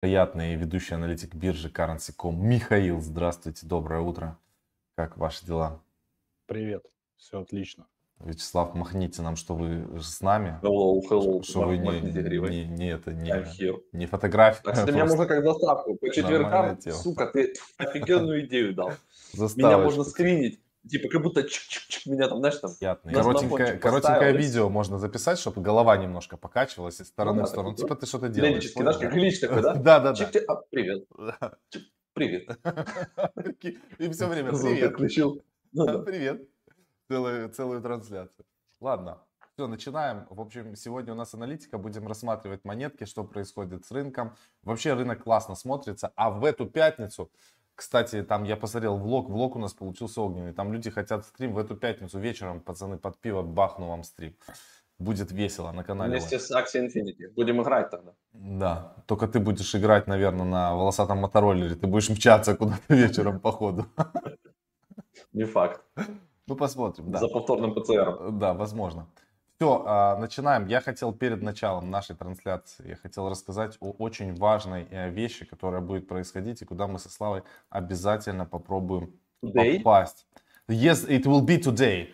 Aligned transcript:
приятный 0.00 0.54
ведущий 0.54 0.94
аналитик 0.94 1.34
биржи 1.34 1.68
Currency.com 1.68 2.42
Михаил. 2.42 3.02
Здравствуйте, 3.02 3.66
доброе 3.66 4.00
утро. 4.00 4.38
Как 4.96 5.18
ваши 5.18 5.44
дела? 5.44 5.82
Привет, 6.46 6.84
все 7.16 7.42
отлично. 7.42 7.86
Вячеслав, 8.18 8.74
махните 8.74 9.20
нам, 9.22 9.36
что 9.36 9.54
вы 9.54 10.00
с 10.00 10.20
нами. 10.20 10.58
Hello, 10.62 11.00
hello. 11.08 11.42
Что 11.42 11.62
вы 11.62 11.76
не, 11.76 12.00
не, 12.00 12.64
не, 12.66 12.90
это, 12.90 13.12
не, 13.12 13.96
не 13.96 14.06
фотография. 14.06 14.62
Так 14.62 14.76
что 14.76 14.90
меня 14.90 15.04
можно 15.04 15.26
как 15.26 15.44
заставку. 15.44 15.96
По 15.96 16.10
четвергам, 16.10 16.80
сука, 16.80 17.26
ты 17.26 17.54
офигенную 17.76 18.46
идею 18.46 18.74
дал. 18.74 18.92
Меня 19.56 19.78
можно 19.78 20.04
скринить. 20.04 20.60
Типа, 20.88 21.08
как 21.08 21.22
будто 21.22 21.40
чик-чик-чик 21.42 22.10
меня 22.10 22.28
там, 22.28 22.38
знаешь, 22.38 22.56
там... 22.56 22.70
Коротенькое, 23.12 23.78
коротенькое 23.78 24.36
видео 24.36 24.68
можно 24.70 24.98
записать, 24.98 25.38
чтобы 25.38 25.60
голова 25.60 25.96
немножко 25.96 26.36
покачивалась 26.36 27.00
из 27.00 27.08
стороны 27.08 27.40
ну, 27.40 27.46
в 27.46 27.48
сторону. 27.48 27.76
Типа, 27.76 27.96
ты 27.96 28.06
что-то 28.06 28.28
делаешь. 28.28 28.72
знаешь, 28.72 28.96
как 28.96 29.12
глич 29.12 29.40
такой, 29.40 29.62
да? 29.62 29.74
Да, 29.74 30.00
да, 30.00 30.12
да. 30.12 30.30
А, 30.48 30.56
привет. 30.70 31.06
Привет. 32.12 32.58
И 33.98 34.10
все 34.10 34.26
время 34.26 34.50
привет. 34.50 34.96
Привет. 36.04 36.48
Целую, 37.08 37.50
целую 37.50 37.80
трансляцию. 37.80 38.44
Ладно, 38.80 39.22
все, 39.54 39.68
начинаем. 39.68 40.26
В 40.28 40.40
общем, 40.40 40.74
сегодня 40.74 41.12
у 41.12 41.16
нас 41.16 41.34
аналитика. 41.34 41.78
Будем 41.78 42.08
рассматривать 42.08 42.64
монетки, 42.64 43.04
что 43.04 43.24
происходит 43.24 43.84
с 43.84 43.90
рынком. 43.90 44.34
Вообще 44.62 44.94
рынок 44.94 45.22
классно 45.22 45.54
смотрится. 45.54 46.12
А 46.16 46.30
в 46.30 46.44
эту 46.44 46.66
пятницу 46.66 47.30
кстати, 47.80 48.22
там 48.22 48.44
я 48.44 48.56
посмотрел 48.56 48.98
влог, 48.98 49.30
влог 49.30 49.56
у 49.56 49.58
нас 49.58 49.72
получился 49.72 50.20
огненный. 50.20 50.52
Там 50.52 50.70
люди 50.70 50.90
хотят 50.90 51.24
стрим 51.24 51.54
в 51.54 51.58
эту 51.58 51.76
пятницу 51.76 52.18
вечером, 52.18 52.60
пацаны, 52.60 52.98
под 52.98 53.18
пиво 53.18 53.42
бахну 53.42 53.88
вам 53.88 54.04
стрим. 54.04 54.34
Будет 54.98 55.32
весело 55.32 55.72
на 55.72 55.82
канале. 55.82 56.10
Вместе 56.10 56.38
с 56.38 56.50
Axie 56.50 56.86
Infinity. 56.86 57.32
Будем 57.34 57.62
играть 57.62 57.90
тогда. 57.90 58.12
Да, 58.32 58.94
только 59.06 59.26
ты 59.26 59.40
будешь 59.40 59.74
играть, 59.74 60.06
наверное, 60.08 60.44
на 60.44 60.74
волосатом 60.74 61.18
мотороллере. 61.18 61.74
Ты 61.74 61.86
будешь 61.86 62.10
мчаться 62.10 62.54
куда-то 62.54 62.94
вечером 62.94 63.40
по 63.40 63.50
ходу. 63.50 63.86
Не 65.32 65.44
факт. 65.44 65.80
Ну, 66.46 66.56
посмотрим, 66.56 67.10
да. 67.10 67.18
За 67.18 67.28
повторным 67.28 67.74
ПЦР. 67.74 68.30
Да, 68.32 68.52
возможно. 68.52 69.06
Все, 69.60 69.84
а, 69.86 70.16
начинаем. 70.16 70.68
Я 70.68 70.80
хотел 70.80 71.12
перед 71.12 71.42
началом 71.42 71.90
нашей 71.90 72.16
трансляции, 72.16 72.88
я 72.88 72.96
хотел 72.96 73.28
рассказать 73.28 73.76
о 73.80 73.90
очень 73.90 74.34
важной 74.34 74.86
э, 74.90 75.10
вещи, 75.10 75.44
которая 75.44 75.82
будет 75.82 76.08
происходить 76.08 76.62
и 76.62 76.64
куда 76.64 76.86
мы 76.86 76.98
со 76.98 77.10
Славой 77.10 77.42
обязательно 77.68 78.46
попробуем 78.46 79.12
today? 79.44 79.76
попасть. 79.76 80.26
Yes, 80.66 81.06
it 81.06 81.24
will 81.24 81.44
be 81.44 81.58
today. 81.58 82.08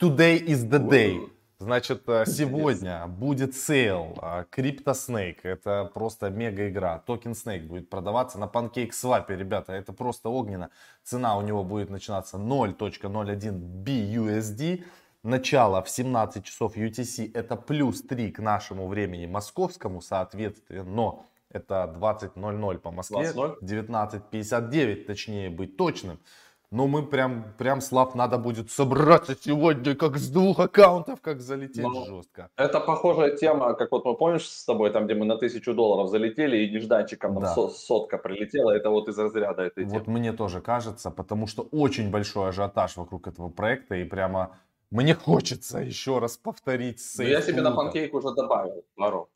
Today 0.00 0.44
is 0.44 0.68
the 0.68 0.80
day. 0.80 1.30
Значит, 1.60 2.02
э, 2.08 2.24
сегодня 2.26 3.06
будет 3.06 3.54
sale 3.54 4.18
Crypto 4.50 4.92
Snake. 4.92 5.38
Это 5.44 5.88
просто 5.94 6.30
мега 6.30 6.68
игра. 6.68 6.98
Токен 6.98 7.30
Snake 7.30 7.68
будет 7.68 7.88
продаваться 7.88 8.40
на 8.40 8.46
PancakeSwap, 8.46 9.26
ребята. 9.28 9.72
Это 9.72 9.92
просто 9.92 10.30
огненно. 10.30 10.70
Цена 11.04 11.36
у 11.36 11.42
него 11.42 11.62
будет 11.62 11.90
начинаться 11.90 12.38
0.01 12.38 13.84
BUSD 13.84 14.84
начало 15.28 15.82
в 15.82 15.88
17 15.88 16.44
часов 16.44 16.76
UTC 16.76 17.30
это 17.34 17.56
плюс 17.56 18.02
3 18.02 18.32
к 18.32 18.40
нашему 18.40 18.88
времени 18.88 19.26
московскому, 19.26 20.00
соответственно, 20.00 20.84
но 20.84 21.26
это 21.50 21.94
20.00 21.96 22.78
по 22.78 22.90
Москве, 22.90 23.32
19.59 23.32 25.04
точнее 25.04 25.50
быть 25.50 25.76
точным. 25.76 26.18
Но 26.70 26.86
мы 26.86 27.06
прям, 27.06 27.54
прям, 27.56 27.80
Слав, 27.80 28.14
надо 28.14 28.36
будет 28.36 28.70
собраться 28.70 29.34
сегодня, 29.34 29.94
как 29.94 30.18
с 30.18 30.28
двух 30.28 30.60
аккаунтов, 30.60 31.18
как 31.22 31.40
залететь 31.40 31.82
Но 31.82 32.04
жестко. 32.04 32.50
Это 32.56 32.80
похожая 32.80 33.34
тема, 33.36 33.72
как 33.72 33.90
вот 33.90 34.04
мы 34.04 34.14
помнишь 34.14 34.46
с 34.46 34.66
тобой, 34.66 34.90
там, 34.90 35.06
где 35.06 35.14
мы 35.14 35.24
на 35.24 35.38
тысячу 35.38 35.72
долларов 35.72 36.10
залетели 36.10 36.58
и 36.58 36.70
нежданчиком 36.70 37.32
нам 37.34 37.42
да. 37.42 37.68
сотка 37.70 38.18
прилетела, 38.18 38.72
это 38.72 38.90
вот 38.90 39.08
из 39.08 39.18
разряда 39.18 39.62
этой 39.62 39.84
темы. 39.86 39.98
Вот 39.98 40.08
мне 40.08 40.34
тоже 40.34 40.60
кажется, 40.60 41.10
потому 41.10 41.46
что 41.46 41.66
очень 41.72 42.10
большой 42.10 42.50
ажиотаж 42.50 42.98
вокруг 42.98 43.26
этого 43.28 43.48
проекта 43.48 43.94
и 43.94 44.04
прямо 44.04 44.58
мне 44.90 45.14
хочется 45.14 45.78
еще 45.78 46.18
раз 46.18 46.36
повторить 46.36 47.00
сейф. 47.00 47.28
Ну, 47.28 47.34
я 47.34 47.42
себе 47.42 47.62
на 47.62 47.72
панкейк 47.72 48.14
уже 48.14 48.34
добавил 48.34 48.84
пару. 48.94 49.30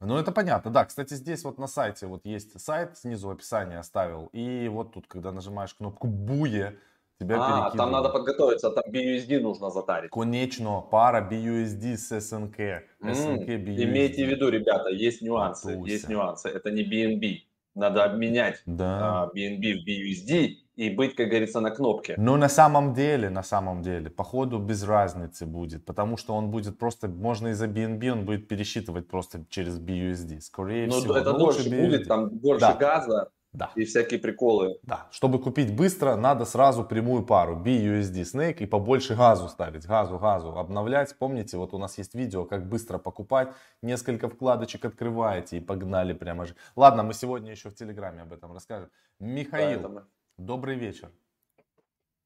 Ну, 0.00 0.18
это 0.18 0.30
понятно, 0.30 0.70
да. 0.70 0.84
Кстати, 0.84 1.14
здесь 1.14 1.42
вот 1.44 1.58
на 1.58 1.66
сайте 1.66 2.06
вот 2.06 2.24
есть 2.24 2.60
сайт, 2.60 2.98
снизу 2.98 3.28
в 3.28 3.30
описании 3.30 3.76
оставил. 3.76 4.26
И 4.32 4.68
вот 4.68 4.92
тут, 4.92 5.06
когда 5.06 5.32
нажимаешь 5.32 5.74
кнопку 5.74 6.06
«Буе», 6.06 6.78
тебя 7.18 7.36
а, 7.38 7.70
там 7.70 7.92
надо 7.92 8.10
подготовиться, 8.10 8.70
там 8.70 8.84
BUSD 8.90 9.40
нужно 9.40 9.70
затарить. 9.70 10.10
Конечно, 10.10 10.82
пара 10.82 11.26
BUSD 11.26 11.96
с 11.96 12.12
SNK. 12.12 12.82
SNK 13.02 13.46
BUSD. 13.46 13.84
Имейте 13.84 14.26
в 14.26 14.28
виду, 14.28 14.50
ребята, 14.50 14.90
есть 14.90 15.22
нюансы, 15.22 15.74
Туся. 15.74 15.90
есть 15.90 16.08
нюансы. 16.10 16.50
Это 16.50 16.70
не 16.70 16.82
BNB. 16.82 17.38
Надо 17.74 18.04
обменять 18.04 18.62
да. 18.66 19.30
BNB 19.34 19.80
в 19.80 19.88
BUSD 19.88 20.56
и 20.76 20.90
быть, 20.90 21.16
как 21.16 21.28
говорится, 21.28 21.60
на 21.60 21.70
кнопке. 21.70 22.14
Но 22.18 22.36
на 22.36 22.48
самом 22.48 22.92
деле, 22.94 23.30
на 23.30 23.42
самом 23.42 23.82
деле, 23.82 24.10
походу 24.10 24.58
без 24.58 24.84
разницы 24.84 25.46
будет, 25.46 25.84
потому 25.84 26.16
что 26.16 26.34
он 26.34 26.50
будет 26.50 26.78
просто, 26.78 27.08
можно 27.08 27.48
из-за 27.48 27.66
BNB, 27.66 28.10
он 28.10 28.24
будет 28.24 28.46
пересчитывать 28.46 29.08
просто 29.08 29.44
через 29.48 29.78
BUSD, 29.78 30.40
скорее 30.40 30.86
Но 30.86 31.00
всего. 31.00 31.16
это 31.16 31.32
дольше 31.32 31.68
BUSD. 31.68 31.84
будет, 31.86 32.08
там 32.08 32.28
больше 32.28 32.60
да. 32.66 32.74
газа 32.74 33.30
да. 33.56 33.72
и 33.74 33.84
всякие 33.84 34.20
приколы. 34.20 34.78
Да, 34.82 35.06
чтобы 35.10 35.40
купить 35.40 35.74
быстро, 35.74 36.14
надо 36.16 36.44
сразу 36.44 36.84
прямую 36.84 37.24
пару 37.24 37.56
BUSD 37.56 38.22
Snake 38.22 38.58
и 38.58 38.66
побольше 38.66 39.14
газу 39.14 39.48
ставить, 39.48 39.86
газу, 39.86 40.18
газу, 40.18 40.48
обновлять. 40.58 41.16
Помните, 41.18 41.56
вот 41.56 41.72
у 41.72 41.78
нас 41.78 41.96
есть 41.98 42.14
видео, 42.14 42.44
как 42.44 42.68
быстро 42.68 42.98
покупать, 42.98 43.48
несколько 43.82 44.28
вкладочек 44.28 44.84
открываете 44.84 45.56
и 45.56 45.60
погнали 45.60 46.12
прямо 46.12 46.44
же. 46.44 46.54
Ладно, 46.76 47.02
мы 47.02 47.14
сегодня 47.14 47.50
еще 47.50 47.70
в 47.70 47.74
Телеграме 47.74 48.22
об 48.22 48.32
этом 48.32 48.52
расскажем. 48.52 48.90
Михаил, 49.18 49.80
Поэтому... 49.80 50.02
Добрый 50.38 50.76
вечер. 50.76 51.10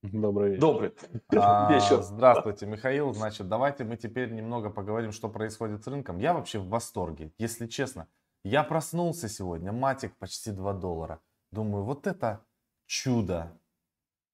Добрый 0.02 0.50
вечер. 0.50 0.60
Добрый 0.60 0.94
а, 1.36 1.72
вечер. 1.72 2.02
Здравствуйте, 2.02 2.66
Михаил. 2.66 3.12
Значит, 3.12 3.48
давайте 3.48 3.84
мы 3.84 3.96
теперь 3.96 4.32
немного 4.32 4.70
поговорим, 4.70 5.12
что 5.12 5.28
происходит 5.28 5.84
с 5.84 5.86
рынком. 5.86 6.18
Я 6.18 6.34
вообще 6.34 6.58
в 6.58 6.68
восторге, 6.68 7.32
если 7.38 7.66
честно. 7.66 8.08
Я 8.42 8.64
проснулся 8.64 9.28
сегодня, 9.28 9.70
матик 9.70 10.16
почти 10.16 10.50
2 10.50 10.72
доллара. 10.74 11.20
Думаю, 11.52 11.84
вот 11.84 12.06
это 12.06 12.44
чудо, 12.86 13.56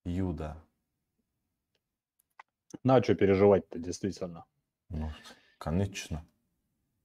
юда. 0.05 0.57
На 2.83 3.03
что 3.03 3.15
переживать-то, 3.15 3.79
действительно? 3.79 4.47
Ну, 4.89 5.11
конечно. 5.59 6.25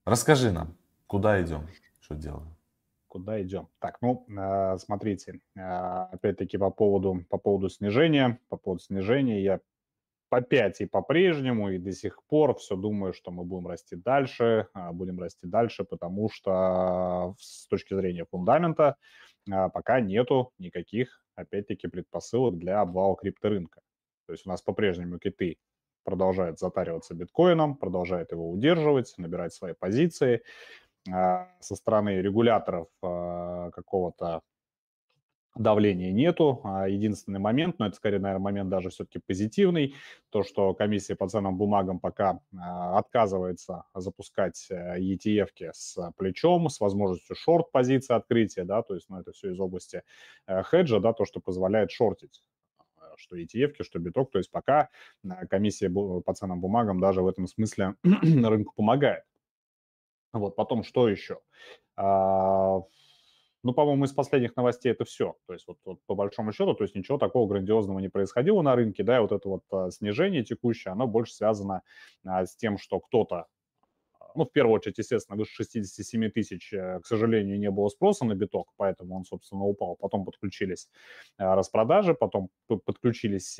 Расскажи 0.04 0.52
нам, 0.52 0.76
куда 1.06 1.42
идем, 1.42 1.68
что 2.00 2.14
делаем? 2.14 2.56
Куда 3.12 3.42
идем. 3.42 3.68
Так, 3.78 3.98
ну, 4.00 4.24
э, 4.26 4.78
смотрите, 4.78 5.40
э, 5.54 5.60
опять-таки 5.60 6.56
по 6.56 6.70
поводу, 6.70 7.26
по 7.28 7.36
поводу 7.36 7.68
снижения, 7.68 8.40
по 8.48 8.56
поводу 8.56 8.82
снижения 8.82 9.42
я 9.42 9.60
5 10.40 10.80
и 10.80 10.86
по-прежнему, 10.86 11.68
и 11.68 11.78
до 11.78 11.92
сих 11.92 12.22
пор 12.24 12.54
все 12.56 12.74
думаю, 12.74 13.12
что 13.12 13.30
мы 13.30 13.44
будем 13.44 13.66
расти 13.66 13.96
дальше, 13.96 14.68
а, 14.72 14.92
будем 14.94 15.18
расти 15.18 15.46
дальше, 15.46 15.84
потому 15.84 16.30
что 16.30 17.34
с 17.38 17.66
точки 17.66 17.92
зрения 17.92 18.24
фундамента 18.24 18.96
а, 19.50 19.68
пока 19.68 20.00
нету 20.00 20.54
никаких, 20.58 21.22
опять-таки, 21.34 21.88
предпосылок 21.88 22.56
для 22.56 22.80
обвала 22.80 23.14
крипторынка. 23.14 23.82
То 24.26 24.32
есть 24.32 24.46
у 24.46 24.48
нас 24.48 24.62
по-прежнему 24.62 25.18
киты 25.18 25.58
продолжают 26.04 26.58
затариваться 26.58 27.14
биткоином, 27.14 27.76
продолжают 27.76 28.32
его 28.32 28.50
удерживать, 28.50 29.12
набирать 29.18 29.52
свои 29.52 29.74
позиции. 29.74 30.42
А, 31.10 31.48
со 31.60 31.74
стороны 31.74 32.20
регуляторов 32.20 32.88
а, 33.02 33.70
какого-то 33.70 34.42
давления 35.54 36.12
нету. 36.12 36.60
А 36.64 36.88
единственный 36.88 37.40
момент, 37.40 37.78
но 37.78 37.86
это 37.86 37.96
скорее, 37.96 38.18
наверное, 38.18 38.42
момент 38.42 38.70
даже 38.70 38.90
все-таки 38.90 39.18
позитивный, 39.18 39.94
то, 40.30 40.42
что 40.42 40.74
комиссия 40.74 41.14
по 41.14 41.28
ценным 41.28 41.58
бумагам 41.58 41.98
пока 41.98 42.40
отказывается 42.58 43.84
запускать 43.94 44.66
э, 44.70 44.98
ETF 44.98 45.72
с 45.72 46.12
плечом, 46.16 46.70
с 46.70 46.80
возможностью 46.80 47.36
шорт-позиции 47.36 48.14
открытия, 48.14 48.64
да, 48.64 48.82
то 48.82 48.94
есть, 48.94 49.10
ну, 49.10 49.20
это 49.20 49.32
все 49.32 49.52
из 49.52 49.60
области 49.60 50.02
э, 50.46 50.62
хеджа, 50.62 51.00
да, 51.00 51.12
то, 51.12 51.24
что 51.24 51.40
позволяет 51.40 51.90
шортить 51.90 52.42
что 53.18 53.36
ETF, 53.36 53.74
что 53.82 53.98
биток, 53.98 54.30
то 54.30 54.38
есть 54.38 54.50
пока 54.50 54.88
комиссия 55.50 55.90
по 55.90 56.34
ценным 56.34 56.60
бумагам 56.60 56.98
даже 56.98 57.20
в 57.20 57.28
этом 57.28 57.46
смысле 57.46 57.94
рынку 58.02 58.72
помогает. 58.74 59.24
Вот, 60.32 60.56
потом 60.56 60.82
что 60.82 61.08
еще? 61.08 61.40
А, 61.96 62.80
ну, 63.62 63.72
по-моему, 63.74 64.04
из 64.04 64.12
последних 64.12 64.56
новостей 64.56 64.92
это 64.92 65.04
все. 65.04 65.36
То 65.46 65.52
есть 65.52 65.66
вот, 65.68 65.78
вот 65.84 65.98
по 66.06 66.14
большому 66.14 66.52
счету, 66.52 66.74
то 66.74 66.84
есть 66.84 66.94
ничего 66.96 67.18
такого 67.18 67.48
грандиозного 67.48 67.98
не 68.00 68.08
происходило 68.08 68.62
на 68.62 68.74
рынке, 68.74 69.04
да, 69.04 69.18
и 69.18 69.20
вот 69.20 69.32
это 69.32 69.48
вот 69.48 69.62
а, 69.70 69.90
снижение 69.90 70.42
текущее, 70.44 70.92
оно 70.92 71.06
больше 71.06 71.34
связано 71.34 71.82
а, 72.24 72.46
с 72.46 72.56
тем, 72.56 72.78
что 72.78 73.00
кто-то 73.00 73.46
ну, 74.36 74.44
в 74.44 74.52
первую 74.52 74.74
очередь, 74.74 74.98
естественно, 74.98 75.36
выше 75.38 75.54
67 75.54 76.30
тысяч, 76.30 76.72
э, 76.72 77.00
к 77.00 77.06
сожалению, 77.06 77.58
не 77.58 77.70
было 77.70 77.88
спроса 77.88 78.24
на 78.24 78.34
биток, 78.34 78.68
поэтому 78.76 79.16
он, 79.16 79.24
собственно, 79.24 79.64
упал. 79.64 79.96
Потом 79.96 80.24
подключились 80.24 80.88
распродажи, 81.38 82.14
потом 82.14 82.48
подключились, 82.66 83.56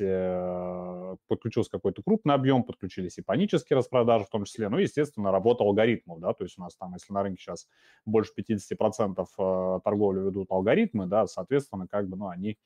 подключился 1.27 1.71
какой-то 1.71 2.01
крупный 2.03 2.35
объем, 2.35 2.63
подключились 2.63 3.17
и 3.17 3.21
панические 3.21 3.77
распродажи 3.77 4.25
в 4.25 4.29
том 4.29 4.45
числе. 4.45 4.69
Ну, 4.69 4.77
естественно, 4.77 5.31
работа 5.31 5.63
алгоритмов, 5.63 6.19
да, 6.19 6.33
то 6.33 6.43
есть 6.43 6.57
у 6.57 6.61
нас 6.61 6.75
там, 6.75 6.93
если 6.93 7.13
на 7.13 7.23
рынке 7.23 7.41
сейчас 7.41 7.67
больше 8.05 8.31
50% 8.37 9.81
торговли 9.83 10.21
ведут 10.21 10.51
алгоритмы, 10.51 11.07
да, 11.07 11.27
соответственно, 11.27 11.87
как 11.87 12.07
бы, 12.07 12.17
ну, 12.17 12.27
они 12.27 12.57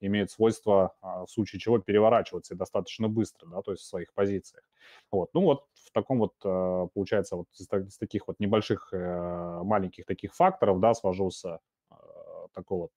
имеют 0.00 0.30
свойство 0.30 0.94
а, 1.00 1.24
в 1.26 1.30
случае 1.30 1.60
чего 1.60 1.78
переворачиваться 1.78 2.54
и 2.54 2.56
достаточно 2.56 3.08
быстро, 3.08 3.48
да, 3.48 3.62
то 3.62 3.72
есть 3.72 3.82
в 3.82 3.86
своих 3.86 4.12
позициях. 4.14 4.64
Вот, 5.10 5.30
ну 5.34 5.42
вот 5.42 5.64
в 5.74 5.92
таком 5.92 6.18
вот, 6.18 6.34
а, 6.44 6.86
получается, 6.88 7.36
вот 7.36 7.48
из 7.58 7.96
таких 7.98 8.28
вот 8.28 8.38
небольших, 8.40 8.88
э, 8.92 9.60
маленьких 9.62 10.04
таких 10.04 10.34
факторов, 10.34 10.80
да, 10.80 10.94
сложился 10.94 11.60
а, 11.90 11.96
такой 12.52 12.78
вот 12.78 12.92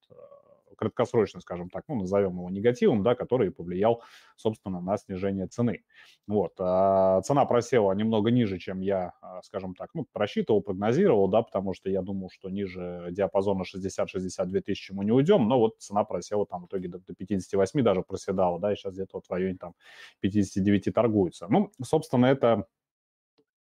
краткосрочный, 0.79 1.41
скажем 1.41 1.69
так, 1.69 1.83
ну, 1.89 1.95
назовем 1.95 2.31
его 2.31 2.49
негативом, 2.49 3.03
да, 3.03 3.13
который 3.13 3.51
повлиял, 3.51 4.01
собственно, 4.37 4.79
на 4.79 4.97
снижение 4.97 5.47
цены. 5.47 5.83
Вот. 6.25 6.53
А 6.59 7.21
цена 7.21 7.45
просела 7.45 7.91
немного 7.91 8.31
ниже, 8.31 8.57
чем 8.57 8.79
я, 8.79 9.11
а, 9.21 9.41
скажем 9.43 9.75
так, 9.75 9.89
ну, 9.93 10.07
рассчитывал, 10.13 10.61
прогнозировал, 10.61 11.27
да, 11.27 11.41
потому 11.41 11.73
что 11.73 11.89
я 11.89 12.01
думал, 12.01 12.29
что 12.31 12.49
ниже 12.49 13.09
диапазона 13.11 13.63
60-62 13.63 14.61
тысячи 14.61 14.93
мы 14.93 15.03
не 15.03 15.11
уйдем, 15.11 15.47
но 15.47 15.59
вот 15.59 15.79
цена 15.79 16.05
просела 16.05 16.45
там 16.45 16.63
в 16.63 16.67
итоге 16.67 16.87
до, 16.87 16.99
до 16.99 17.13
58 17.13 17.83
даже 17.83 18.01
проседала, 18.01 18.59
да, 18.59 18.71
и 18.71 18.75
сейчас 18.75 18.93
где-то 18.93 19.17
вот 19.17 19.25
в 19.25 19.31
районе 19.31 19.57
там 19.59 19.73
59 20.21 20.93
торгуется. 20.93 21.47
Ну, 21.49 21.71
собственно, 21.83 22.27
это 22.27 22.65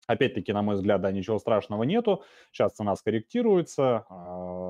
Опять-таки, 0.09 0.55
на 0.55 0.63
мой 0.63 0.77
взгляд, 0.77 1.03
да, 1.03 1.13
ничего 1.13 1.39
страшного 1.39 1.83
нету. 1.83 2.25
Сейчас 2.51 2.73
цена 2.73 2.97
скорректируется, 2.97 4.07
а, 4.09 4.68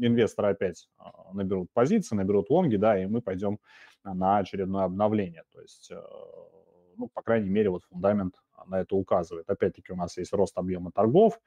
инвесторы 0.00 0.48
опять 0.48 0.88
а, 0.98 1.32
наберут 1.32 1.68
позиции, 1.72 2.16
наберут 2.16 2.50
лонги, 2.50 2.76
да, 2.76 3.00
и 3.00 3.06
мы 3.06 3.20
пойдем 3.20 3.58
на 4.04 4.38
очередное 4.38 4.84
обновление. 4.84 5.44
То 5.52 5.60
есть, 5.60 5.90
э, 5.90 6.00
ну, 6.96 7.08
по 7.08 7.22
крайней 7.22 7.48
мере, 7.48 7.70
вот 7.70 7.84
фундамент 7.84 8.34
на 8.66 8.80
это 8.80 8.96
указывает. 8.96 9.48
Опять-таки, 9.48 9.92
у 9.92 9.96
нас 9.96 10.16
есть 10.16 10.32
рост 10.32 10.56
объема 10.58 10.90
торгов, 10.92 11.40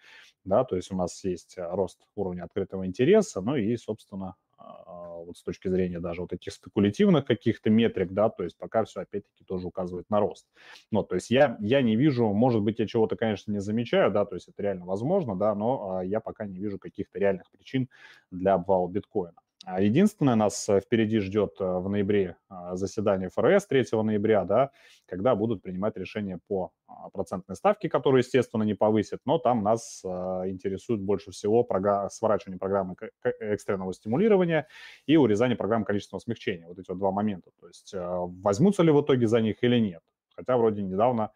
да, 0.43 0.63
то 0.63 0.75
есть 0.75 0.91
у 0.91 0.95
нас 0.95 1.23
есть 1.23 1.55
рост 1.57 1.99
уровня 2.15 2.43
открытого 2.43 2.85
интереса, 2.85 3.41
ну 3.41 3.55
и, 3.55 3.75
собственно, 3.77 4.35
вот 4.57 5.37
с 5.37 5.43
точки 5.43 5.67
зрения 5.67 5.99
даже 5.99 6.21
вот 6.21 6.33
этих 6.33 6.53
спекулятивных 6.53 7.25
каких-то 7.25 7.69
метрик, 7.69 8.11
да, 8.11 8.29
то 8.29 8.43
есть 8.43 8.57
пока 8.57 8.85
все 8.85 9.01
опять-таки 9.01 9.43
тоже 9.43 9.67
указывает 9.67 10.09
на 10.09 10.19
рост. 10.19 10.47
Ну, 10.91 11.03
то 11.03 11.15
есть 11.15 11.29
я, 11.29 11.57
я 11.59 11.81
не 11.81 11.95
вижу, 11.95 12.27
может 12.33 12.61
быть, 12.61 12.79
я 12.79 12.87
чего-то, 12.87 13.15
конечно, 13.15 13.51
не 13.51 13.59
замечаю, 13.59 14.11
да, 14.11 14.25
то 14.25 14.35
есть 14.35 14.47
это 14.47 14.63
реально 14.63 14.85
возможно, 14.85 15.35
да, 15.35 15.53
но 15.53 15.97
а, 15.97 16.05
я 16.05 16.19
пока 16.19 16.45
не 16.45 16.57
вижу 16.57 16.79
каких-то 16.79 17.19
реальных 17.19 17.49
причин 17.51 17.89
для 18.31 18.53
обвала 18.53 18.87
биткоина. 18.87 19.39
А 19.69 19.81
единственное, 19.81 20.35
нас 20.35 20.69
э, 20.69 20.79
впереди 20.79 21.19
ждет 21.19 21.57
э, 21.59 21.65
в 21.65 21.89
ноябре 21.89 22.37
а, 22.47 22.77
заседание 22.77 23.27
ФРС 23.27 23.67
3 23.67 24.01
ноября, 24.01 24.45
да, 24.45 24.71
когда 25.05 25.35
будут 25.35 25.61
принимать 25.61 25.97
решения 25.97 26.39
по 26.47 26.71
а, 26.87 27.09
процентной 27.09 27.57
ставке, 27.57 27.89
которую, 27.89 28.19
естественно, 28.19 28.63
не 28.63 28.75
повысят, 28.75 29.19
но 29.25 29.39
там 29.39 29.63
нас 29.63 30.05
интересует 30.05 31.01
больше 31.01 31.31
всего 31.31 31.67
сворачивание 32.09 32.57
программы 32.57 32.95
экстренного 33.41 33.93
стимулирования 33.93 34.69
и 35.05 35.17
урезание 35.17 35.57
программы 35.57 35.83
количественного 35.83 36.21
смягчения. 36.21 36.65
Вот 36.65 36.79
эти 36.79 36.87
вот 36.87 36.99
два 36.99 37.11
момента. 37.11 37.51
То 37.59 37.67
есть 37.67 37.93
возьмутся 37.93 38.83
ли 38.83 38.91
в 38.93 39.01
итоге 39.01 39.27
за 39.27 39.41
них 39.41 39.61
или 39.63 39.79
нет. 39.79 40.01
Хотя 40.33 40.55
вроде 40.55 40.81
недавно 40.81 41.31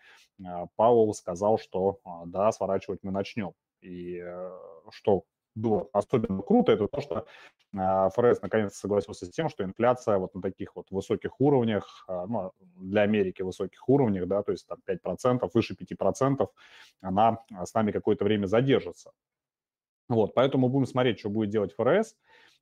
Пауэлл 0.78 1.14
сказал, 1.14 1.60
что 1.60 2.00
да, 2.28 2.50
сворачивать 2.54 3.00
мы 3.04 3.12
начнем. 3.12 3.52
И 3.82 4.22
э, 4.24 4.52
что 4.92 5.26
было 5.56 5.90
особенно 5.94 6.42
круто, 6.42 6.72
это 6.72 6.88
то, 6.88 7.02
что 7.02 7.26
а, 7.76 8.10
ФРС 8.10 8.42
наконец 8.42 8.76
согласился 8.76 9.26
с 9.26 9.30
тем, 9.30 9.50
что 9.50 9.64
инфляция 9.64 10.18
вот 10.18 10.34
на 10.34 10.42
таких 10.42 10.76
вот 10.76 10.90
высоких 10.92 11.40
уровнях, 11.40 12.06
а, 12.08 12.26
ну, 12.28 12.52
для 12.78 13.02
Америки 13.02 13.42
высоких 13.42 13.88
уровнях, 13.90 14.28
да, 14.28 14.44
то 14.44 14.52
есть 14.52 14.68
там 14.68 14.80
5%, 14.86 15.50
выше 15.54 15.76
5%, 15.76 16.48
она 17.02 17.40
с 17.64 17.74
нами 17.74 17.92
какое-то 17.92 18.24
время 18.24 18.46
задержится. 18.46 19.12
Вот, 20.10 20.34
поэтому 20.34 20.70
будем 20.70 20.86
смотреть, 20.86 21.20
что 21.20 21.30
будет 21.30 21.50
делать 21.50 21.74
ФРС. 21.74 22.16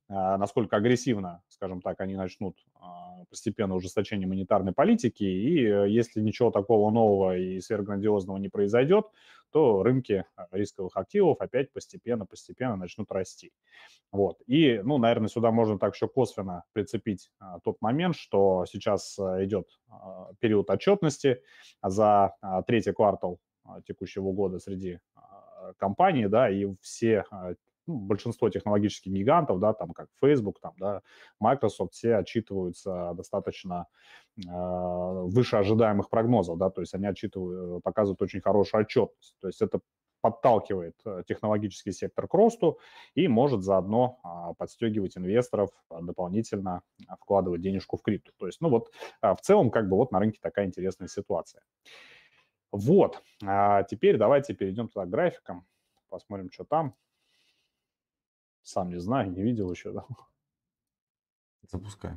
А, 0.08 0.36
насколько 0.38 0.76
агрессивно, 0.76 1.42
скажем 1.48 1.80
так, 1.80 2.00
они 2.00 2.16
начнут 2.16 2.56
а, 2.74 3.24
постепенно 3.30 3.76
ужесточение 3.76 4.26
монетарной 4.26 4.72
политики, 4.72 5.22
и 5.22 5.64
э, 5.64 5.88
если 5.88 6.20
ничего 6.20 6.50
такого 6.50 6.90
нового 6.90 7.36
и 7.36 7.60
сверхграндиозного 7.60 8.36
не 8.38 8.48
произойдет, 8.48 9.06
то 9.52 9.82
рынки 9.82 10.24
а, 10.36 10.46
рисковых 10.52 10.96
активов 10.96 11.40
опять 11.40 11.72
постепенно-постепенно 11.72 12.76
начнут 12.76 13.10
расти. 13.12 13.52
Вот. 14.12 14.40
И, 14.46 14.80
ну, 14.82 14.98
наверное, 14.98 15.28
сюда 15.28 15.50
можно 15.50 15.78
так 15.78 15.94
еще 15.94 16.08
косвенно 16.08 16.64
прицепить 16.72 17.30
тот 17.62 17.80
момент, 17.80 18.16
что 18.16 18.64
сейчас 18.66 19.18
идет 19.18 19.78
период 20.40 20.68
отчетности 20.68 21.42
за 21.82 22.34
третий 22.66 22.92
квартал 22.92 23.38
текущего 23.86 24.32
года 24.32 24.58
среди 24.58 24.98
компаний, 25.78 26.26
да, 26.26 26.50
и 26.50 26.66
все 26.80 27.24
ну, 27.86 27.98
большинство 27.98 28.48
технологических 28.50 29.12
гигантов, 29.12 29.58
да, 29.58 29.72
там 29.72 29.90
как 29.92 30.08
Facebook, 30.20 30.60
там, 30.60 30.74
да, 30.78 31.02
Microsoft, 31.40 31.94
все 31.94 32.16
отчитываются 32.16 33.12
достаточно 33.14 33.86
э, 34.36 34.42
выше 34.48 35.56
ожидаемых 35.56 36.10
прогнозов, 36.10 36.58
да, 36.58 36.70
то 36.70 36.80
есть 36.80 36.94
они 36.94 37.06
отчитывают, 37.06 37.82
показывают 37.82 38.22
очень 38.22 38.40
хорошую 38.40 38.82
отчетность. 38.82 39.36
То 39.40 39.48
есть 39.48 39.62
это 39.62 39.80
подталкивает 40.20 40.96
э, 41.04 41.22
технологический 41.26 41.92
сектор 41.92 42.28
к 42.28 42.34
росту 42.34 42.78
и 43.14 43.26
может 43.26 43.62
заодно 43.62 44.20
а, 44.22 44.52
подстегивать 44.52 45.16
инвесторов 45.16 45.70
а, 45.88 46.02
дополнительно 46.02 46.82
вкладывать 47.20 47.62
денежку 47.62 47.96
в 47.96 48.02
крипту. 48.02 48.32
То 48.36 48.46
есть, 48.46 48.60
ну 48.60 48.68
вот, 48.68 48.92
в 49.22 49.38
целом, 49.40 49.70
как 49.70 49.88
бы 49.88 49.96
вот 49.96 50.12
на 50.12 50.18
рынке 50.18 50.38
такая 50.42 50.66
интересная 50.66 51.08
ситуация. 51.08 51.62
Вот, 52.70 53.22
а 53.44 53.82
теперь 53.84 54.16
давайте 54.16 54.54
перейдем 54.54 54.88
туда 54.88 55.06
к 55.06 55.10
графикам, 55.10 55.66
посмотрим, 56.08 56.50
что 56.52 56.64
там. 56.64 56.94
Сам 58.70 58.90
не 58.90 59.00
знаю, 59.00 59.32
не 59.32 59.42
видел 59.42 59.68
еще. 59.70 59.92
Да? 59.92 60.04
Запускай. 61.68 62.16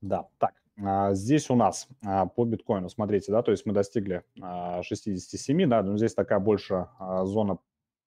Да, 0.00 0.28
так, 0.38 0.54
а, 0.82 1.12
здесь 1.12 1.50
у 1.50 1.56
нас 1.56 1.88
а, 2.02 2.26
по 2.26 2.44
биткоину, 2.44 2.88
смотрите, 2.88 3.30
да, 3.30 3.42
то 3.42 3.50
есть 3.50 3.66
мы 3.66 3.72
достигли 3.72 4.24
67, 4.36 5.68
да, 5.68 5.82
но 5.82 5.96
здесь 5.96 6.14
такая 6.14 6.40
больше 6.40 6.88
зона 6.98 7.58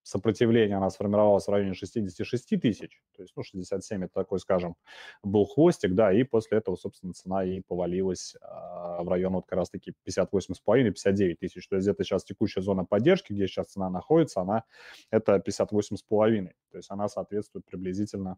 сопротивление 0.08 0.78
у 0.78 0.80
нас 0.80 0.94
сформировалось 0.94 1.48
в 1.48 1.52
районе 1.52 1.74
66 1.74 2.60
тысяч, 2.62 3.02
то 3.14 3.24
есть, 3.24 3.34
ну, 3.36 3.44
67 3.44 4.06
это 4.06 4.14
такой, 4.14 4.40
скажем, 4.40 4.76
был 5.22 5.46
хвостик, 5.46 5.96
да, 5.96 6.14
и 6.14 6.24
после 6.24 6.60
этого, 6.60 6.78
собственно, 6.78 7.12
цена 7.12 7.44
и 7.44 7.60
повалилась 7.60 8.36
э, 8.36 9.04
в 9.04 9.10
район 9.10 9.34
вот 9.34 9.46
как 9.48 9.58
раз-таки 9.58 9.94
58,5-59 10.08 11.36
тысяч, 11.36 11.68
то 11.68 11.76
есть 11.76 11.86
где-то 11.86 12.06
сейчас 12.06 12.24
текущая 12.24 12.62
зона 12.62 12.86
поддержки, 12.86 13.34
где 13.34 13.48
сейчас 13.48 13.68
цена 13.68 13.90
находится, 13.90 14.40
она, 14.40 14.64
это 15.12 15.44
58,5, 15.46 16.52
то 16.72 16.78
есть 16.78 16.90
она 16.90 17.10
соответствует 17.10 17.66
приблизительно 17.66 18.38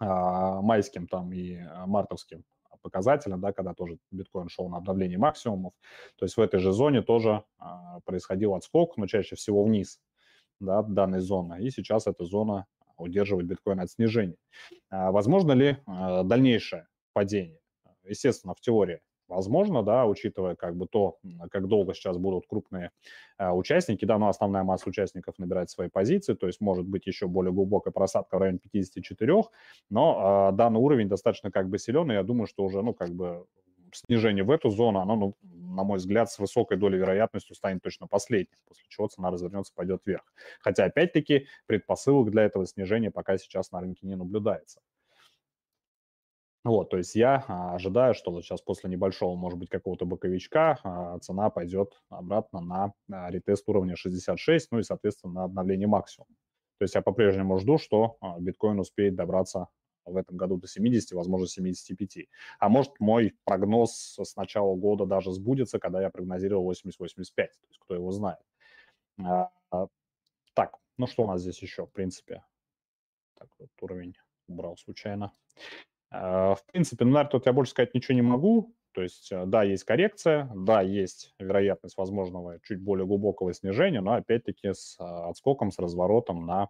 э, 0.00 0.06
майским 0.06 1.06
там 1.06 1.30
и 1.34 1.58
мартовским 1.84 2.42
показателям, 2.80 3.40
да, 3.42 3.52
когда 3.52 3.74
тоже 3.74 3.98
биткоин 4.10 4.48
шел 4.48 4.68
на 4.68 4.78
обновление 4.78 5.18
максимумов. 5.18 5.72
То 6.16 6.24
есть 6.24 6.36
в 6.36 6.40
этой 6.40 6.60
же 6.60 6.72
зоне 6.72 7.02
тоже 7.02 7.44
а, 7.58 8.00
происходил 8.04 8.54
отскок, 8.54 8.96
но 8.98 9.06
чаще 9.06 9.36
всего 9.36 9.64
вниз 9.64 10.00
да, 10.60 10.82
данной 10.82 11.20
зоны. 11.20 11.60
И 11.62 11.70
сейчас 11.70 12.06
эта 12.06 12.24
зона 12.24 12.66
удерживает 12.96 13.46
биткоин 13.46 13.80
от 13.80 13.90
снижения. 13.90 14.36
А 14.90 15.10
возможно 15.10 15.52
ли 15.52 15.78
а, 15.86 16.22
дальнейшее 16.22 16.86
падение? 17.12 17.60
Естественно, 18.04 18.54
в 18.54 18.60
теории 18.60 19.00
возможно, 19.28 19.82
да, 19.82 20.06
учитывая 20.06 20.54
как 20.54 20.76
бы 20.76 20.86
то, 20.86 21.18
как 21.50 21.66
долго 21.66 21.94
сейчас 21.94 22.18
будут 22.18 22.46
крупные 22.46 22.90
а, 23.38 23.54
участники, 23.54 24.04
да, 24.04 24.18
но 24.18 24.28
основная 24.28 24.62
масса 24.62 24.88
участников 24.88 25.38
набирает 25.38 25.70
свои 25.70 25.88
позиции, 25.88 26.34
то 26.34 26.46
есть 26.46 26.60
может 26.60 26.86
быть 26.86 27.06
еще 27.06 27.26
более 27.26 27.52
глубокая 27.52 27.92
просадка 27.92 28.36
в 28.36 28.40
районе 28.40 28.58
54, 28.58 29.42
но 29.90 30.50
данный 30.52 30.80
уровень 30.80 31.08
достаточно 31.08 31.50
как 31.50 31.68
бы 31.68 31.78
силен, 31.78 32.10
и 32.10 32.14
я 32.14 32.22
думаю, 32.22 32.46
что 32.46 32.64
уже, 32.64 32.82
ну, 32.82 32.92
как 32.94 33.10
бы 33.10 33.46
снижение 33.96 34.44
в 34.44 34.50
эту 34.50 34.70
зону, 34.70 35.00
оно, 35.00 35.16
ну, 35.16 35.34
на 35.42 35.84
мой 35.84 35.98
взгляд, 35.98 36.30
с 36.30 36.38
высокой 36.38 36.76
долей 36.76 36.98
вероятностью 36.98 37.56
станет 37.56 37.82
точно 37.82 38.06
последним, 38.06 38.56
после 38.66 38.84
чего 38.88 39.08
цена 39.08 39.30
развернется, 39.30 39.72
пойдет 39.74 40.02
вверх. 40.04 40.24
Хотя, 40.60 40.84
опять-таки, 40.84 41.46
предпосылок 41.66 42.30
для 42.30 42.44
этого 42.44 42.66
снижения 42.66 43.10
пока 43.10 43.38
сейчас 43.38 43.72
на 43.72 43.80
рынке 43.80 44.06
не 44.06 44.16
наблюдается. 44.16 44.80
Вот, 46.64 46.88
то 46.88 46.96
есть 46.96 47.14
я 47.14 47.44
а, 47.46 47.74
ожидаю, 47.74 48.14
что 48.14 48.30
вот 48.30 48.42
сейчас 48.42 48.62
после 48.62 48.88
небольшого, 48.88 49.36
может 49.36 49.58
быть, 49.58 49.68
какого-то 49.68 50.06
боковичка 50.06 50.78
а, 50.82 51.18
цена 51.18 51.50
пойдет 51.50 52.00
обратно 52.08 52.60
на 52.62 52.92
а, 53.12 53.30
ретест 53.30 53.68
уровня 53.68 53.96
66, 53.96 54.72
ну 54.72 54.78
и, 54.78 54.82
соответственно, 54.82 55.34
на 55.34 55.44
обновление 55.44 55.86
максимума. 55.86 56.34
То 56.78 56.84
есть 56.84 56.94
я 56.94 57.02
по-прежнему 57.02 57.58
жду, 57.58 57.76
что 57.76 58.16
биткоин 58.40 58.80
успеет 58.80 59.14
добраться 59.14 59.68
в 60.04 60.16
этом 60.16 60.36
году 60.36 60.56
до 60.56 60.66
70, 60.66 61.12
возможно, 61.12 61.46
75. 61.46 62.26
А 62.58 62.68
может, 62.68 62.92
мой 63.00 63.34
прогноз 63.44 64.18
с 64.20 64.36
начала 64.36 64.74
года 64.74 65.06
даже 65.06 65.32
сбудется, 65.32 65.78
когда 65.78 66.00
я 66.02 66.10
прогнозировал 66.10 66.70
80-85, 66.70 66.92
то 67.36 67.68
есть 67.68 67.78
кто 67.80 67.94
его 67.94 68.10
знает. 68.10 68.40
А, 69.18 69.50
так, 70.54 70.76
ну 70.98 71.06
что 71.06 71.24
у 71.24 71.26
нас 71.26 71.40
здесь 71.40 71.60
еще, 71.62 71.86
в 71.86 71.92
принципе? 71.92 72.44
Так, 73.38 73.48
вот 73.58 73.70
уровень 73.80 74.14
убрал 74.48 74.76
случайно. 74.76 75.32
В 76.10 76.60
принципе, 76.70 77.04
ну, 77.04 77.10
наверное, 77.10 77.30
тут 77.30 77.46
я 77.46 77.52
больше 77.52 77.72
сказать 77.72 77.94
ничего 77.94 78.14
не 78.14 78.22
могу. 78.22 78.74
То 78.94 79.02
есть, 79.02 79.32
э, 79.32 79.44
да, 79.46 79.64
есть 79.64 79.84
коррекция, 79.84 80.48
да, 80.54 80.80
есть 80.80 81.34
вероятность 81.40 81.96
возможного 81.96 82.60
чуть 82.60 82.80
более 82.80 83.06
глубокого 83.06 83.52
снижения, 83.52 84.00
но 84.00 84.14
опять-таки 84.14 84.72
с 84.72 84.96
а, 85.00 85.28
отскоком, 85.28 85.72
с 85.72 85.78
разворотом 85.80 86.46
на 86.46 86.68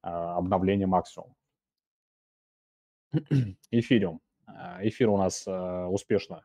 а, 0.00 0.38
обновление 0.38 0.86
максимума. 0.86 1.34
Эфириум. 3.70 4.20
А, 4.46 4.78
эфир 4.86 5.08
у 5.10 5.16
нас 5.16 5.46
успешно 5.46 6.44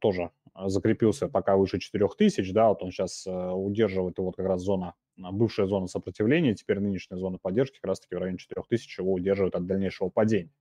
тоже 0.00 0.30
закрепился 0.66 1.28
пока 1.28 1.56
выше 1.56 1.78
4000, 1.80 2.52
да, 2.52 2.68
вот 2.68 2.82
он 2.82 2.90
сейчас 2.92 3.26
удерживает 3.26 4.18
вот 4.18 4.36
как 4.36 4.46
раз 4.46 4.62
зона, 4.62 4.94
бывшая 5.16 5.66
зона 5.66 5.86
сопротивления, 5.86 6.54
теперь 6.54 6.80
нынешняя 6.80 7.18
зона 7.18 7.38
поддержки 7.40 7.76
как 7.80 7.88
раз-таки 7.88 8.14
в 8.14 8.18
районе 8.18 8.38
4000 8.38 9.00
его 9.00 9.12
удерживает 9.14 9.54
от 9.56 9.66
дальнейшего 9.66 10.10
падения. 10.10 10.52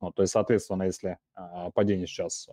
Вот, 0.00 0.14
то 0.16 0.22
есть, 0.22 0.32
соответственно, 0.32 0.84
если 0.84 1.18
падение 1.74 2.06
сейчас 2.06 2.48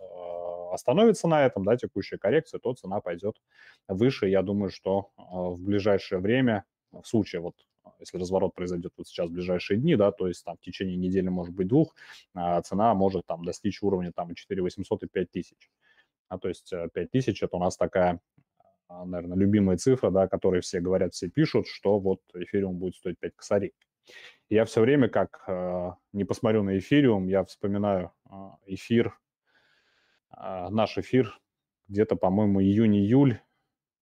остановится 0.71 1.27
на 1.27 1.45
этом, 1.45 1.65
да, 1.65 1.75
текущая 1.77 2.17
коррекция, 2.17 2.59
то 2.59 2.73
цена 2.73 3.01
пойдет 3.01 3.41
выше. 3.87 4.27
Я 4.29 4.41
думаю, 4.41 4.69
что 4.71 5.11
а, 5.17 5.49
в 5.51 5.59
ближайшее 5.59 6.19
время, 6.19 6.65
в 6.91 7.03
случае 7.05 7.41
вот 7.41 7.55
если 7.99 8.17
разворот 8.17 8.53
произойдет 8.53 8.93
вот 8.97 9.07
сейчас 9.07 9.29
в 9.29 9.33
ближайшие 9.33 9.79
дни, 9.79 9.95
да, 9.95 10.11
то 10.11 10.27
есть 10.27 10.43
там 10.43 10.57
в 10.57 10.61
течение 10.61 10.97
недели, 10.97 11.29
может 11.29 11.53
быть, 11.53 11.67
двух, 11.67 11.95
а, 12.33 12.61
цена 12.61 12.93
может 12.93 13.25
там 13.25 13.43
достичь 13.43 13.81
уровня 13.81 14.11
там 14.11 14.33
4 14.33 14.61
800 14.61 15.03
и 15.03 15.07
5 15.07 15.31
тысяч. 15.31 15.71
А, 16.29 16.37
то 16.37 16.47
есть 16.47 16.69
5 16.69 16.89
э, 16.95 17.07
тысяч– 17.07 17.43
это 17.43 17.57
у 17.57 17.59
нас 17.59 17.77
такая, 17.77 18.19
а, 18.87 19.05
наверное, 19.05 19.37
любимая 19.37 19.77
цифра, 19.77 20.11
да, 20.11 20.27
которой 20.27 20.61
все 20.61 20.79
говорят, 20.79 21.13
все 21.13 21.29
пишут, 21.29 21.67
что 21.67 21.99
вот 21.99 22.21
эфириум 22.33 22.77
будет 22.77 22.95
стоить 22.95 23.19
5 23.19 23.35
косарей. 23.35 23.73
Я 24.49 24.65
все 24.65 24.81
время, 24.81 25.09
как 25.09 25.43
э, 25.47 25.91
не 26.13 26.25
посмотрю 26.25 26.63
на 26.63 26.77
эфириум, 26.77 27.27
я 27.27 27.43
вспоминаю 27.43 28.11
эфир 28.65 29.17
а, 30.31 30.69
наш 30.69 30.97
эфир 30.97 31.39
где-то, 31.87 32.15
по-моему, 32.15 32.61
июнь-июль 32.61 33.39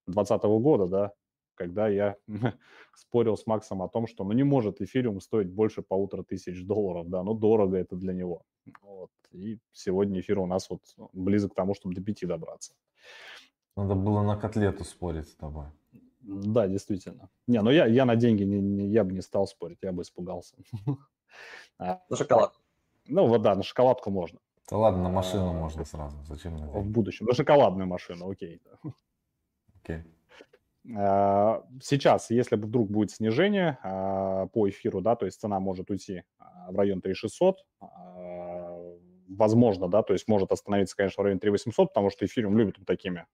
2020 0.07 0.43
года, 0.61 0.87
да, 0.87 1.13
когда 1.59 1.89
я 1.89 2.15
спорил 2.95 3.35
с 3.35 3.45
Максом 3.45 3.81
о 3.81 3.89
том, 3.89 4.07
что 4.07 4.23
ну, 4.23 4.31
не 4.31 4.43
может 4.43 4.81
эфириум 4.81 5.19
стоить 5.19 5.49
больше 5.49 5.81
полутора 5.81 6.23
тысяч 6.23 6.65
долларов, 6.65 7.09
да, 7.09 7.21
но 7.23 7.33
дорого 7.33 7.77
это 7.77 7.97
для 7.97 8.13
него. 8.13 8.43
Вот. 8.81 9.11
И 9.31 9.59
сегодня 9.73 10.21
эфир 10.21 10.39
у 10.39 10.45
нас 10.45 10.69
вот 10.69 10.81
близок 11.13 11.51
к 11.51 11.55
тому, 11.55 11.75
чтобы 11.75 11.95
до 11.95 12.01
пяти 12.01 12.25
добраться. 12.25 12.73
Надо 13.75 13.95
было 13.95 14.23
на 14.23 14.37
котлету 14.37 14.85
спорить 14.85 15.27
с 15.27 15.35
тобой. 15.35 15.65
Да, 16.21 16.67
действительно. 16.67 17.29
Не, 17.47 17.61
ну 17.61 17.71
я, 17.71 17.85
я 17.87 18.05
на 18.05 18.15
деньги 18.15 18.43
не, 18.43 18.61
не, 18.61 18.87
я 18.87 19.03
бы 19.03 19.11
не 19.11 19.21
стал 19.21 19.45
спорить, 19.47 19.79
я 19.81 19.91
бы 19.91 20.01
испугался. 20.01 20.55
На 21.79 22.01
шоколадку. 22.15 22.61
Ну 23.05 23.27
вот 23.27 23.41
да, 23.41 23.55
на 23.55 23.63
шоколадку 23.63 24.11
можно. 24.11 24.39
Да 24.69 24.77
ладно, 24.77 25.03
на 25.03 25.09
машину 25.09 25.53
можно 25.53 25.85
сразу. 25.85 26.17
Зачем 26.25 26.57
на 26.57 26.67
В 26.67 26.85
будущем. 26.85 27.25
На 27.25 27.33
шоколадную 27.33 27.87
машину, 27.87 28.29
окей. 28.29 28.61
Окей. 29.81 30.03
А, 30.95 31.63
сейчас, 31.81 32.31
если 32.31 32.55
вдруг 32.55 32.89
будет 32.89 33.11
снижение 33.11 33.77
а, 33.83 34.47
по 34.47 34.69
эфиру, 34.69 35.01
да, 35.01 35.15
то 35.15 35.25
есть 35.25 35.39
цена 35.39 35.59
может 35.59 35.89
уйти 35.89 36.23
а, 36.37 36.71
в 36.71 36.77
район 36.77 37.01
3600, 37.01 37.65
возможно, 39.27 39.87
да, 39.87 40.01
то 40.03 40.13
есть 40.13 40.27
может 40.27 40.51
остановиться, 40.51 40.95
конечно, 40.95 41.21
в 41.21 41.25
районе 41.25 41.39
3800, 41.39 41.89
потому 41.89 42.09
что 42.09 42.25
эфириум 42.25 42.57
любит 42.57 42.77
вот 42.77 42.87
такими 42.87 43.25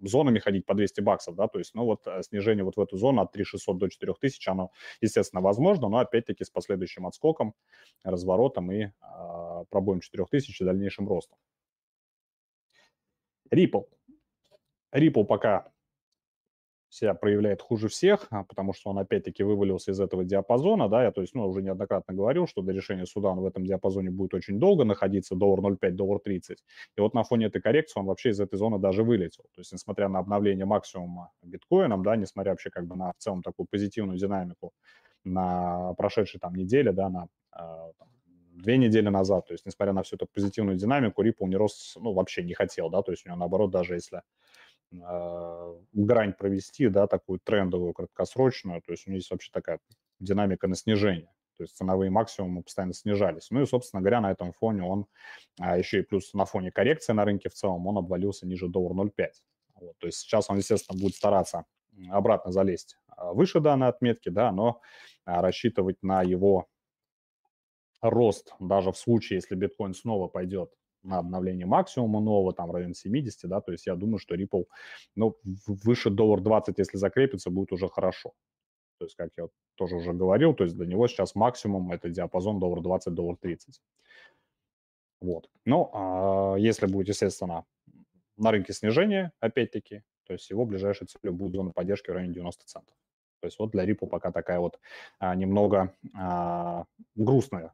зонами 0.00 0.38
ходить 0.38 0.64
по 0.66 0.74
200 0.74 1.00
баксов, 1.00 1.34
да, 1.34 1.48
то 1.48 1.58
есть, 1.58 1.74
ну, 1.74 1.84
вот 1.84 2.06
снижение 2.22 2.62
вот 2.62 2.76
в 2.76 2.80
эту 2.80 2.96
зону 2.96 3.22
от 3.22 3.32
3600 3.32 3.78
до 3.78 3.88
4000, 3.88 4.48
оно, 4.48 4.70
естественно, 5.00 5.40
возможно, 5.40 5.88
но 5.88 5.98
опять-таки 5.98 6.44
с 6.44 6.50
последующим 6.50 7.06
отскоком, 7.06 7.54
разворотом 8.04 8.70
и 8.70 8.84
э, 8.84 8.90
пробоем 9.70 10.00
4000 10.00 10.62
и 10.62 10.64
дальнейшим 10.64 11.08
ростом. 11.08 11.38
Ripple. 13.52 13.86
Ripple 14.94 15.24
пока 15.24 15.72
себя 16.88 17.14
проявляет 17.14 17.62
хуже 17.62 17.88
всех, 17.88 18.26
а, 18.30 18.44
потому 18.44 18.72
что 18.72 18.90
он 18.90 18.98
опять-таки 18.98 19.42
вывалился 19.42 19.90
из 19.92 20.00
этого 20.00 20.24
диапазона, 20.24 20.88
да, 20.88 21.04
я 21.04 21.12
то 21.12 21.20
есть, 21.20 21.34
ну, 21.34 21.46
уже 21.46 21.62
неоднократно 21.62 22.14
говорил, 22.14 22.46
что 22.46 22.62
до 22.62 22.72
решения 22.72 23.06
суда 23.06 23.28
он 23.28 23.40
в 23.40 23.46
этом 23.46 23.64
диапазоне 23.64 24.10
будет 24.10 24.34
очень 24.34 24.58
долго 24.58 24.84
находиться, 24.84 25.34
доллар 25.34 25.60
0,5, 25.60 25.90
доллар 25.92 26.20
30, 26.20 26.64
и 26.96 27.00
вот 27.00 27.14
на 27.14 27.22
фоне 27.24 27.46
этой 27.46 27.60
коррекции 27.60 28.00
он 28.00 28.06
вообще 28.06 28.30
из 28.30 28.40
этой 28.40 28.56
зоны 28.56 28.78
даже 28.78 29.02
вылетел, 29.04 29.44
то 29.54 29.60
есть, 29.60 29.72
несмотря 29.72 30.08
на 30.08 30.18
обновление 30.18 30.64
максимума 30.64 31.30
биткоином, 31.42 32.02
да, 32.02 32.16
несмотря 32.16 32.52
вообще 32.52 32.70
как 32.70 32.86
бы 32.86 32.96
на 32.96 33.12
в 33.12 33.18
целом 33.18 33.42
такую 33.42 33.66
позитивную 33.70 34.18
динамику 34.18 34.72
на 35.24 35.94
прошедшей 35.94 36.40
там 36.40 36.54
неделе, 36.54 36.92
да, 36.92 37.10
на 37.10 37.28
э, 37.54 37.92
там, 37.98 38.08
две 38.52 38.76
недели 38.78 39.08
назад, 39.08 39.46
то 39.46 39.54
есть, 39.54 39.66
несмотря 39.66 39.92
на 39.92 40.02
всю 40.02 40.16
эту 40.16 40.26
позитивную 40.26 40.76
динамику, 40.76 41.22
Ripple 41.22 41.48
не 41.48 41.56
рос, 41.56 41.96
ну, 42.00 42.12
вообще 42.12 42.42
не 42.42 42.54
хотел, 42.54 42.90
да, 42.90 43.02
то 43.02 43.12
есть 43.12 43.26
у 43.26 43.28
него 43.28 43.38
наоборот, 43.38 43.70
даже 43.70 43.94
если 43.94 44.22
грань 44.90 46.32
провести, 46.32 46.88
да, 46.88 47.06
такую 47.06 47.40
трендовую, 47.40 47.92
краткосрочную, 47.92 48.80
то 48.82 48.92
есть 48.92 49.06
у 49.06 49.10
него 49.10 49.18
есть 49.18 49.30
вообще 49.30 49.50
такая 49.52 49.80
динамика 50.18 50.66
на 50.66 50.74
снижение. 50.74 51.30
То 51.58 51.64
есть 51.64 51.76
ценовые 51.76 52.08
максимумы 52.10 52.62
постоянно 52.62 52.94
снижались. 52.94 53.48
Ну 53.50 53.62
и, 53.62 53.66
собственно 53.66 54.00
говоря, 54.00 54.20
на 54.20 54.30
этом 54.30 54.52
фоне 54.52 54.84
он, 54.84 55.06
а 55.58 55.76
еще 55.76 56.00
и 56.00 56.02
плюс 56.02 56.32
на 56.32 56.44
фоне 56.44 56.70
коррекции 56.70 57.12
на 57.12 57.24
рынке 57.24 57.48
в 57.48 57.54
целом, 57.54 57.86
он 57.88 57.98
обвалился 57.98 58.46
ниже 58.46 58.68
доллар 58.68 58.92
0,5. 58.92 59.26
Вот, 59.80 59.98
то 59.98 60.06
есть 60.06 60.20
сейчас 60.20 60.48
он, 60.50 60.58
естественно, 60.58 60.98
будет 60.98 61.16
стараться 61.16 61.64
обратно 62.10 62.52
залезть 62.52 62.96
а, 63.08 63.32
выше 63.32 63.58
данной 63.58 63.88
отметки, 63.88 64.28
да, 64.28 64.52
но 64.52 64.80
а, 65.24 65.42
рассчитывать 65.42 66.00
на 66.02 66.22
его 66.22 66.68
рост 68.00 68.54
даже 68.60 68.92
в 68.92 68.96
случае, 68.96 69.38
если 69.38 69.56
биткоин 69.56 69.94
снова 69.94 70.28
пойдет 70.28 70.72
на 71.02 71.18
обновление 71.18 71.66
максимума 71.66 72.20
нового, 72.20 72.52
там 72.52 72.68
в 72.68 72.72
районе 72.72 72.94
70, 72.94 73.48
да, 73.48 73.60
то 73.60 73.72
есть 73.72 73.86
я 73.86 73.94
думаю, 73.94 74.18
что 74.18 74.34
Ripple, 74.34 74.66
ну, 75.14 75.36
выше 75.66 76.10
доллар 76.10 76.40
20, 76.40 76.78
если 76.78 76.98
закрепится, 76.98 77.50
будет 77.50 77.72
уже 77.72 77.88
хорошо. 77.88 78.32
То 78.98 79.04
есть, 79.04 79.16
как 79.16 79.30
я 79.36 79.48
тоже 79.76 79.96
уже 79.96 80.12
говорил, 80.12 80.54
то 80.54 80.64
есть 80.64 80.76
для 80.76 80.86
него 80.86 81.06
сейчас 81.06 81.34
максимум 81.34 81.92
это 81.92 82.08
диапазон 82.08 82.58
доллар 82.58 82.80
20, 82.80 83.14
доллар 83.14 83.36
30. 83.36 83.80
Вот. 85.20 85.48
Ну, 85.64 85.90
а 85.92 86.56
если 86.56 86.86
будет, 86.86 87.08
естественно, 87.08 87.64
на 88.36 88.50
рынке 88.50 88.72
снижение, 88.72 89.32
опять-таки, 89.40 90.02
то 90.24 90.32
есть 90.32 90.50
его 90.50 90.64
ближайшей 90.64 91.06
целью 91.06 91.34
будет 91.34 91.54
зона 91.54 91.70
поддержки 91.70 92.10
в 92.10 92.14
районе 92.14 92.34
90 92.34 92.66
центов. 92.66 92.94
То 93.40 93.46
есть 93.46 93.58
вот 93.58 93.70
для 93.70 93.84
Ripple 93.84 94.08
пока 94.08 94.32
такая 94.32 94.58
вот 94.58 94.80
а, 95.20 95.34
немного 95.34 95.94
а, 96.14 96.84
грустная 97.14 97.72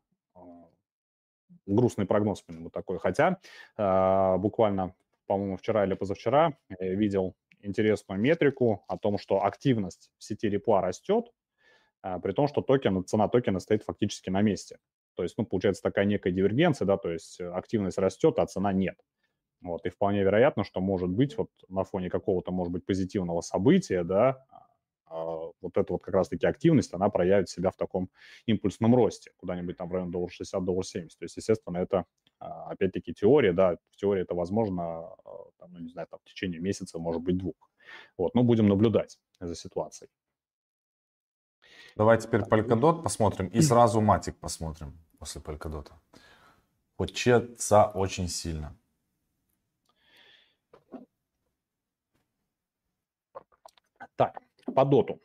грустный 1.66 2.06
прогноз 2.06 2.42
по 2.42 2.52
нему 2.52 2.70
такой. 2.70 2.98
Хотя 2.98 3.38
э, 3.76 4.36
буквально, 4.38 4.94
по-моему, 5.26 5.56
вчера 5.56 5.84
или 5.84 5.94
позавчера 5.94 6.56
я 6.78 6.94
видел 6.94 7.34
интересную 7.60 8.20
метрику 8.20 8.84
о 8.88 8.98
том, 8.98 9.18
что 9.18 9.44
активность 9.44 10.10
в 10.18 10.24
сети 10.24 10.48
репла 10.48 10.80
растет, 10.80 11.32
э, 12.02 12.18
при 12.22 12.32
том, 12.32 12.48
что 12.48 12.62
токен, 12.62 13.04
цена 13.04 13.28
токена 13.28 13.60
стоит 13.60 13.82
фактически 13.82 14.30
на 14.30 14.42
месте. 14.42 14.78
То 15.14 15.22
есть, 15.22 15.38
ну, 15.38 15.46
получается 15.46 15.82
такая 15.82 16.04
некая 16.06 16.32
дивергенция, 16.32 16.86
да, 16.86 16.96
то 16.96 17.10
есть 17.10 17.40
активность 17.40 17.98
растет, 17.98 18.38
а 18.38 18.46
цена 18.46 18.72
нет. 18.72 18.96
Вот, 19.60 19.86
и 19.86 19.88
вполне 19.88 20.22
вероятно, 20.22 20.62
что 20.62 20.80
может 20.80 21.08
быть 21.08 21.38
вот 21.38 21.48
на 21.68 21.84
фоне 21.84 22.10
какого-то, 22.10 22.52
может 22.52 22.72
быть, 22.72 22.84
позитивного 22.84 23.40
события, 23.40 24.04
да, 24.04 24.44
вот 25.10 25.76
эта 25.76 25.92
вот 25.92 26.02
как 26.02 26.14
раз-таки 26.14 26.46
активность, 26.46 26.94
она 26.94 27.08
проявит 27.08 27.48
себя 27.48 27.70
в 27.70 27.76
таком 27.76 28.10
импульсном 28.46 28.94
росте, 28.94 29.32
куда-нибудь 29.36 29.76
там 29.76 29.88
в 29.88 29.92
район 29.92 30.10
доллар 30.10 30.30
60, 30.30 30.64
доллар 30.64 30.84
70. 30.84 31.18
То 31.18 31.24
есть, 31.24 31.36
естественно, 31.36 31.78
это 31.78 32.04
а, 32.38 32.70
опять-таки 32.70 33.12
теория, 33.14 33.52
да, 33.52 33.76
в 33.90 33.96
теории 33.96 34.22
это 34.22 34.34
возможно, 34.34 34.82
а, 34.82 35.14
там, 35.58 35.72
ну, 35.72 35.80
не 35.80 35.88
знаю, 35.88 36.08
там, 36.10 36.20
в 36.24 36.28
течение 36.28 36.60
месяца, 36.60 36.98
может 36.98 37.22
быть, 37.22 37.38
двух. 37.38 37.54
Вот, 38.16 38.34
но 38.34 38.42
будем 38.42 38.68
наблюдать 38.68 39.18
за 39.40 39.54
ситуацией. 39.54 40.10
Давай 41.96 42.18
теперь 42.18 42.40
Polkadot 42.40 43.02
посмотрим 43.02 43.46
и 43.48 43.60
сразу 43.60 44.00
Матик 44.00 44.36
посмотрим 44.36 44.98
после 45.18 45.40
Polkadot. 45.40 45.90
Хочется 46.96 47.86
очень 47.94 48.28
сильно. 48.28 48.76
Так, 54.16 54.43
по 54.74 54.84
доту. 54.84 55.20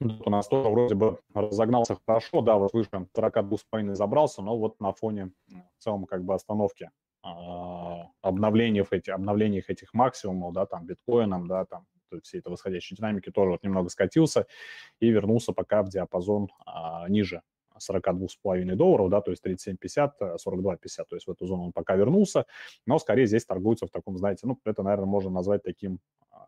Дот 0.00 0.26
у 0.26 0.30
нас 0.30 0.48
тоже 0.48 0.70
вроде 0.70 0.94
бы 0.94 1.20
разогнался 1.34 1.98
хорошо, 2.06 2.40
да, 2.40 2.56
вот 2.56 2.72
выше 2.72 2.88
42,5 2.90 3.94
забрался, 3.94 4.40
но 4.40 4.56
вот 4.56 4.80
на 4.80 4.92
фоне 4.92 5.32
в 5.48 5.82
целом 5.82 6.06
как 6.06 6.24
бы 6.24 6.34
остановки 6.34 6.90
обновлений, 8.22 8.82
эти, 8.90 9.10
обновлений 9.10 9.62
этих 9.66 9.92
максимумов, 9.92 10.54
да, 10.54 10.64
там 10.64 10.86
биткоином, 10.86 11.46
да, 11.48 11.66
там 11.66 11.86
все 12.22 12.38
это 12.38 12.50
восходящей 12.50 12.96
динамики 12.96 13.30
тоже 13.30 13.50
вот 13.50 13.62
немного 13.62 13.88
скатился 13.90 14.46
и 15.00 15.10
вернулся 15.10 15.52
пока 15.52 15.82
в 15.82 15.90
диапазон 15.90 16.48
а, 16.66 17.08
ниже 17.08 17.42
42,5 17.80 18.74
долларов, 18.74 19.10
да, 19.10 19.20
то 19.20 19.30
есть 19.30 19.44
37,50, 19.44 20.36
42,50, 20.44 21.04
то 21.08 21.16
есть 21.16 21.26
в 21.26 21.30
эту 21.30 21.46
зону 21.46 21.64
он 21.64 21.72
пока 21.72 21.96
вернулся, 21.96 22.46
но 22.86 22.98
скорее 22.98 23.26
здесь 23.26 23.44
торгуется 23.44 23.86
в 23.86 23.90
таком, 23.90 24.18
знаете, 24.18 24.46
ну, 24.46 24.58
это, 24.64 24.82
наверное, 24.82 25.06
можно 25.06 25.30
назвать 25.30 25.62
таким 25.62 25.98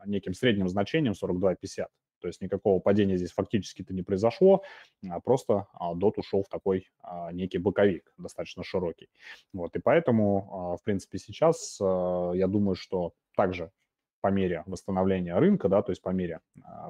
неким 0.06 0.34
средним 0.34 0.68
значением 0.68 1.12
42,50. 1.12 1.86
То 2.20 2.28
есть 2.28 2.40
никакого 2.40 2.78
падения 2.78 3.16
здесь 3.16 3.32
фактически-то 3.32 3.92
не 3.92 4.02
произошло, 4.02 4.62
а 5.08 5.18
просто 5.20 5.66
DOT 5.80 6.12
ушел 6.18 6.44
в 6.44 6.48
такой 6.48 6.88
некий 7.32 7.58
боковик, 7.58 8.14
достаточно 8.16 8.62
широкий. 8.62 9.08
Вот, 9.52 9.74
и 9.74 9.80
поэтому, 9.80 10.76
в 10.80 10.84
принципе, 10.84 11.18
сейчас 11.18 11.78
я 11.80 12.46
думаю, 12.46 12.76
что 12.76 13.12
также 13.36 13.72
по 14.20 14.28
мере 14.28 14.62
восстановления 14.66 15.36
рынка, 15.36 15.68
да, 15.68 15.82
то 15.82 15.90
есть 15.90 16.00
по 16.00 16.10
мере 16.10 16.38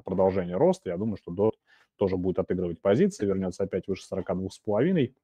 продолжения 0.05 0.57
роста, 0.57 0.91
я 0.91 0.99
думаю, 0.99 1.17
что 1.17 1.33
DOT 1.33 1.53
тоже 2.03 2.17
будет 2.17 2.41
отыгрывать 2.41 2.81
позиции, 2.81 3.25
вернется 3.25 3.63
опять 3.63 3.87
выше 3.87 4.03
42,5 4.13 5.15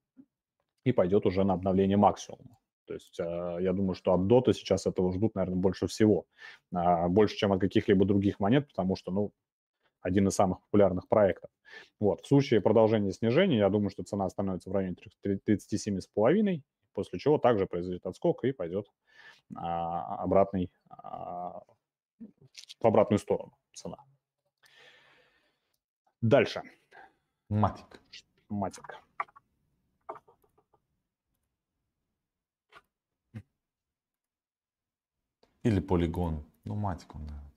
и 0.85 0.93
пойдет 0.93 1.27
уже 1.27 1.43
на 1.43 1.55
обновление 1.55 1.97
максимума. 1.97 2.57
То 2.87 2.95
есть 2.95 3.19
я 3.19 3.73
думаю, 3.73 3.95
что 3.95 4.15
от 4.15 4.29
Дота 4.29 4.53
сейчас 4.53 4.87
этого 4.87 5.13
ждут, 5.13 5.35
наверное, 5.35 5.59
больше 5.59 5.89
всего. 5.89 6.25
Больше, 6.71 7.37
чем 7.37 7.53
от 7.53 7.61
каких-либо 7.61 8.05
других 8.05 8.39
монет, 8.39 8.69
потому 8.69 8.95
что, 8.95 9.11
ну, 9.11 9.33
один 10.01 10.29
из 10.29 10.35
самых 10.35 10.61
популярных 10.61 11.09
проектов. 11.09 11.51
Вот. 11.99 12.21
В 12.21 12.29
случае 12.29 12.61
продолжения 12.61 13.11
снижения, 13.11 13.59
я 13.59 13.71
думаю, 13.71 13.91
что 13.91 14.05
цена 14.05 14.31
становится 14.31 14.71
в 14.71 14.73
районе 14.73 14.95
37,5, 15.27 16.63
после 16.93 17.19
чего 17.19 17.39
также 17.39 17.67
произойдет 17.67 18.07
отскок 18.07 18.45
и 18.45 18.53
пойдет 18.53 18.87
а, 19.57 20.23
обратный, 20.23 20.71
а, 20.89 21.61
в 22.81 22.87
обратную 22.87 23.19
сторону 23.19 23.53
цена. 23.75 23.99
Дальше. 26.21 26.63
Матик. 27.49 28.01
Матик. 28.49 28.99
Или 35.63 35.81
полигон. 35.81 36.45
Ну, 36.65 36.75
матик 36.75 37.15
он, 37.15 37.27
да. 37.27 37.49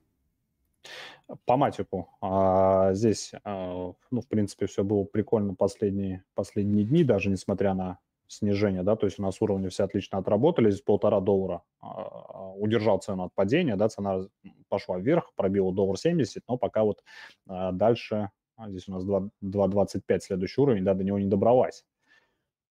По 1.46 1.56
матику. 1.56 2.10
А, 2.22 2.94
здесь, 2.94 3.32
а, 3.44 3.94
ну, 4.12 4.22
в 4.22 4.28
принципе, 4.28 4.66
все 4.66 4.84
было 4.84 5.06
прикольно 5.06 5.56
последние, 5.56 6.24
последние 6.34 6.84
дни, 6.86 7.04
даже 7.04 7.30
несмотря 7.30 7.74
на 7.74 8.00
снижение, 8.28 8.84
да, 8.84 8.96
то 8.96 9.06
есть 9.06 9.20
у 9.20 9.24
нас 9.24 9.42
уровни 9.42 9.68
все 9.68 9.84
отлично 9.84 10.18
отработали, 10.18 10.72
здесь 10.72 10.82
полтора 10.82 11.20
доллара 11.20 11.64
а, 11.80 12.54
удержал 12.54 13.00
цену 13.00 13.26
от 13.26 13.34
падения, 13.34 13.76
да, 13.76 13.90
цена 13.90 14.22
пошла 14.70 14.98
вверх, 14.98 15.34
пробила 15.36 15.74
доллар 15.74 15.98
70, 15.98 16.44
но 16.48 16.58
пока 16.58 16.84
вот 16.84 17.04
а, 17.48 17.72
дальше, 17.72 18.30
а, 18.56 18.70
здесь 18.70 18.88
у 18.88 18.92
нас 18.92 19.04
2.25 19.04 20.20
следующий 20.20 20.62
уровень, 20.62 20.84
да, 20.84 20.94
до 20.94 21.04
него 21.04 21.20
не 21.20 21.28
добралась. 21.28 21.86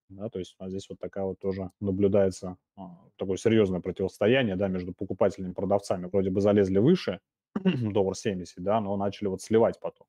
Да, 0.09 0.29
то 0.29 0.39
есть 0.39 0.55
нас 0.59 0.69
здесь 0.69 0.89
вот 0.89 0.99
такая 0.99 1.23
вот 1.23 1.39
тоже 1.39 1.71
наблюдается 1.79 2.57
а, 2.75 2.97
такое 3.17 3.37
серьезное 3.37 3.79
противостояние, 3.79 4.55
да, 4.57 4.67
между 4.67 4.93
покупателями 4.93 5.51
и 5.51 5.53
продавцами. 5.53 6.07
Вроде 6.07 6.29
бы 6.29 6.41
залезли 6.41 6.79
выше, 6.79 7.19
доллар 7.63 8.15
70, 8.15 8.61
да, 8.61 8.81
но 8.81 8.95
начали 8.97 9.27
вот 9.27 9.41
сливать 9.41 9.79
потом. 9.79 10.07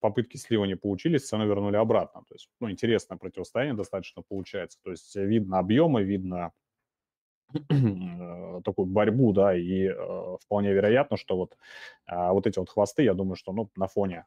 Попытки 0.00 0.36
слива 0.36 0.64
не 0.64 0.76
получились, 0.76 1.26
цену 1.26 1.46
вернули 1.46 1.76
обратно. 1.76 2.22
То 2.28 2.34
есть, 2.34 2.48
ну, 2.60 2.70
интересное 2.70 3.18
противостояние 3.18 3.74
достаточно 3.74 4.22
получается. 4.22 4.78
То 4.82 4.90
есть 4.90 5.14
видно 5.14 5.58
объемы, 5.58 6.02
видно 6.02 6.52
такую 8.64 8.86
борьбу, 8.86 9.32
да, 9.32 9.54
и 9.56 9.86
э, 9.86 10.36
вполне 10.40 10.72
вероятно, 10.72 11.16
что 11.16 11.36
вот, 11.36 11.56
э, 12.06 12.30
вот 12.30 12.46
эти 12.46 12.58
вот 12.58 12.70
хвосты, 12.70 13.02
я 13.02 13.14
думаю, 13.14 13.36
что, 13.36 13.52
ну, 13.52 13.70
на 13.76 13.86
фоне, 13.86 14.24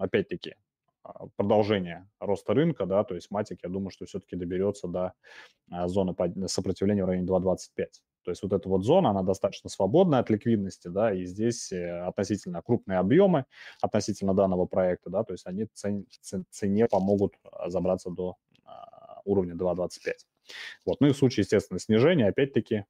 опять-таки, 0.00 0.56
а, 1.02 1.26
продолжение 1.36 2.08
роста 2.18 2.54
рынка, 2.54 2.86
да, 2.86 3.04
то 3.04 3.14
есть 3.14 3.30
матик, 3.30 3.60
я 3.62 3.68
думаю, 3.68 3.90
что 3.90 4.06
все-таки 4.06 4.36
доберется 4.36 4.88
до 4.88 5.12
а, 5.70 5.88
зоны 5.88 6.14
сопротивления 6.46 7.04
в 7.04 7.08
районе 7.08 7.26
2.25. 7.26 7.86
То 8.22 8.30
есть 8.30 8.42
вот 8.42 8.52
эта 8.52 8.68
вот 8.68 8.84
зона, 8.84 9.10
она 9.10 9.22
достаточно 9.22 9.70
свободная 9.70 10.20
от 10.20 10.28
ликвидности, 10.28 10.88
да, 10.88 11.12
и 11.12 11.24
здесь 11.24 11.72
э, 11.72 12.00
относительно 12.00 12.60
крупные 12.60 12.98
объемы 12.98 13.46
относительно 13.80 14.34
данного 14.34 14.66
проекта, 14.66 15.08
да, 15.08 15.24
то 15.24 15.32
есть 15.32 15.46
они 15.46 15.66
цен, 15.72 16.04
цене 16.50 16.86
помогут 16.86 17.34
а, 17.44 17.70
забраться 17.70 18.10
до 18.10 18.36
уровня 19.24 19.54
2.25. 19.54 20.12
Вот, 20.86 21.00
ну 21.00 21.08
и 21.08 21.12
в 21.12 21.16
случае, 21.16 21.42
естественно, 21.42 21.78
снижения, 21.78 22.28
опять-таки, 22.28 22.84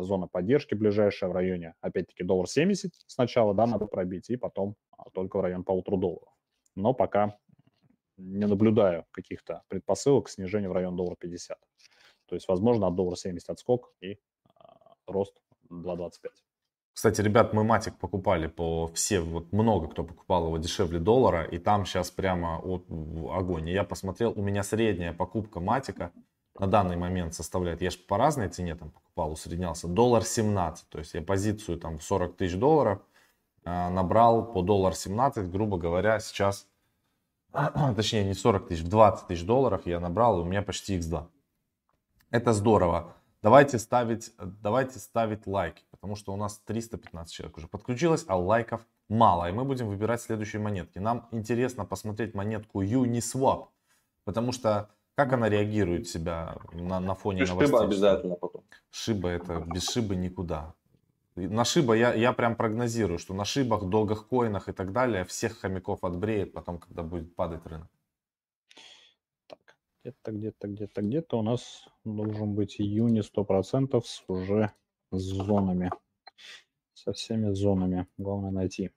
зона 0.00 0.28
поддержки 0.28 0.74
ближайшая 0.74 1.30
в 1.30 1.32
районе, 1.32 1.74
опять-таки, 1.80 2.22
доллар 2.22 2.48
70 2.48 2.92
сначала, 3.06 3.54
да, 3.54 3.66
надо 3.66 3.86
пробить, 3.86 4.30
и 4.30 4.36
потом 4.36 4.76
только 5.12 5.38
в 5.38 5.40
район 5.40 5.64
полутора 5.64 5.96
долларов. 5.96 6.28
Но 6.74 6.94
пока 6.94 7.38
не 8.16 8.46
наблюдаю 8.46 9.06
каких-то 9.10 9.62
предпосылок 9.68 10.26
к 10.26 10.30
снижению 10.30 10.70
в 10.70 10.74
район 10.74 10.96
доллара 10.96 11.16
50. 11.16 11.58
То 12.26 12.34
есть, 12.34 12.48
возможно, 12.48 12.86
от 12.86 12.94
доллара 12.94 13.16
70 13.16 13.48
отскок 13.50 13.92
и 14.00 14.18
а, 14.54 14.94
рост 15.06 15.40
2.25. 15.70 16.30
Кстати, 16.92 17.20
ребят, 17.22 17.54
мы 17.54 17.64
матик 17.64 17.96
покупали 17.98 18.46
по 18.46 18.88
все, 18.88 19.20
вот 19.20 19.52
много 19.52 19.88
кто 19.88 20.04
покупал 20.04 20.46
его 20.46 20.58
дешевле 20.58 20.98
доллара, 20.98 21.44
и 21.44 21.58
там 21.58 21.86
сейчас 21.86 22.10
прямо 22.10 22.58
от, 22.58 22.84
огонь. 23.32 23.68
И 23.68 23.72
я 23.72 23.84
посмотрел, 23.84 24.32
у 24.36 24.42
меня 24.42 24.62
средняя 24.62 25.12
покупка 25.12 25.60
матика 25.60 26.12
на 26.58 26.66
данный 26.66 26.96
момент 26.96 27.32
составляет, 27.32 27.80
я 27.80 27.90
же 27.90 27.98
по 27.98 28.18
разной 28.18 28.48
цене 28.48 28.74
там 28.74 28.90
покупал, 28.90 29.32
усреднялся, 29.32 29.88
доллар 29.88 30.24
17. 30.24 30.88
То 30.90 30.98
есть 30.98 31.14
я 31.14 31.22
позицию 31.22 31.78
там 31.78 31.98
в 31.98 32.02
40 32.02 32.36
тысяч 32.36 32.56
долларов 32.56 33.00
набрал 33.64 34.52
по 34.52 34.62
доллар 34.62 34.94
17, 34.94 35.50
грубо 35.50 35.78
говоря, 35.78 36.20
сейчас 36.20 36.66
точнее 37.96 38.24
не 38.24 38.34
40 38.34 38.68
тысяч, 38.68 38.82
в 38.82 38.88
20 38.88 39.26
тысяч 39.26 39.44
долларов 39.44 39.82
я 39.86 40.00
набрал, 40.00 40.38
и 40.38 40.42
у 40.42 40.44
меня 40.44 40.62
почти 40.62 40.98
x2. 40.98 41.26
Это 42.30 42.52
здорово. 42.52 43.14
Давайте 43.42 43.78
ставить, 43.78 44.32
давайте 44.38 44.98
ставить 44.98 45.46
лайки, 45.46 45.82
потому 45.90 46.14
что 46.14 46.32
у 46.32 46.36
нас 46.36 46.58
315 46.66 47.32
человек 47.32 47.56
уже 47.56 47.68
подключилось, 47.68 48.24
а 48.28 48.36
лайков 48.36 48.86
мало. 49.08 49.48
И 49.48 49.52
мы 49.52 49.64
будем 49.64 49.88
выбирать 49.88 50.20
следующие 50.20 50.60
монетки. 50.60 50.98
Нам 50.98 51.26
интересно 51.32 51.86
посмотреть 51.86 52.34
монетку 52.34 52.82
Uniswap, 52.82 53.68
потому 54.24 54.52
что 54.52 54.90
как 55.14 55.32
она 55.32 55.48
реагирует 55.48 56.08
себя 56.08 56.56
на, 56.72 57.00
на 57.00 57.14
фоне 57.14 57.44
новостей? 57.44 57.66
Шиба 57.66 57.82
обязательно 57.82 58.36
потом. 58.36 58.62
Шиба 58.90 59.28
это, 59.28 59.60
без 59.60 59.88
шибы 59.88 60.16
никуда. 60.16 60.74
На 61.48 61.64
шиба 61.64 61.94
я, 61.96 62.14
я 62.14 62.32
прям 62.32 62.56
прогнозирую, 62.56 63.18
что 63.18 63.34
на 63.34 63.44
шибах, 63.44 63.88
долгах 63.88 64.28
коинах 64.28 64.68
и 64.68 64.72
так 64.72 64.92
далее 64.92 65.24
всех 65.24 65.58
хомяков 65.58 66.04
отбреет 66.04 66.52
потом, 66.52 66.78
когда 66.78 67.02
будет 67.02 67.34
падать 67.34 67.64
рынок. 67.66 67.88
Так, 69.46 69.76
где-то, 70.02 70.32
где-то, 70.32 70.68
где-то, 70.68 71.02
где-то 71.02 71.38
у 71.38 71.42
нас 71.42 71.88
должен 72.04 72.54
быть 72.54 72.80
июня 72.80 73.22
100% 73.22 74.00
с 74.04 74.24
уже 74.28 74.72
с 75.10 75.20
зонами. 75.20 75.90
Со 76.94 77.12
всеми 77.12 77.52
зонами. 77.52 78.06
Главное 78.18 78.50
найти. 78.50 78.90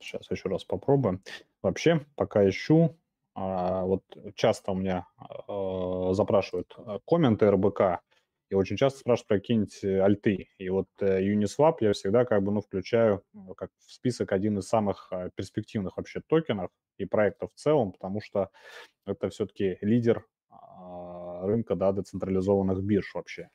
Сейчас 0.00 0.30
еще 0.30 0.48
раз 0.48 0.64
попробуем. 0.64 1.22
Вообще, 1.62 2.04
пока 2.16 2.48
ищу, 2.48 2.96
вот 3.34 4.02
часто 4.34 4.72
у 4.72 4.74
меня 4.74 5.06
а, 5.16 6.12
запрашивают 6.12 6.74
а, 6.76 6.98
комменты 7.06 7.50
РБК, 7.50 8.00
и 8.50 8.54
очень 8.54 8.76
часто 8.76 8.98
спрашивают 8.98 9.28
про 9.28 9.38
какие-нибудь 9.38 9.84
альты. 9.84 10.48
И 10.58 10.68
вот 10.68 10.88
э, 11.00 11.22
Uniswap 11.22 11.76
я 11.80 11.94
всегда 11.94 12.26
как 12.26 12.42
бы, 12.42 12.52
ну, 12.52 12.60
включаю 12.60 13.22
как 13.56 13.70
в 13.78 13.90
список 13.90 14.32
один 14.32 14.58
из 14.58 14.68
самых 14.68 15.10
перспективных 15.36 15.96
вообще 15.96 16.20
токенов 16.26 16.70
и 16.98 17.06
проектов 17.06 17.50
в 17.54 17.58
целом, 17.58 17.92
потому 17.92 18.20
что 18.20 18.50
это 19.06 19.30
все-таки 19.30 19.78
лидер 19.80 20.26
рынка, 21.42 21.76
да, 21.76 21.92
децентрализованных 21.92 22.82
бирж 22.82 23.14
вообще. 23.14 23.48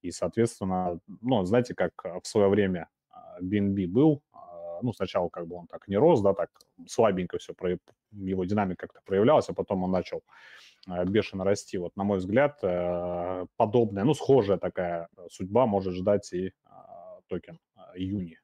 И, 0.00 0.10
соответственно, 0.10 0.98
ну, 1.20 1.44
знаете, 1.44 1.74
как 1.74 1.92
в 2.22 2.26
свое 2.26 2.48
время 2.48 2.88
BNB 3.42 3.86
был 3.86 4.22
ну, 4.82 4.92
сначала 4.92 5.28
как 5.28 5.46
бы 5.46 5.56
он 5.56 5.66
так 5.66 5.88
не 5.88 5.96
рос, 5.96 6.20
да, 6.22 6.34
так 6.34 6.50
слабенько 6.86 7.38
все, 7.38 7.54
про, 7.54 7.78
его 8.12 8.44
динамика 8.44 8.86
как-то 8.86 9.00
проявлялась, 9.04 9.48
а 9.48 9.54
потом 9.54 9.84
он 9.84 9.90
начал 9.90 10.22
э, 10.88 11.04
бешено 11.04 11.44
расти. 11.44 11.78
Вот, 11.78 11.96
на 11.96 12.04
мой 12.04 12.18
взгляд, 12.18 12.58
э, 12.62 13.46
подобная, 13.56 14.04
ну, 14.04 14.14
схожая 14.14 14.58
такая 14.58 15.08
судьба 15.30 15.66
может 15.66 15.94
ждать 15.94 16.32
и 16.32 16.52
а, 16.64 17.20
токен 17.28 17.58
Юни. 17.94 18.38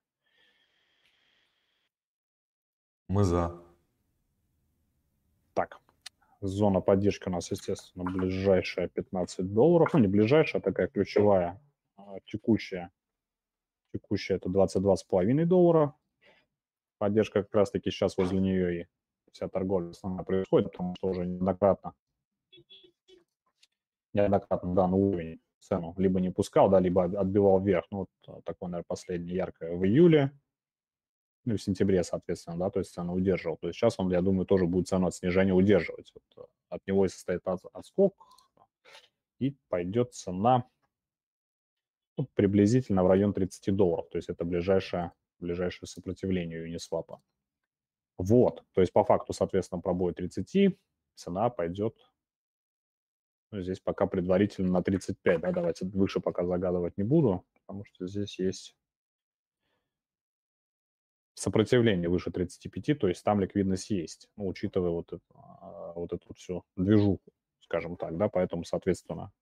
Мы 3.08 3.24
за. 3.24 3.52
Так, 5.52 5.78
зона 6.40 6.80
поддержки 6.80 7.28
у 7.28 7.32
нас, 7.32 7.50
естественно, 7.50 8.04
ближайшая 8.04 8.88
15 8.88 9.52
долларов. 9.52 9.92
Ну, 9.92 10.00
не 10.00 10.08
ближайшая, 10.08 10.60
а 10.60 10.64
такая 10.64 10.88
ключевая, 10.88 11.60
а, 11.96 12.18
текущая. 12.24 12.90
Текущая 13.92 14.36
это 14.36 14.48
22,5 14.48 15.44
доллара. 15.44 15.94
Поддержка 17.04 17.42
как 17.42 17.54
раз-таки 17.54 17.90
сейчас 17.90 18.16
возле 18.16 18.40
нее 18.40 18.80
и 18.80 18.86
вся 19.30 19.46
торговля 19.46 19.90
основная 19.90 20.24
происходит, 20.24 20.70
потому 20.70 20.94
что 20.96 21.08
уже 21.08 21.26
неоднократно, 21.26 21.92
неоднократно 24.14 24.74
данный 24.74 24.96
уровень 24.96 25.40
цену 25.60 25.94
либо 25.98 26.18
не 26.18 26.30
пускал, 26.30 26.70
да, 26.70 26.80
либо 26.80 27.04
отбивал 27.04 27.60
вверх. 27.60 27.84
Ну, 27.90 28.06
вот 28.24 28.44
такое, 28.44 28.70
наверное, 28.70 28.86
последнее 28.88 29.36
яркое 29.36 29.76
в 29.76 29.84
июле. 29.84 30.32
ну, 31.44 31.58
в 31.58 31.62
сентябре, 31.62 32.02
соответственно, 32.04 32.56
да, 32.56 32.70
то 32.70 32.78
есть 32.78 32.94
цену 32.94 33.12
удерживал. 33.12 33.58
То 33.58 33.66
есть 33.66 33.78
сейчас 33.78 34.00
он, 34.00 34.10
я 34.10 34.22
думаю, 34.22 34.46
тоже 34.46 34.64
будет 34.64 34.88
цену 34.88 35.08
от 35.08 35.14
снижения 35.14 35.52
удерживать. 35.52 36.10
Вот, 36.34 36.48
от 36.70 36.86
него 36.86 37.04
и 37.04 37.10
состоит 37.10 37.42
отскок, 37.74 38.14
и 39.40 39.54
пойдет 39.68 40.14
цена 40.14 40.64
ну, 42.16 42.26
приблизительно 42.32 43.04
в 43.04 43.08
район 43.08 43.34
30 43.34 43.76
долларов. 43.76 44.08
То 44.08 44.16
есть 44.16 44.30
это 44.30 44.46
ближайшее, 44.46 45.12
ближайшее 45.38 45.86
сопротивление 45.86 46.66
Uniswap. 46.66 47.18
Вот, 48.16 48.64
то 48.72 48.80
есть 48.80 48.92
по 48.92 49.04
факту, 49.04 49.32
соответственно, 49.32 49.80
пробой 49.80 50.14
30, 50.14 50.78
цена 51.14 51.50
пойдет, 51.50 51.96
ну, 53.50 53.60
здесь 53.60 53.80
пока 53.80 54.06
предварительно 54.06 54.70
на 54.70 54.82
35, 54.82 55.40
да, 55.40 55.52
давайте 55.52 55.86
выше 55.86 56.20
пока 56.20 56.44
загадывать 56.44 56.96
не 56.96 57.04
буду, 57.04 57.44
потому 57.54 57.84
что 57.84 58.06
здесь 58.06 58.38
есть 58.38 58.76
сопротивление 61.34 62.08
выше 62.08 62.30
35, 62.30 62.98
то 62.98 63.08
есть 63.08 63.24
там 63.24 63.40
ликвидность 63.40 63.90
есть, 63.90 64.28
ну, 64.36 64.46
учитывая 64.46 64.90
вот, 64.90 65.12
это, 65.12 65.22
а, 65.34 65.92
вот 65.94 66.12
эту 66.12 66.32
всю 66.34 66.64
движуху, 66.76 67.32
скажем 67.60 67.96
так, 67.96 68.16
да, 68.16 68.28
поэтому, 68.28 68.64
соответственно, 68.64 69.32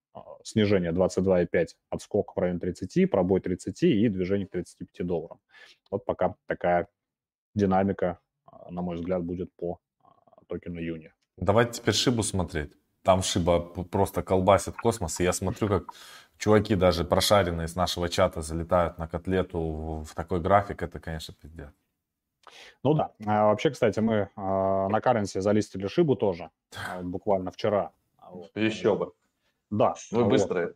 снижение 0.44 0.92
22,5, 0.92 1.68
отскок 1.90 2.36
в 2.36 2.38
район 2.40 2.58
30, 2.58 3.10
пробой 3.10 3.40
30 3.40 3.82
и 3.82 4.08
движение 4.08 4.46
к 4.46 4.50
35 4.50 5.06
долларам. 5.06 5.40
Вот 5.90 6.04
пока 6.04 6.34
такая 6.46 6.88
динамика, 7.54 8.18
а, 8.46 8.70
на 8.70 8.82
мой 8.82 8.96
взгляд, 8.96 9.22
будет 9.24 9.50
по 9.56 9.78
токену 10.48 10.80
Юни. 10.80 11.12
Давайте 11.36 11.80
теперь 11.80 11.94
Шибу 11.94 12.22
смотреть. 12.22 12.72
Там 13.02 13.22
Шиба 13.22 13.60
просто 13.60 14.22
колбасит 14.22 14.76
космос, 14.76 15.20
и 15.20 15.24
я 15.24 15.32
смотрю, 15.32 15.68
как 15.68 15.94
чуваки 16.38 16.76
даже 16.76 17.04
прошаренные 17.04 17.66
с 17.66 17.74
нашего 17.74 18.08
чата 18.08 18.42
залетают 18.42 18.98
на 18.98 19.08
котлету 19.08 20.04
в 20.08 20.14
такой 20.14 20.40
график, 20.40 20.82
это, 20.82 21.00
конечно, 21.00 21.34
пиздец. 21.34 21.70
Ну 22.82 22.94
да. 22.94 23.12
А 23.26 23.46
вообще, 23.46 23.70
кстати, 23.70 24.00
мы 24.00 24.28
а, 24.36 24.88
на 24.88 24.98
Currency 24.98 25.40
залистили 25.40 25.86
Шибу 25.86 26.16
тоже, 26.16 26.50
а, 26.88 27.02
буквально 27.02 27.50
вчера. 27.50 27.92
Вот. 28.30 28.50
Еще 28.56 28.94
бы. 28.94 29.12
Да. 29.72 29.94
Вы 30.10 30.24
вот. 30.24 30.30
быстрые. 30.30 30.74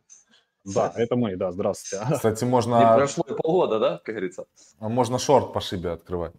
Да, 0.65 0.91
это 0.97 1.15
мы, 1.15 1.37
да, 1.37 1.51
здравствуйте. 1.51 2.03
Кстати, 2.15 2.43
можно... 2.43 2.79
Не 2.79 2.97
прошло 2.97 3.23
полгода, 3.23 3.79
да, 3.79 4.01
как 4.03 4.15
говорится? 4.15 4.47
Можно 4.79 5.17
шорт 5.17 5.53
по 5.53 5.61
шибе 5.61 5.91
открывать. 5.91 6.33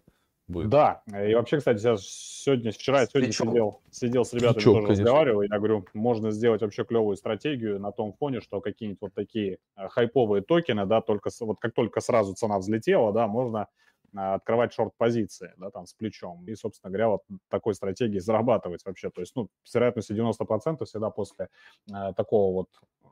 Будет. 0.47 0.69
Да, 0.69 1.03
и 1.07 1.35
вообще, 1.35 1.59
кстати, 1.59 1.83
я 1.83 1.95
сегодня, 1.99 2.71
вчера, 2.71 3.05
сегодня 3.05 3.31
сидел, 3.31 3.81
сидел 3.91 4.25
с 4.25 4.33
ребятами, 4.33 4.53
Плечок, 4.55 4.73
тоже 4.73 4.87
конечно. 4.87 5.03
разговаривал, 5.03 5.41
я 5.43 5.57
говорю, 5.57 5.85
можно 5.93 6.31
сделать 6.31 6.61
вообще 6.61 6.83
клевую 6.83 7.17
стратегию 7.17 7.79
на 7.79 7.91
том 7.91 8.13
фоне, 8.13 8.41
что 8.41 8.59
какие-нибудь 8.59 9.01
вот 9.01 9.13
такие 9.13 9.59
хайповые 9.75 10.41
токены, 10.41 10.87
да, 10.87 11.01
только 11.01 11.29
вот 11.41 11.59
как 11.59 11.73
только 11.73 12.01
сразу 12.01 12.33
цена 12.33 12.57
взлетела, 12.57 13.13
да, 13.13 13.27
можно 13.27 13.61
а, 13.61 13.67
открывать 14.13 14.73
шорт-позиции, 14.73 15.53
да, 15.57 15.69
там, 15.71 15.85
с 15.85 15.93
плечом. 15.93 16.45
И, 16.47 16.55
собственно 16.55 16.91
говоря, 16.91 17.09
вот 17.09 17.21
такой 17.49 17.73
стратегии 17.73 18.19
зарабатывать 18.19 18.83
вообще. 18.85 19.09
То 19.09 19.21
есть, 19.21 19.35
ну, 19.35 19.49
с 19.63 19.73
вероятностью 19.73 20.15
90% 20.15 20.85
всегда 20.85 21.09
после 21.09 21.49
э, 21.91 22.13
такого 22.15 22.53
вот 22.53 22.69
э, 23.03 23.07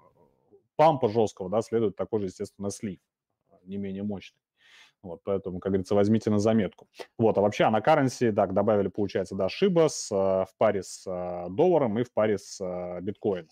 пампа 0.76 1.10
жесткого, 1.10 1.50
да, 1.50 1.62
следует 1.62 1.96
такой 1.96 2.22
же, 2.22 2.26
естественно, 2.28 2.70
слив, 2.70 3.00
не 3.64 3.78
менее 3.78 4.04
мощный. 4.04 4.42
Вот, 5.04 5.22
поэтому, 5.24 5.60
как 5.60 5.72
говорится, 5.72 5.96
возьмите 5.96 6.30
на 6.32 6.40
заметку. 6.40 6.88
Вот, 7.18 7.38
а 7.38 7.42
вообще, 7.42 7.66
а 7.66 7.72
на 7.72 7.80
currency, 7.80 8.32
так, 8.32 8.54
добавили, 8.54 8.88
получается, 8.88 9.36
да, 9.36 9.48
Шиба 9.50 9.90
с, 9.90 10.12
э, 10.12 10.16
в 10.16 10.50
паре 10.58 10.84
с 10.84 11.06
э, 11.06 11.50
долларом 11.50 12.00
и 12.00 12.04
в 12.04 12.12
паре 12.12 12.38
с 12.38 13.00
биткоином. 13.02 13.50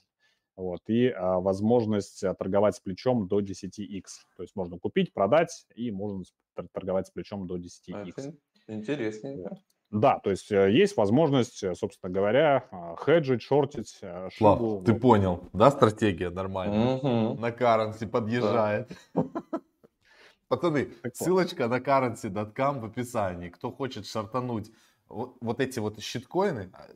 Вот, 0.56 0.82
и 0.88 1.10
а, 1.10 1.39
возможность 1.39 2.24
торговать 2.38 2.76
с 2.76 2.80
плечом 2.80 3.28
до 3.28 3.41
10x. 3.41 4.04
То 4.38 4.44
есть 4.44 4.56
можно 4.56 4.80
купить, 4.80 5.13
продать, 5.13 5.65
и 5.76 5.91
можно 5.91 6.24
торговать 6.72 7.08
с 7.08 7.12
плечом 7.12 7.46
до 7.46 7.58
10x. 7.58 8.13
Это 8.15 8.34
интересненько. 8.68 9.60
Да, 9.91 10.20
то 10.20 10.32
есть 10.32 10.50
есть 10.50 10.98
возможность, 10.98 11.63
собственно 11.78 12.12
говоря, 12.12 12.68
хеджить, 13.06 13.41
шортить. 13.41 14.00
Шибу. 14.00 14.30
Слав, 14.32 14.84
ты 14.84 14.94
понял, 14.94 15.44
да, 15.54 15.72
стратегия 15.72 16.30
нормальная? 16.30 16.96
Угу. 16.96 17.39
На 17.39 17.50
currency 17.50 18.08
подъезжает. 18.08 18.91
Да. 19.13 19.24
Пацаны, 20.48 20.94
ссылочка 21.13 21.68
на 21.68 21.80
currency.com 21.80 22.80
в 22.80 22.86
описании. 22.86 23.50
Кто 23.50 23.72
хочет 23.72 24.06
шартануть 24.06 24.72
вот, 25.08 25.38
вот 25.41 25.60
эти 25.60 25.80
вот 25.80 26.00
щиткоины, 26.02 26.72
а, 26.74 26.88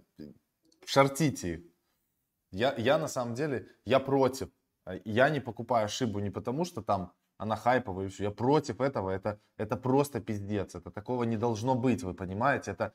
шортите 0.86 1.54
их. 1.54 1.62
Я, 2.52 2.74
я 2.78 2.98
на 2.98 3.08
самом 3.08 3.36
деле, 3.36 3.68
я 3.86 4.00
против. 4.00 4.50
Я 5.06 5.30
не 5.30 5.40
покупаю 5.40 5.88
шибу 5.88 6.20
не 6.20 6.30
потому, 6.30 6.66
что 6.66 6.82
там 6.82 7.14
она 7.38 7.56
хайповая 7.56 8.08
и 8.08 8.10
все. 8.10 8.24
Я 8.24 8.32
против 8.32 8.82
этого. 8.82 9.10
Это, 9.10 9.40
это 9.58 9.78
просто 9.78 10.20
пиздец. 10.20 10.76
Это 10.76 10.92
такого 10.92 11.24
не 11.24 11.38
должно 11.38 11.76
быть, 11.76 12.04
вы 12.04 12.14
понимаете? 12.14 12.72
Это, 12.72 12.94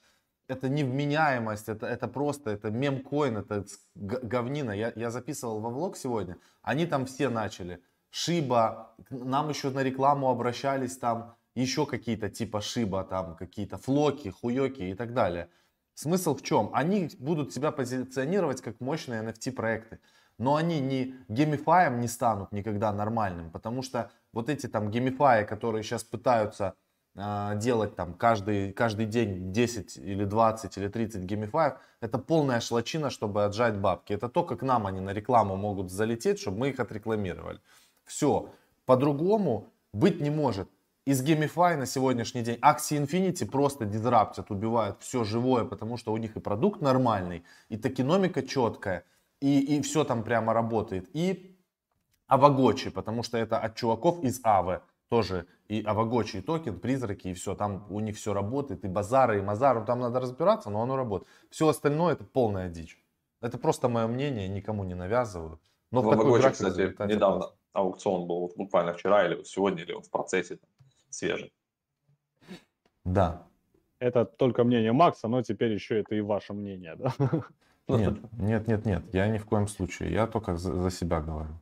это 0.48 0.68
невменяемость, 0.68 1.68
это, 1.68 1.86
это 1.86 2.08
просто, 2.08 2.50
это 2.50 2.70
мемкоин, 2.70 3.38
это 3.38 3.64
говнина. 3.94 4.72
Я, 4.72 4.92
я 4.96 5.10
записывал 5.10 5.60
во 5.60 5.70
влог 5.70 5.96
сегодня, 5.96 6.36
они 6.62 6.86
там 6.86 7.06
все 7.06 7.28
начали. 7.28 7.82
Шиба, 8.10 8.94
нам 9.10 9.48
еще 9.48 9.70
на 9.70 9.82
рекламу 9.82 10.28
обращались 10.28 10.98
там 10.98 11.36
еще 11.54 11.86
какие-то 11.86 12.28
типа 12.28 12.60
Шиба, 12.60 13.04
там 13.04 13.36
какие-то 13.36 13.78
флоки, 13.78 14.28
хуёки 14.28 14.82
и 14.82 14.94
так 14.94 15.14
далее. 15.14 15.48
Смысл 15.94 16.34
в 16.34 16.42
чем? 16.42 16.70
Они 16.72 17.08
будут 17.18 17.52
себя 17.52 17.70
позиционировать 17.70 18.60
как 18.60 18.80
мощные 18.80 19.22
NFT 19.22 19.52
проекты. 19.52 20.00
Но 20.38 20.56
они 20.56 20.80
не 20.80 21.14
геймифаем 21.28 22.00
не 22.00 22.08
станут 22.08 22.50
никогда 22.50 22.92
нормальным, 22.92 23.50
потому 23.52 23.82
что 23.82 24.10
вот 24.32 24.48
эти 24.48 24.66
там 24.66 24.90
геймифаи, 24.90 25.44
которые 25.44 25.84
сейчас 25.84 26.02
пытаются 26.02 26.74
э, 27.14 27.52
делать 27.56 27.94
там 27.94 28.14
каждый, 28.14 28.72
каждый 28.72 29.06
день 29.06 29.52
10 29.52 29.96
или 29.96 30.24
20 30.24 30.76
или 30.76 30.88
30 30.88 31.22
геймифаев, 31.22 31.74
это 32.00 32.18
полная 32.18 32.58
шлачина, 32.58 33.10
чтобы 33.10 33.44
отжать 33.44 33.78
бабки. 33.78 34.12
Это 34.12 34.28
то, 34.28 34.42
как 34.42 34.62
нам 34.62 34.88
они 34.88 34.98
на 34.98 35.10
рекламу 35.12 35.56
могут 35.56 35.92
залететь, 35.92 36.40
чтобы 36.40 36.58
мы 36.58 36.70
их 36.70 36.80
отрекламировали. 36.80 37.60
Все. 38.04 38.50
По-другому 38.86 39.72
быть 39.92 40.20
не 40.20 40.30
может. 40.30 40.68
Из 41.06 41.22
GameFi 41.22 41.76
на 41.76 41.84
сегодняшний 41.84 42.40
день 42.40 42.58
акции 42.62 42.98
Infinity 42.98 43.44
просто 43.44 43.84
disrupt 43.84 44.26
ят, 44.26 44.50
убивают 44.50 45.02
все 45.02 45.22
живое, 45.22 45.66
потому 45.66 45.98
что 45.98 46.14
у 46.14 46.16
них 46.16 46.36
и 46.36 46.40
продукт 46.40 46.80
нормальный, 46.80 47.44
и 47.68 47.76
токеномика 47.76 48.42
четкая, 48.42 49.04
и, 49.38 49.60
и 49.60 49.82
все 49.82 50.04
там 50.04 50.22
прямо 50.22 50.54
работает. 50.54 51.10
И 51.12 51.58
Aavegotchi, 52.26 52.88
потому 52.88 53.22
что 53.22 53.36
это 53.36 53.58
от 53.58 53.76
чуваков 53.76 54.24
из 54.24 54.40
Aave 54.44 54.80
тоже 55.10 55.46
и 55.68 55.82
Aavegotchi, 55.82 56.38
и 56.38 56.40
токен, 56.40 56.80
призраки, 56.80 57.28
и 57.28 57.34
все, 57.34 57.54
там 57.54 57.86
у 57.90 58.00
них 58.00 58.16
все 58.16 58.32
работает, 58.32 58.82
и 58.86 58.88
базары, 58.88 59.40
и 59.40 59.42
мазару, 59.42 59.84
там 59.84 60.00
надо 60.00 60.20
разбираться, 60.20 60.70
но 60.70 60.80
оно 60.80 60.96
работает. 60.96 61.28
Все 61.50 61.68
остальное 61.68 62.14
это 62.14 62.24
полная 62.24 62.70
дичь. 62.70 62.98
Это 63.42 63.58
просто 63.58 63.90
мое 63.90 64.06
мнение, 64.06 64.48
никому 64.48 64.84
не 64.84 64.94
навязываю. 64.94 65.60
Но 65.90 66.00
в, 66.00 66.06
в 66.06 66.10
Aavegotchi, 66.12 66.48
кстати, 66.48 66.96
недавно, 67.06 67.50
аукцион 67.74 68.26
был 68.26 68.40
вот 68.40 68.56
буквально 68.56 68.94
вчера 68.94 69.26
или 69.26 69.42
сегодня, 69.42 69.82
или 69.82 69.92
в 69.92 70.10
процессе 70.10 70.56
там, 70.56 70.70
свежий. 71.14 71.52
Да. 73.04 73.46
Это 73.98 74.24
только 74.24 74.64
мнение 74.64 74.92
Макса, 74.92 75.28
но 75.28 75.42
теперь 75.42 75.72
еще 75.72 76.00
это 76.00 76.14
и 76.14 76.20
ваше 76.20 76.52
мнение, 76.52 76.96
да? 76.96 77.12
Нет, 77.88 78.14
нет, 78.32 78.66
нет, 78.66 78.86
нет, 78.86 79.02
я 79.12 79.28
ни 79.28 79.38
в 79.38 79.44
коем 79.44 79.68
случае, 79.68 80.12
я 80.12 80.26
только 80.26 80.56
за, 80.56 80.74
за 80.74 80.90
себя 80.90 81.20
говорю. 81.20 81.60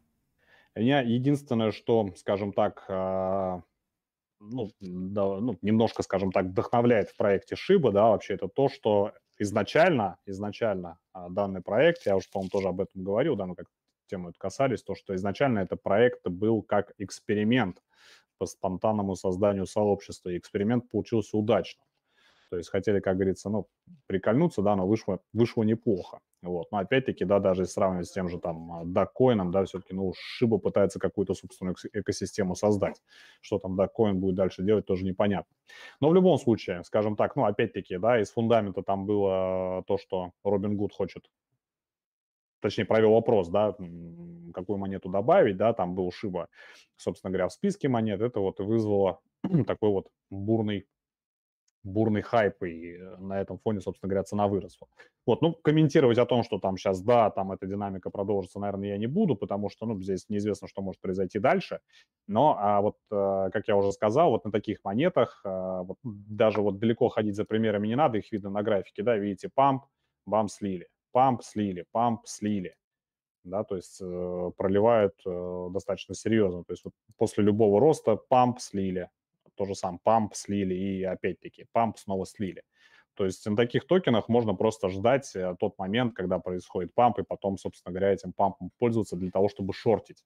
Меня 0.77 1.01
единственное, 1.01 1.73
что, 1.73 2.09
скажем 2.17 2.53
так, 2.53 2.85
а, 2.89 3.63
ну, 4.39 4.71
да, 4.81 5.41
ну, 5.41 5.59
немножко, 5.63 6.03
скажем 6.03 6.31
так, 6.33 6.47
вдохновляет 6.47 7.11
в 7.11 7.17
проекте 7.17 7.57
Шиба, 7.57 7.91
да, 7.93 8.09
вообще 8.09 8.35
это 8.35 8.49
то, 8.49 8.69
что 8.69 9.13
изначально, 9.39 10.17
изначально 10.25 10.99
а, 11.13 11.29
данный 11.29 11.61
проект, 11.61 12.07
я 12.07 12.17
уже, 12.17 12.29
по-моему, 12.33 12.51
тоже 12.51 12.69
об 12.69 12.81
этом 12.81 13.03
говорил, 13.03 13.37
да, 13.37 13.47
мы 13.47 13.57
как 13.57 13.67
тему 14.07 14.29
это 14.29 14.39
касались, 14.39 14.83
то, 14.83 14.95
что 14.95 15.15
изначально 15.15 15.61
этот 15.61 15.83
проект 15.83 16.27
был 16.29 16.63
как 16.63 16.93
эксперимент 16.99 17.83
по 18.43 18.47
спонтанному 18.47 19.15
созданию 19.15 19.67
сообщества, 19.67 20.31
и 20.31 20.37
эксперимент 20.37 20.91
получился 20.91 21.37
удачным. 21.37 21.87
То 22.51 22.57
есть 22.57 22.71
хотели, 22.71 22.99
как 22.99 23.15
говорится, 23.15 23.49
ну, 23.51 23.69
прикольнуться, 24.09 24.63
да, 24.63 24.75
но 24.75 24.85
вышло, 24.85 25.21
вышло 25.33 25.63
неплохо. 25.63 26.19
Вот. 26.43 26.73
Но 26.73 26.79
опять-таки, 26.79 27.25
да, 27.25 27.39
даже 27.39 27.67
сравнивать 27.67 28.09
с 28.09 28.13
тем 28.13 28.29
же 28.29 28.41
там 28.41 28.93
даккоином, 28.93 29.53
да, 29.53 29.65
все-таки, 29.65 29.95
ну, 29.95 30.13
Шиба 30.17 30.59
пытается 30.59 30.99
какую-то 30.99 31.35
собственную 31.35 31.77
экосистему 31.93 32.57
создать. 32.57 33.01
Что 33.41 33.61
там 33.61 33.77
даккоин 33.77 34.19
будет 34.19 34.35
дальше 34.35 34.65
делать, 34.65 34.87
тоже 34.87 35.05
непонятно. 35.05 35.55
Но 36.01 36.09
в 36.09 36.15
любом 36.15 36.37
случае, 36.37 36.83
скажем 36.83 37.15
так, 37.15 37.37
ну, 37.37 37.45
опять-таки, 37.45 37.97
да, 37.97 38.21
из 38.21 38.33
фундамента 38.33 38.83
там 38.83 39.07
было 39.07 39.85
то, 39.87 39.99
что 39.99 40.33
Робин 40.43 40.77
Гуд 40.77 40.93
хочет 40.93 41.31
точнее, 42.63 42.87
провел 42.87 43.15
опрос, 43.17 43.49
да, 43.49 43.77
какую 44.55 44.79
монету 44.79 45.09
добавить, 45.09 45.57
да, 45.57 45.73
там 45.73 45.95
был 45.95 46.11
Шиба, 46.13 46.49
собственно 46.97 47.31
говоря, 47.31 47.49
в 47.49 47.53
списке 47.53 47.89
монет, 47.89 48.21
это 48.21 48.41
вот 48.41 48.61
вызвало 48.61 49.21
такой 49.67 49.91
вот 49.91 50.09
бурный 50.31 50.87
бурный 51.85 52.23
хайп, 52.23 52.63
и 52.63 52.97
э, 52.97 53.17
на 53.19 53.41
этом 53.41 53.59
фоне, 53.59 53.81
собственно 53.81 54.09
говоря, 54.09 54.25
цена 54.25 54.47
выросла. 54.47 54.87
Вот, 55.27 55.43
ну, 55.43 55.53
комментировать 55.53 56.19
о 56.19 56.27
том, 56.27 56.43
что 56.43 56.59
там 56.59 56.77
сейчас, 56.77 57.03
да, 57.03 57.31
там 57.31 57.53
эта 57.53 57.67
динамика 57.67 58.11
продолжится, 58.11 58.61
наверное, 58.61 58.91
я 58.91 58.99
не 58.99 59.07
буду, 59.07 59.37
потому 59.37 59.69
что, 59.69 59.87
ну, 59.87 60.01
здесь 60.01 60.29
неизвестно, 60.29 60.69
что 60.69 60.83
может 60.83 61.01
произойти 61.01 61.39
дальше. 61.39 61.81
Но, 62.29 62.57
а 62.59 62.81
вот, 62.81 62.97
э, 63.11 63.51
как 63.53 63.69
я 63.69 63.77
уже 63.77 63.93
сказал, 63.93 64.31
вот 64.31 64.45
на 64.45 64.53
таких 64.53 64.79
монетах, 64.85 65.41
э, 65.45 65.49
вот, 65.49 65.99
даже 66.05 66.61
вот 66.61 66.79
далеко 66.79 67.09
ходить 67.09 67.37
за 67.37 67.45
примерами 67.45 67.89
не 67.89 67.97
надо, 67.97 68.19
их 68.19 68.31
видно 68.33 68.51
на 68.51 68.63
графике, 68.63 69.03
да, 69.03 69.17
видите, 69.17 69.51
памп, 69.53 69.85
бам, 70.27 70.49
слили, 70.49 70.87
памп, 71.13 71.43
слили, 71.43 71.85
памп, 71.93 72.27
слили 72.27 72.75
да, 73.45 73.65
то 73.65 73.77
есть 73.77 74.01
э, 74.01 74.51
проливают 74.57 75.15
э, 75.27 75.69
достаточно 75.71 76.15
серьезно. 76.15 76.65
То 76.65 76.73
есть 76.73 76.85
вот 76.85 76.95
после 77.17 77.45
любого 77.45 77.81
роста 77.81 78.17
памп 78.17 78.61
слили, 78.61 79.11
то 79.55 79.65
же 79.65 79.75
самое, 79.75 80.01
памп 80.03 80.35
слили 80.35 80.75
и 80.75 81.03
опять-таки 81.03 81.67
памп 81.73 81.99
снова 81.99 82.25
слили. 82.27 82.63
То 83.15 83.25
есть 83.25 83.45
на 83.47 83.57
таких 83.57 83.87
токенах 83.87 84.29
можно 84.29 84.55
просто 84.55 84.89
ждать 84.89 85.35
э, 85.35 85.57
тот 85.59 85.77
момент, 85.79 86.15
когда 86.15 86.39
происходит 86.39 86.95
памп, 86.95 87.19
и 87.19 87.25
потом, 87.25 87.59
собственно 87.59 87.93
говоря, 87.93 88.13
этим 88.13 88.33
пампом 88.33 88.71
пользоваться 88.79 89.17
для 89.17 89.31
того, 89.31 89.49
чтобы 89.49 89.73
шортить. 89.73 90.25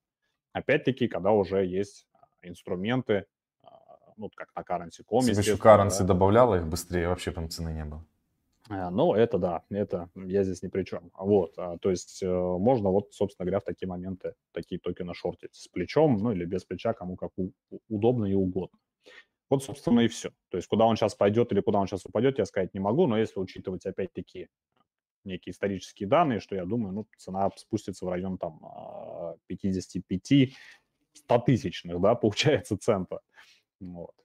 Опять-таки, 0.53 1.07
когда 1.07 1.31
уже 1.31 1.65
есть 1.65 2.07
инструменты, 2.41 3.25
а, 3.61 3.67
ну, 4.15 4.29
как 4.35 4.49
на 4.55 4.61
currency.com. 4.61 5.25
Если 5.25 5.33
бы 5.33 5.41
еще 5.41 5.55
currency 5.55 5.99
да. 5.99 6.05
добавляла 6.05 6.55
их 6.55 6.67
быстрее, 6.67 7.09
вообще 7.09 7.31
там 7.31 7.49
цены 7.49 7.69
не 7.69 7.83
было. 7.83 8.05
А, 8.69 8.89
но 8.89 9.15
это 9.15 9.37
да, 9.37 9.63
это 9.69 10.09
я 10.15 10.43
здесь 10.43 10.61
ни 10.61 10.67
при 10.67 10.83
чем. 10.83 11.11
Вот, 11.13 11.55
то 11.55 11.89
есть 11.89 12.21
э, 12.21 12.27
можно 12.27 12.89
вот, 12.89 13.13
собственно 13.13 13.45
говоря, 13.45 13.59
в 13.59 13.63
такие 13.63 13.87
моменты 13.87 14.33
такие 14.51 14.79
токены 14.79 15.13
шортить 15.13 15.55
с 15.55 15.67
плечом, 15.67 16.17
ну 16.17 16.31
или 16.31 16.45
без 16.45 16.65
плеча, 16.65 16.93
кому 16.93 17.15
как 17.15 17.31
удобно 17.87 18.25
и 18.25 18.33
угодно. 18.33 18.77
Вот, 19.49 19.63
собственно, 19.63 20.01
и 20.01 20.07
все. 20.07 20.31
То 20.49 20.57
есть 20.57 20.67
куда 20.67 20.85
он 20.85 20.97
сейчас 20.97 21.15
пойдет 21.15 21.51
или 21.53 21.61
куда 21.61 21.79
он 21.79 21.87
сейчас 21.87 22.05
упадет, 22.05 22.37
я 22.37 22.45
сказать 22.45 22.73
не 22.73 22.79
могу, 22.81 23.07
но 23.07 23.17
если 23.17 23.39
учитывать 23.39 23.85
опять-таки 23.85 24.49
некие 25.23 25.51
исторические 25.51 26.09
данные, 26.09 26.39
что 26.39 26.55
я 26.55 26.65
думаю, 26.65 26.93
ну, 26.93 27.07
цена 27.17 27.49
спустится 27.55 28.05
в 28.05 28.09
район 28.09 28.37
там 28.37 28.59
55 29.47 30.53
100 31.13 31.39
тысячных, 31.39 32.01
да, 32.01 32.15
получается, 32.15 32.77
цента. 32.77 33.21
Вот. 33.79 34.15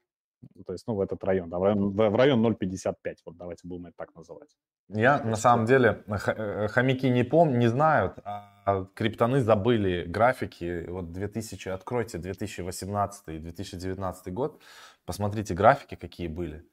То 0.67 0.73
есть, 0.73 0.87
ну, 0.87 0.95
в 0.95 1.01
этот 1.01 1.23
район, 1.25 1.49
да, 1.51 1.59
в 1.59 1.63
район, 1.63 1.91
в 1.93 2.17
район 2.17 2.47
0,55, 2.47 2.95
вот 3.27 3.37
давайте 3.37 3.67
будем 3.67 3.87
это 3.87 3.97
так 3.97 4.15
называть. 4.15 4.57
Я 4.89 5.23
на 5.23 5.37
самом 5.37 5.67
деле, 5.67 6.05
э, 6.07 6.69
хомяки 6.69 7.09
не 7.09 7.25
помню, 7.25 7.59
не 7.59 7.69
знают, 7.69 8.19
а 8.25 8.87
криптоны 8.95 9.41
забыли 9.41 10.05
графики. 10.05 10.87
Вот 10.89 11.13
2000, 11.13 11.69
откройте 11.69 12.19
2018 12.19 13.29
и 13.29 13.39
2019 13.39 14.33
год, 14.33 14.61
посмотрите 15.05 15.55
графики, 15.55 15.95
какие 15.95 16.29
были. 16.29 16.65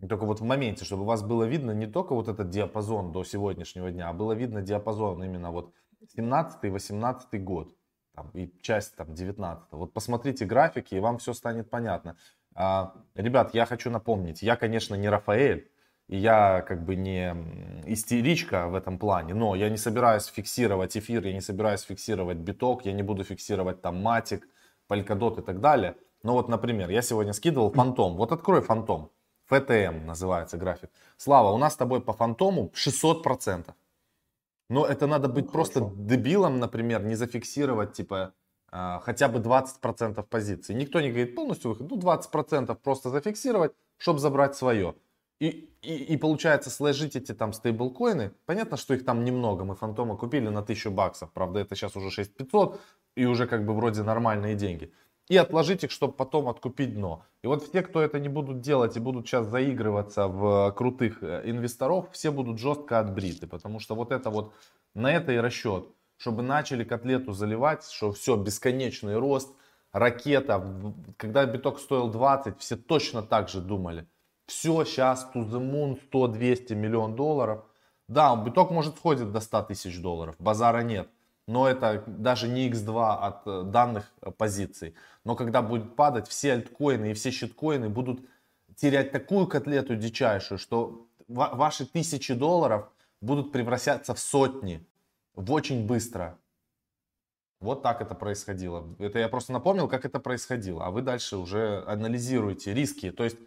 И 0.00 0.06
только 0.06 0.26
вот 0.26 0.40
в 0.40 0.44
моменте, 0.44 0.84
чтобы 0.84 1.02
у 1.02 1.06
вас 1.06 1.22
было 1.22 1.44
видно 1.44 1.70
не 1.70 1.86
только 1.86 2.14
вот 2.14 2.28
этот 2.28 2.50
диапазон 2.50 3.12
до 3.12 3.24
сегодняшнего 3.24 3.90
дня, 3.90 4.08
а 4.08 4.12
было 4.12 4.32
видно 4.32 4.60
диапазон 4.60 5.22
именно 5.22 5.52
вот 5.52 5.72
17-18 6.16 7.38
год 7.38 7.74
там, 8.14 8.30
и 8.34 8.52
часть 8.62 8.96
там 8.96 9.14
19 9.14 9.72
Вот 9.72 9.92
посмотрите 9.92 10.44
графики, 10.44 10.94
и 10.94 11.00
вам 11.00 11.18
все 11.18 11.32
станет 11.32 11.70
понятно. 11.70 12.16
А, 12.54 12.94
ребят, 13.14 13.54
я 13.54 13.66
хочу 13.66 13.90
напомнить, 13.90 14.42
я, 14.42 14.56
конечно, 14.56 14.94
не 14.94 15.08
Рафаэль, 15.08 15.70
и 16.08 16.16
я 16.16 16.62
как 16.62 16.84
бы 16.84 16.96
не 16.96 17.34
истеричка 17.86 18.68
в 18.68 18.74
этом 18.74 18.98
плане, 18.98 19.34
но 19.34 19.54
я 19.54 19.70
не 19.70 19.76
собираюсь 19.78 20.26
фиксировать 20.26 20.96
эфир, 20.96 21.24
я 21.26 21.32
не 21.32 21.40
собираюсь 21.40 21.82
фиксировать 21.82 22.38
биток, 22.38 22.84
я 22.84 22.92
не 22.92 23.02
буду 23.02 23.24
фиксировать 23.24 23.80
там 23.80 24.02
матик, 24.02 24.46
полькадот 24.88 25.38
и 25.38 25.42
так 25.42 25.60
далее. 25.60 25.96
Но 26.22 26.34
вот, 26.34 26.48
например, 26.48 26.90
я 26.90 27.02
сегодня 27.02 27.32
скидывал 27.32 27.72
фантом. 27.72 28.16
Вот 28.16 28.32
открой 28.32 28.60
фантом. 28.60 29.10
ФТМ 29.46 30.06
называется 30.06 30.56
график. 30.56 30.90
Слава, 31.16 31.50
у 31.52 31.58
нас 31.58 31.72
с 31.72 31.76
тобой 31.76 32.00
по 32.00 32.12
фантому 32.12 32.72
600%. 32.74 33.74
Но 34.68 34.86
это 34.86 35.06
надо 35.06 35.28
быть 35.28 35.46
ну, 35.46 35.52
просто 35.52 35.90
дебилом, 35.96 36.58
например, 36.58 37.02
не 37.04 37.14
зафиксировать, 37.14 37.92
типа, 37.92 38.32
хотя 38.72 39.28
бы 39.28 39.38
20% 39.38 40.22
позиций. 40.22 40.74
Никто 40.74 41.00
не 41.00 41.10
говорит 41.10 41.34
полностью 41.34 41.70
выход, 41.70 41.90
ну 41.90 41.98
20% 41.98 42.74
просто 42.76 43.10
зафиксировать, 43.10 43.72
чтобы 43.98 44.18
забрать 44.18 44.56
свое. 44.56 44.94
И, 45.40 45.68
и, 45.82 45.96
и 46.14 46.16
получается 46.16 46.70
сложить 46.70 47.16
эти 47.16 47.34
там 47.34 47.52
стейблкоины. 47.52 48.30
Понятно, 48.46 48.76
что 48.76 48.94
их 48.94 49.04
там 49.04 49.24
немного. 49.24 49.64
Мы 49.64 49.74
фантома 49.74 50.16
купили 50.16 50.48
на 50.48 50.60
1000 50.60 50.90
баксов. 50.90 51.32
Правда, 51.32 51.60
это 51.60 51.74
сейчас 51.74 51.96
уже 51.96 52.10
6500 52.10 52.80
и 53.16 53.26
уже 53.26 53.46
как 53.46 53.66
бы 53.66 53.74
вроде 53.74 54.02
нормальные 54.02 54.54
деньги. 54.54 54.92
И 55.28 55.36
отложить 55.36 55.84
их, 55.84 55.90
чтобы 55.90 56.12
потом 56.12 56.48
откупить 56.48 56.94
дно. 56.94 57.24
И 57.42 57.48
вот 57.48 57.64
все, 57.64 57.82
кто 57.82 58.00
это 58.00 58.20
не 58.20 58.28
будут 58.28 58.60
делать 58.60 58.96
и 58.96 59.00
будут 59.00 59.26
сейчас 59.26 59.48
заигрываться 59.48 60.28
в 60.28 60.70
крутых 60.76 61.22
э, 61.22 61.42
инвесторов, 61.44 62.06
все 62.12 62.30
будут 62.30 62.58
жестко 62.58 63.00
отбриты. 63.00 63.46
Потому 63.46 63.80
что 63.80 63.96
вот 63.96 64.12
это 64.12 64.30
вот, 64.30 64.52
на 64.94 65.12
это 65.12 65.32
и 65.32 65.38
расчет 65.38 65.88
чтобы 66.22 66.44
начали 66.44 66.84
котлету 66.84 67.32
заливать, 67.32 67.84
что 67.90 68.12
все, 68.12 68.36
бесконечный 68.36 69.18
рост, 69.18 69.52
ракета. 69.90 70.64
Когда 71.16 71.44
биток 71.46 71.80
стоил 71.80 72.08
20, 72.08 72.60
все 72.60 72.76
точно 72.76 73.22
так 73.22 73.48
же 73.48 73.60
думали. 73.60 74.06
Все, 74.46 74.84
сейчас 74.84 75.28
to 75.34 75.44
the 75.44 75.58
moon, 75.58 75.98
100-200 76.12 76.76
миллион 76.76 77.16
долларов. 77.16 77.64
Да, 78.06 78.36
биток 78.36 78.70
может 78.70 78.98
сходит 78.98 79.32
до 79.32 79.40
100 79.40 79.62
тысяч 79.62 80.00
долларов, 80.00 80.36
базара 80.38 80.82
нет. 80.82 81.08
Но 81.48 81.68
это 81.68 82.04
даже 82.06 82.46
не 82.46 82.70
x2 82.70 83.18
от 83.18 83.46
э, 83.46 83.62
данных 83.64 84.12
э, 84.20 84.30
позиций. 84.30 84.94
Но 85.24 85.34
когда 85.34 85.60
будет 85.60 85.96
падать, 85.96 86.28
все 86.28 86.52
альткоины 86.52 87.10
и 87.10 87.14
все 87.14 87.32
щиткоины 87.32 87.88
будут 87.88 88.20
терять 88.76 89.10
такую 89.10 89.48
котлету 89.48 89.96
дичайшую, 89.96 90.58
что 90.58 91.08
ваши 91.26 91.84
тысячи 91.84 92.32
долларов 92.32 92.88
будут 93.20 93.50
превращаться 93.50 94.14
в 94.14 94.20
сотни 94.20 94.86
в 95.34 95.52
очень 95.52 95.86
быстро. 95.86 96.38
Вот 97.60 97.82
так 97.82 98.00
это 98.00 98.14
происходило. 98.14 98.94
Это 98.98 99.18
я 99.18 99.28
просто 99.28 99.52
напомнил, 99.52 99.88
как 99.88 100.04
это 100.04 100.18
происходило. 100.18 100.84
А 100.84 100.90
вы 100.90 101.02
дальше 101.02 101.36
уже 101.36 101.84
анализируете 101.86 102.74
риски. 102.74 103.12
То 103.12 103.24
есть 103.24 103.38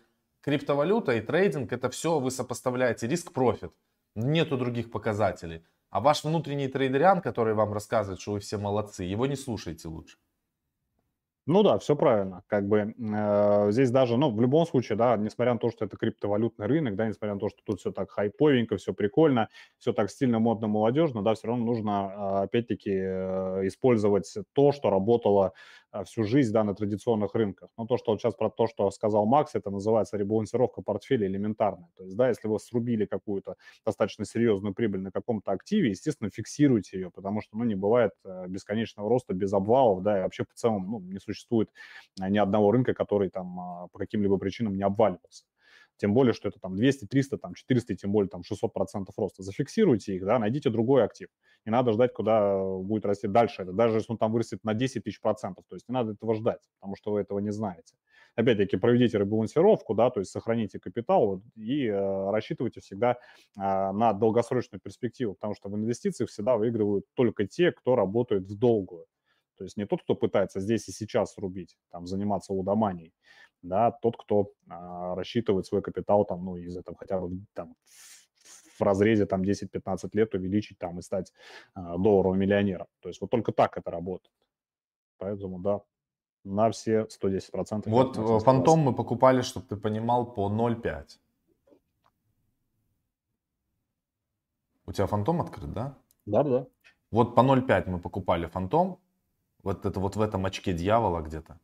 криптовалюта 0.41 1.13
и 1.13 1.21
трейдинг 1.21 1.73
это 1.73 1.89
все 1.89 2.19
вы 2.19 2.31
сопоставляете 2.31 3.07
риск-профит. 3.07 3.73
Нету 4.15 4.57
других 4.57 4.89
показателей. 4.89 5.65
А 5.89 5.99
ваш 5.99 6.23
внутренний 6.23 6.69
трейдериан, 6.69 7.21
который 7.21 7.53
вам 7.53 7.73
рассказывает, 7.73 8.21
что 8.21 8.33
вы 8.33 8.39
все 8.39 8.57
молодцы, 8.57 9.03
его 9.03 9.27
не 9.27 9.35
слушайте 9.35 9.87
лучше. 9.87 10.17
Ну 11.47 11.61
да, 11.61 11.77
все 11.77 11.95
правильно. 11.95 12.41
Как 12.47 12.67
бы 12.67 12.95
э, 12.97 13.71
здесь 13.71 13.91
даже, 13.91 14.17
ну, 14.17 14.31
в 14.31 14.41
любом 14.41 14.65
случае, 14.65 14.97
да, 14.97 15.15
несмотря 15.15 15.53
на 15.53 15.59
то, 15.59 15.69
что 15.69 15.85
это 15.85 15.95
криптовалютный 15.95 16.65
рынок, 16.65 16.95
да, 16.95 17.07
несмотря 17.07 17.35
на 17.35 17.39
то, 17.39 17.49
что 17.49 17.59
тут 17.63 17.79
все 17.79 17.91
так 17.91 18.09
хайповенько, 18.09 18.77
все 18.77 18.93
прикольно, 18.95 19.49
все 19.77 19.93
так 19.93 20.09
стильно, 20.09 20.39
модно, 20.39 20.67
молодежно, 20.67 21.21
да, 21.21 21.35
все 21.35 21.47
равно 21.47 21.63
нужно, 21.65 22.39
э, 22.41 22.43
опять-таки, 22.45 22.89
э, 22.91 23.67
использовать 23.67 24.33
то, 24.53 24.71
что 24.71 24.89
работало 24.89 25.53
а, 25.84 25.84
всю 26.03 26.23
жизнь 26.23 26.51
да, 26.51 26.63
на 26.63 26.75
традиционных 26.75 27.33
рынках. 27.35 27.69
Но 27.77 27.85
то, 27.85 27.97
что 27.97 28.11
вот 28.11 28.21
сейчас 28.21 28.35
про 28.35 28.49
то, 28.49 28.67
что 28.67 28.89
сказал 28.91 29.25
Макс, 29.25 29.55
это 29.55 29.69
называется 29.69 30.17
ребалансировка 30.17 30.81
портфеля 30.81 31.27
элементарная. 31.27 31.89
То 31.95 32.03
есть, 32.03 32.15
да, 32.15 32.29
если 32.29 32.47
вы 32.47 32.59
срубили 32.59 33.05
какую-то 33.05 33.55
достаточно 33.85 34.25
серьезную 34.25 34.73
прибыль 34.73 35.01
на 35.01 35.11
каком-то 35.11 35.51
активе, 35.51 35.89
естественно, 35.89 36.29
фиксируйте 36.29 36.97
ее, 36.97 37.11
потому 37.11 37.41
что, 37.41 37.57
ну, 37.57 37.63
не 37.63 37.75
бывает 37.75 38.11
э, 38.23 38.47
бесконечного 38.47 39.09
роста 39.09 39.33
без 39.33 39.53
обвалов, 39.53 40.03
да, 40.03 40.19
и 40.19 40.21
вообще 40.21 40.43
в 40.43 40.53
целом, 40.53 40.89
ну, 40.89 40.99
не 40.99 41.19
существует 41.19 41.69
э, 42.21 42.29
ни 42.29 42.37
одного 42.37 42.71
рынка, 42.71 42.93
который 42.93 43.29
там 43.29 43.59
а, 43.59 43.87
по 43.87 43.99
каким-либо 43.99 44.37
причинам 44.37 44.75
не 44.75 44.83
обваливался 44.83 45.45
тем 45.97 46.13
более, 46.13 46.33
что 46.33 46.49
это 46.49 46.59
там 46.59 46.75
200, 46.75 47.05
300, 47.05 47.37
там 47.37 47.53
400, 47.53 47.95
тем 47.95 48.11
более 48.11 48.29
там 48.29 48.41
600% 48.41 49.05
роста. 49.17 49.43
Зафиксируйте 49.43 50.15
их, 50.15 50.25
да, 50.25 50.39
найдите 50.39 50.69
другой 50.69 51.03
актив. 51.03 51.29
Не 51.65 51.71
надо 51.71 51.91
ждать, 51.91 52.13
куда 52.13 52.59
будет 52.59 53.05
расти 53.05 53.27
дальше 53.27 53.63
это, 53.63 53.73
даже 53.73 53.97
если 53.97 54.11
он 54.11 54.17
там 54.17 54.31
вырастет 54.31 54.63
на 54.63 54.73
10 54.73 55.03
тысяч 55.03 55.21
процентов. 55.21 55.65
То 55.67 55.75
есть 55.75 55.87
не 55.87 55.93
надо 55.93 56.11
этого 56.11 56.35
ждать, 56.35 56.61
потому 56.79 56.95
что 56.95 57.11
вы 57.11 57.21
этого 57.21 57.39
не 57.39 57.51
знаете. 57.51 57.95
Опять-таки, 58.35 58.75
проведите 58.77 59.17
ребалансировку, 59.17 59.93
да, 59.95 60.09
то 60.09 60.19
есть 60.19 60.31
сохраните 60.31 60.77
капитал 60.79 61.41
и 61.55 61.87
э, 61.87 62.31
рассчитывайте 62.31 62.81
всегда 62.81 63.11
э, 63.11 63.15
на 63.55 64.11
долгосрочную 64.11 64.81
перспективу, 64.81 65.35
потому 65.35 65.55
что 65.55 65.69
в 65.69 65.75
инвестициях 65.75 66.29
всегда 66.29 66.57
выигрывают 66.57 67.05
только 67.13 67.47
те, 67.47 67.71
кто 67.71 67.95
работает 67.95 68.43
в 68.43 68.57
долгую. 68.57 69.05
То 69.57 69.63
есть 69.63 69.77
не 69.77 69.85
тот, 69.85 70.03
кто 70.03 70.15
пытается 70.15 70.59
здесь 70.59 70.87
и 70.89 70.91
сейчас 70.91 71.37
рубить, 71.37 71.77
там, 71.89 72.07
заниматься 72.07 72.53
лудоманией, 72.53 73.13
да, 73.67 73.91
тот, 73.91 74.17
кто 74.17 74.51
а, 74.69 75.15
рассчитывает 75.15 75.65
свой 75.65 75.81
капитал 75.81 76.25
там, 76.25 76.45
ну, 76.45 76.57
из 76.57 76.77
этого 76.77 76.97
хотя 76.97 77.19
бы 77.19 77.45
там 77.53 77.75
в 78.79 78.81
разрезе 78.81 79.25
там 79.25 79.41
10-15 79.41 80.09
лет 80.13 80.33
увеличить 80.33 80.77
там 80.77 80.99
и 80.99 81.01
стать 81.01 81.33
а, 81.73 81.97
долларовым 81.97 82.39
миллионером. 82.39 82.87
То 83.01 83.09
есть 83.09 83.21
вот 83.21 83.29
только 83.29 83.51
так 83.51 83.77
это 83.77 83.91
работает. 83.91 84.33
Поэтому, 85.17 85.59
да, 85.59 85.81
на 86.43 86.69
все 86.69 87.07
110%. 87.23 87.83
Вот 87.89 88.17
э, 88.17 88.39
фантом 88.39 88.79
мы 88.79 88.93
покупали, 88.93 89.41
чтобы 89.41 89.65
ты 89.67 89.77
понимал, 89.77 90.33
по 90.33 90.49
0,5. 90.49 91.19
У 94.85 94.91
тебя 94.91 95.07
фантом 95.07 95.41
открыт, 95.41 95.73
да? 95.73 95.97
Да, 96.25 96.43
да. 96.43 96.67
Вот 97.11 97.35
по 97.35 97.41
0,5 97.41 97.89
мы 97.89 97.99
покупали 97.99 98.45
фантом. 98.45 98.99
Вот 99.63 99.85
это 99.85 99.99
вот 99.99 100.15
в 100.15 100.21
этом 100.21 100.45
очке 100.45 100.73
дьявола 100.73 101.21
где-то. 101.21 101.59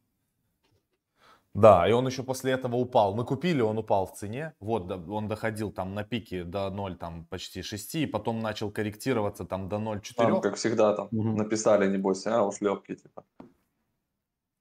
Да, 1.53 1.87
и 1.87 1.91
он 1.91 2.07
еще 2.07 2.23
после 2.23 2.53
этого 2.53 2.77
упал. 2.77 3.13
Мы 3.13 3.25
купили, 3.25 3.61
он 3.61 3.77
упал 3.77 4.05
в 4.05 4.13
цене. 4.13 4.53
Вот, 4.59 4.89
он 4.91 5.27
доходил 5.27 5.71
там 5.71 5.93
на 5.93 6.03
пике 6.03 6.43
до 6.45 6.69
0, 6.69 6.95
там 6.95 7.25
почти 7.25 7.61
6, 7.61 7.95
и 7.95 8.05
потом 8.05 8.39
начал 8.39 8.71
корректироваться 8.71 9.43
там 9.43 9.67
до 9.67 9.75
0,4. 9.75 10.13
Там, 10.15 10.41
как 10.41 10.55
всегда, 10.55 10.95
там 10.95 11.07
угу. 11.11 11.35
написали, 11.35 11.91
небось, 11.91 12.25
а, 12.25 12.45
ушлепки, 12.45 12.95
типа. 12.95 13.25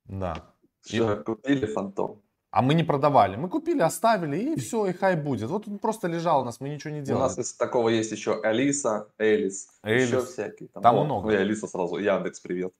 Да. 0.05 0.53
Что, 0.85 1.12
и... 1.12 1.22
купили 1.22 1.66
фантом? 1.66 2.22
А 2.50 2.62
мы 2.62 2.74
не 2.74 2.83
продавали. 2.83 3.37
Мы 3.37 3.48
купили, 3.48 3.81
оставили, 3.81 4.37
и 4.37 4.57
все, 4.57 4.87
и 4.87 4.92
хай 4.92 5.14
будет. 5.14 5.48
Вот 5.48 5.68
он 5.68 5.79
просто 5.79 6.09
лежал 6.09 6.42
у 6.42 6.44
нас, 6.44 6.61
мы 6.61 6.70
ничего 6.70 6.92
не 6.92 7.03
делали. 7.03 7.22
У 7.22 7.24
нас 7.24 7.38
из 7.38 7.55
такого 7.55 7.88
есть 7.90 8.11
еще 8.11 8.40
Алиса, 8.42 9.09
Элис, 9.18 9.68
Элис. 9.85 10.09
еще 10.09 10.22
всякие. 10.22 10.68
Там, 10.70 10.83
там 10.83 11.05
много. 11.05 11.29
Ну 11.29 11.33
и 11.33 11.37
Алиса 11.37 11.68
сразу. 11.68 11.98
Яндекс, 11.98 12.40
привет. 12.40 12.72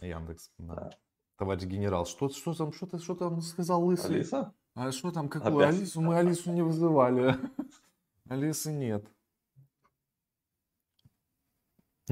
Яндекс, 0.00 0.50
да. 0.56 0.74
да. 0.74 0.90
Товарищ 1.40 1.62
генерал, 1.62 2.04
что, 2.04 2.28
что 2.28 2.52
там, 2.52 2.70
что 2.70 2.84
ты, 2.84 2.98
что 2.98 3.14
там 3.14 3.40
сказал 3.40 3.82
лысый? 3.82 4.16
Алиса? 4.16 4.52
А 4.74 4.92
что 4.92 5.10
там, 5.10 5.30
какую 5.30 5.56
Опять? 5.56 5.74
Алису? 5.74 6.02
Мы 6.02 6.18
Алису 6.18 6.52
не 6.52 6.60
вызывали. 6.60 7.34
Алисы 8.28 8.70
нет. 8.70 9.06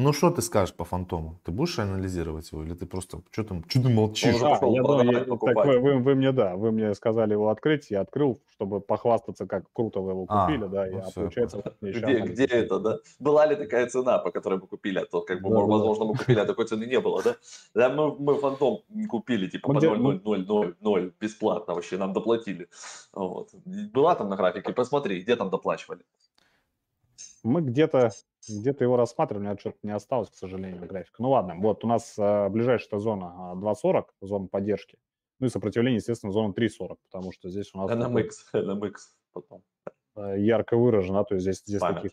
Ну, 0.01 0.13
что 0.13 0.31
ты 0.31 0.43
скажешь 0.43 0.73
по 0.77 0.85
фантому? 0.85 1.41
Ты 1.43 1.51
будешь 1.51 1.77
анализировать 1.81 2.53
его 2.53 2.63
или 2.63 2.73
ты 2.73 2.87
просто, 2.87 3.21
что 3.33 3.43
там, 3.43 3.65
что 3.69 3.83
ты 3.83 3.89
молчишь? 3.89 4.37
А, 4.41 4.65
я 4.65 4.83
думаю, 4.83 5.11
я, 5.11 5.25
так 5.25 5.67
вы, 5.67 5.81
вы, 5.81 5.99
вы 5.99 6.15
мне, 6.15 6.31
да, 6.31 6.55
вы 6.55 6.71
мне 6.71 6.95
сказали 6.95 7.33
его 7.33 7.49
открыть, 7.49 7.91
я 7.91 8.03
открыл, 8.03 8.39
чтобы 8.53 8.81
похвастаться, 8.81 9.49
как 9.49 9.65
круто 9.73 9.99
вы 9.99 10.13
его 10.13 10.25
а, 10.29 10.47
купили, 10.47 10.67
а, 10.67 10.69
да, 10.69 10.87
ну 10.87 10.99
а 10.99 11.11
получается... 11.11 11.75
Где, 11.81 12.21
где 12.21 12.45
это, 12.45 12.79
да? 12.79 12.99
Была 13.19 13.47
ли 13.47 13.57
такая 13.57 13.89
цена, 13.89 14.19
по 14.19 14.31
которой 14.31 14.61
мы 14.61 14.69
купили, 14.69 15.01
а 15.01 15.05
то, 15.05 15.21
как 15.21 15.43
бы, 15.43 15.51
да, 15.51 15.57
возможно, 15.57 16.05
да. 16.05 16.11
мы 16.13 16.17
купили, 16.17 16.39
а 16.39 16.45
такой 16.45 16.67
цены 16.67 16.85
не 16.85 17.01
было, 17.01 17.21
да? 17.25 17.35
Да, 17.75 17.89
мы, 17.89 18.15
мы 18.21 18.37
фантом 18.37 18.79
купили, 19.09 19.49
типа, 19.49 19.73
по 19.73 19.81
0,000, 19.81 21.13
бесплатно 21.21 21.75
вообще, 21.75 21.97
нам 21.97 22.13
доплатили. 22.13 22.69
Вот. 23.13 23.51
Была 23.65 24.15
там 24.15 24.29
на 24.29 24.37
графике, 24.37 24.73
посмотри, 24.73 25.23
где 25.23 25.35
там 25.35 25.51
доплачивали. 25.51 26.05
Мы 27.43 27.63
где-то 27.63 28.11
где-то 28.49 28.85
его 28.85 28.97
рассматривали, 28.97 29.43
у 29.43 29.47
меня 29.49 29.59
что-то 29.59 29.79
не 29.83 29.91
осталось, 29.91 30.31
к 30.31 30.35
сожалению, 30.35 30.87
графика. 30.87 31.23
Ну 31.23 31.31
ладно, 31.31 31.57
вот 31.59 31.85
у 31.85 31.89
нас 31.89 32.15
э, 32.19 32.49
ближайшая 32.49 33.01
зона 33.01 33.55
2.40, 33.57 34.05
зона 34.21 34.47
поддержки. 34.47 34.99
Ну 35.41 35.47
и 35.47 35.51
сопротивление, 35.51 35.97
естественно, 35.97 36.33
зона 36.33 36.53
3.40, 36.53 36.97
потому 37.11 37.33
что 37.33 37.49
здесь 37.49 37.71
у 37.75 37.79
нас... 37.79 37.91
NMX, 37.91 38.31
NMX 38.55 38.93
потом. 39.33 39.63
Ярко 40.17 40.77
выражено, 40.77 41.25
то 41.25 41.35
есть 41.35 41.45
здесь, 41.45 41.63
здесь 41.65 41.81
таких, 41.81 42.11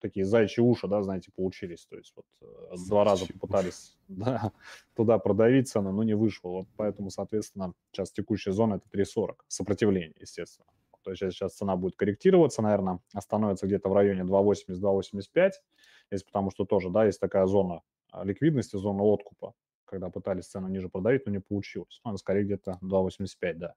такие 0.00 0.26
зайчьи 0.26 0.62
уши, 0.62 0.86
да, 0.88 1.02
знаете, 1.02 1.30
получились. 1.34 1.86
То 1.86 1.96
есть 1.96 2.12
вот 2.14 2.26
зайчьи 2.70 2.88
два 2.88 3.04
раза 3.04 3.26
попытались 3.26 3.96
да, 4.08 4.52
туда 4.94 5.18
продавить 5.18 5.68
цену, 5.68 5.92
но 5.92 6.02
не 6.02 6.14
вышло. 6.14 6.48
Вот 6.48 6.68
поэтому, 6.76 7.10
соответственно, 7.10 7.72
сейчас 7.92 8.12
текущая 8.12 8.52
зона 8.52 8.74
это 8.74 8.98
3.40, 8.98 9.36
сопротивление, 9.48 10.14
естественно. 10.20 10.68
То 11.08 11.12
есть 11.12 11.36
сейчас 11.36 11.54
цена 11.54 11.74
будет 11.74 11.96
корректироваться, 11.96 12.60
наверное, 12.60 13.00
остановится 13.14 13.66
где-то 13.66 13.88
в 13.88 13.94
районе 13.94 14.24
2,80-2,85. 14.24 15.52
Здесь 16.10 16.22
потому 16.22 16.50
что 16.50 16.66
тоже, 16.66 16.90
да, 16.90 17.06
есть 17.06 17.18
такая 17.18 17.46
зона 17.46 17.80
а, 18.10 18.24
ликвидности, 18.24 18.76
зона 18.76 19.02
откупа, 19.02 19.54
когда 19.86 20.10
пытались 20.10 20.48
цену 20.48 20.68
ниже 20.68 20.90
продавить, 20.90 21.24
но 21.24 21.32
не 21.32 21.40
получилось. 21.40 22.02
Ну, 22.04 22.14
скорее 22.18 22.44
где-то 22.44 22.78
2,85, 22.82 23.54
да. 23.54 23.74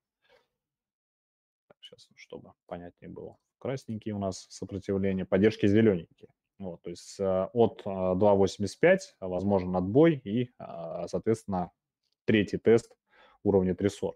Так, 1.70 1.78
сейчас, 1.80 2.10
чтобы 2.16 2.52
понятнее 2.66 3.10
было. 3.10 3.38
Красненькие 3.60 4.14
у 4.14 4.20
нас 4.20 4.48
сопротивление, 4.50 5.26
поддержки 5.26 5.68
зелененькие. 5.68 6.34
Вот, 6.60 6.82
то 6.82 6.90
есть 6.90 7.18
э, 7.18 7.48
от 7.54 7.82
2,85 7.86 9.00
возможен 9.22 9.74
отбой 9.78 10.16
и, 10.26 10.52
а, 10.58 11.08
соответственно, 11.08 11.72
третий 12.26 12.58
тест 12.58 12.94
уровня 13.44 13.74
3,40 13.74 14.16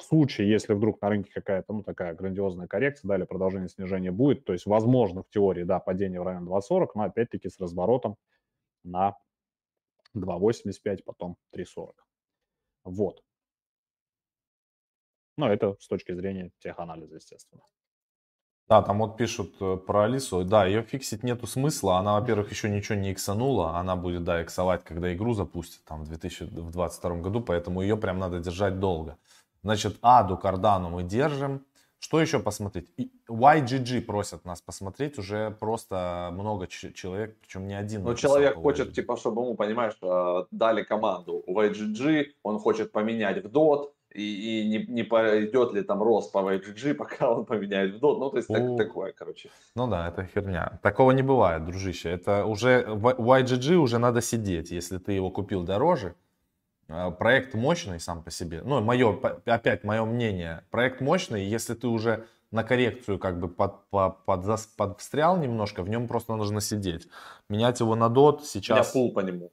в 0.00 0.04
случае, 0.04 0.50
если 0.50 0.72
вдруг 0.74 1.00
на 1.02 1.08
рынке 1.10 1.30
какая-то, 1.32 1.72
ну, 1.72 1.82
такая 1.82 2.14
грандиозная 2.14 2.66
коррекция, 2.66 3.08
далее 3.08 3.26
продолжение 3.26 3.68
снижения 3.68 4.10
будет, 4.10 4.44
то 4.44 4.52
есть, 4.52 4.66
возможно, 4.66 5.22
в 5.22 5.30
теории, 5.30 5.64
да, 5.64 5.78
падение 5.78 6.20
в 6.20 6.24
район 6.24 6.48
2.40, 6.48 6.88
но 6.94 7.02
опять-таки 7.04 7.48
с 7.48 7.60
разворотом 7.60 8.16
на 8.82 9.16
2.85, 10.16 11.02
потом 11.04 11.36
3.40. 11.54 11.92
Вот. 12.84 13.22
Но 15.36 15.52
это 15.52 15.76
с 15.78 15.86
точки 15.86 16.12
зрения 16.12 16.50
теханализа, 16.58 17.16
естественно. 17.16 17.62
Да, 18.70 18.82
там 18.82 19.00
вот 19.00 19.16
пишут 19.16 19.56
э, 19.60 19.76
про 19.78 20.04
Алису. 20.04 20.44
Да, 20.44 20.64
ее 20.64 20.82
фиксить 20.82 21.24
нету 21.24 21.48
смысла. 21.48 21.98
Она, 21.98 22.20
во-первых, 22.20 22.52
еще 22.52 22.70
ничего 22.70 22.96
не 22.96 23.12
иксанула. 23.12 23.76
Она 23.76 23.96
будет, 23.96 24.22
да, 24.22 24.44
иксовать, 24.44 24.84
когда 24.84 25.12
игру 25.12 25.34
запустят 25.34 25.82
там 25.84 26.04
в 26.04 26.08
2022 26.08 27.16
году, 27.16 27.40
поэтому 27.40 27.82
ее 27.82 27.96
прям 27.96 28.20
надо 28.20 28.38
держать 28.38 28.78
долго. 28.78 29.18
Значит, 29.62 29.98
Аду 30.02 30.36
Кардану 30.36 30.90
мы 30.90 31.02
держим. 31.02 31.64
Что 31.98 32.18
еще 32.18 32.38
посмотреть? 32.38 32.90
YGG 33.28 34.00
просят 34.00 34.46
нас 34.46 34.62
посмотреть 34.62 35.18
уже 35.18 35.50
просто 35.60 36.30
много 36.32 36.66
человек, 36.66 37.36
причем 37.40 37.66
не 37.66 37.74
один. 37.74 38.04
Ну, 38.04 38.14
человек 38.14 38.54
хочет, 38.54 38.94
типа, 38.94 39.18
чтобы 39.18 39.42
ему, 39.42 39.54
понимаешь, 39.54 39.92
э, 40.00 40.44
дали 40.50 40.82
команду 40.82 41.42
у 41.46 41.60
YGG, 41.60 42.24
он 42.42 42.58
хочет 42.58 42.90
поменять 42.90 43.44
в 43.44 43.48
DOT, 43.48 43.90
и, 44.14 44.22
и 44.62 44.68
не, 44.68 44.86
не 44.86 45.02
пойдет 45.02 45.74
ли 45.74 45.82
там 45.82 46.02
рост 46.02 46.32
по 46.32 46.38
YGG, 46.38 46.94
пока 46.98 47.30
он 47.30 47.44
поменяет 47.44 47.94
в 47.94 48.02
DOT. 48.02 48.18
Ну, 48.18 48.30
то 48.30 48.38
есть 48.38 48.48
так, 48.48 48.78
такое, 48.78 49.12
короче. 49.12 49.50
Ну 49.76 49.86
да, 49.86 50.08
это 50.08 50.24
херня. 50.24 50.80
Такого 50.82 51.10
не 51.12 51.22
бывает, 51.22 51.66
дружище. 51.66 52.08
Это 52.08 52.46
уже 52.46 52.86
в 52.88 53.08
YGG 53.08 53.74
уже 53.74 53.98
надо 53.98 54.22
сидеть, 54.22 54.70
если 54.70 54.96
ты 54.96 55.12
его 55.12 55.30
купил 55.30 55.64
дороже 55.64 56.14
проект 57.18 57.54
мощный 57.54 58.00
сам 58.00 58.22
по 58.22 58.30
себе. 58.30 58.62
Ну, 58.64 58.80
мое, 58.80 59.18
опять 59.44 59.84
мое 59.84 60.04
мнение. 60.04 60.64
Проект 60.70 61.00
мощный, 61.00 61.44
если 61.44 61.74
ты 61.74 61.86
уже 61.88 62.26
на 62.50 62.64
коррекцию 62.64 63.18
как 63.18 63.38
бы 63.38 63.48
под, 63.48 63.88
под, 63.90 64.24
под, 64.24 64.66
подстрял 64.76 65.36
немножко, 65.36 65.82
в 65.82 65.88
нем 65.88 66.08
просто 66.08 66.34
нужно 66.34 66.60
сидеть. 66.60 67.08
Менять 67.48 67.80
его 67.80 67.94
на 67.94 68.08
дот 68.08 68.44
сейчас... 68.44 68.78
Меня 68.78 68.92
пул 68.92 69.12
по 69.12 69.20
нему 69.20 69.52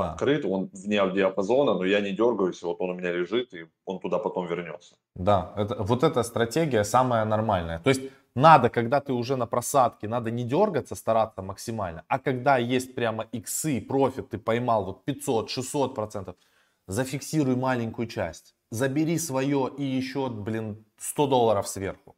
да. 0.00 0.12
открыт, 0.12 0.44
он 0.44 0.70
вне 0.72 1.00
диапазона, 1.10 1.74
но 1.74 1.84
я 1.84 2.00
не 2.00 2.12
дергаюсь, 2.12 2.62
вот 2.62 2.80
он 2.80 2.90
у 2.90 2.94
меня 2.94 3.12
лежит, 3.12 3.54
и 3.54 3.66
он 3.84 4.00
туда 4.00 4.18
потом 4.18 4.46
вернется. 4.46 4.96
Да, 5.14 5.52
это, 5.56 5.82
вот 5.82 6.02
эта 6.02 6.22
стратегия 6.22 6.84
самая 6.84 7.24
нормальная. 7.24 7.78
То 7.78 7.90
есть 7.90 8.02
надо, 8.34 8.70
когда 8.70 9.00
ты 9.00 9.12
уже 9.12 9.36
на 9.36 9.46
просадке, 9.46 10.08
надо 10.08 10.30
не 10.30 10.44
дергаться, 10.44 10.94
стараться 10.94 11.42
максимально, 11.42 12.04
а 12.08 12.18
когда 12.18 12.58
есть 12.58 12.94
прямо 12.94 13.26
иксы, 13.32 13.80
профит, 13.80 14.30
ты 14.30 14.38
поймал 14.38 14.84
вот 14.84 15.02
500-600 15.06 15.94
процентов, 15.94 16.36
зафиксируй 16.86 17.56
маленькую 17.56 18.06
часть, 18.06 18.54
забери 18.70 19.18
свое 19.18 19.70
и 19.78 19.82
еще, 19.82 20.28
блин, 20.28 20.84
100 20.98 21.26
долларов 21.26 21.68
сверху. 21.68 22.16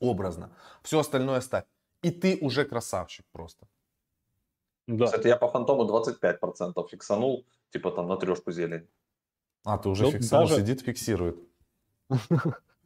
Образно. 0.00 0.50
Все 0.82 0.98
остальное 0.98 1.40
ставь. 1.40 1.64
И 2.02 2.10
ты 2.10 2.38
уже 2.40 2.64
красавчик 2.64 3.26
просто. 3.32 3.66
Да. 4.86 5.06
Кстати, 5.06 5.26
я 5.26 5.36
по 5.36 5.48
фантому 5.48 5.84
25% 5.84 6.88
фиксанул, 6.88 7.44
типа 7.70 7.90
там 7.90 8.08
на 8.08 8.16
трешку 8.16 8.52
зелень. 8.52 8.86
А, 9.64 9.76
ты 9.76 9.88
уже 9.88 10.04
ну, 10.04 10.12
фиксанул, 10.12 10.48
даже... 10.48 10.60
сидит, 10.60 10.80
фиксирует. 10.80 11.36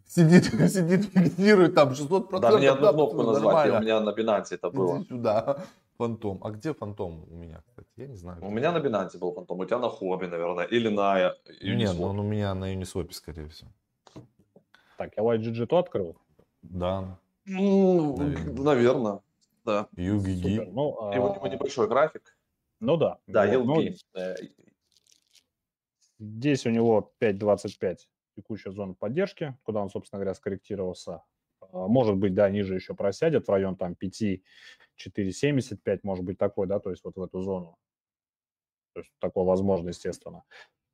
Сидит, 0.05 0.45
сидит, 0.45 1.07
фиксирует 1.07 1.75
там 1.75 1.91
600%. 1.91 2.41
Да, 2.41 2.59
мне 2.59 2.69
одну 2.69 2.93
кнопку 2.93 3.23
назвать, 3.23 3.71
у 3.71 3.81
меня 3.81 4.01
на 4.01 4.11
Binance 4.11 4.49
это 4.51 4.69
было. 4.69 5.03
сюда. 5.05 5.65
Фантом. 6.03 6.41
А 6.43 6.51
где 6.51 6.75
фантом 6.75 7.25
у 7.31 7.37
меня, 7.37 7.63
кстати? 7.67 7.89
Я 7.97 8.09
не 8.09 8.17
знаю. 8.17 8.45
У 8.45 8.51
меня 8.51 8.73
на 8.73 8.79
Binance 8.79 9.19
был 9.19 9.33
фантом, 9.33 9.61
у 9.61 9.65
тебя 9.65 9.79
на 9.79 9.89
Хобби, 9.89 10.27
наверное, 10.27 10.65
или 10.65 10.89
на 10.89 11.29
Uniswap. 11.63 11.75
Нет, 11.77 11.95
ну, 11.97 12.03
он 12.03 12.19
у 12.19 12.23
меня 12.23 12.55
на 12.55 12.75
Uniswap, 12.75 13.13
скорее 13.13 13.49
всего. 13.49 13.71
Так, 14.99 15.13
я 15.17 15.23
YGG 15.23 15.67
то 15.67 15.79
открыл? 15.79 16.17
Да. 16.63 17.19
Ну, 17.45 18.17
наверное. 18.17 18.63
наверное. 18.65 19.21
Да. 19.65 19.89
UGG. 19.97 20.73
Ну, 20.73 21.01
а... 21.01 21.15
Его, 21.15 21.35
его 21.35 21.47
небольшой 21.47 21.89
график. 21.89 22.37
Ну 22.81 22.97
да. 22.97 23.19
Да, 23.29 23.47
Yield 23.47 23.65
ну, 23.65 23.81
Здесь 26.19 26.67
у 26.67 26.71
него 26.71 27.13
5.25 27.21 27.99
текущая 28.35 28.73
зона 28.73 28.95
поддержки, 28.95 29.57
куда 29.63 29.81
он, 29.81 29.91
собственно 29.91 30.19
говоря, 30.19 30.35
скорректировался. 30.35 31.23
А, 31.73 31.87
может 31.87 32.17
быть, 32.17 32.35
да, 32.35 32.49
ниже 32.51 32.75
еще 32.75 32.95
просядет 32.95 33.47
в 33.47 33.51
район 33.51 33.77
там 33.77 33.95
5, 33.95 34.23
4,75, 35.05 36.01
может 36.03 36.25
быть, 36.25 36.39
такой, 36.39 36.67
да, 36.67 36.79
то 36.81 36.91
есть 36.91 37.05
вот 37.05 37.17
в 37.17 37.23
эту 37.23 37.41
зону. 37.41 37.77
То 38.95 39.01
есть 39.01 39.11
такое 39.19 39.45
возможно, 39.45 39.89
естественно. 39.89 40.45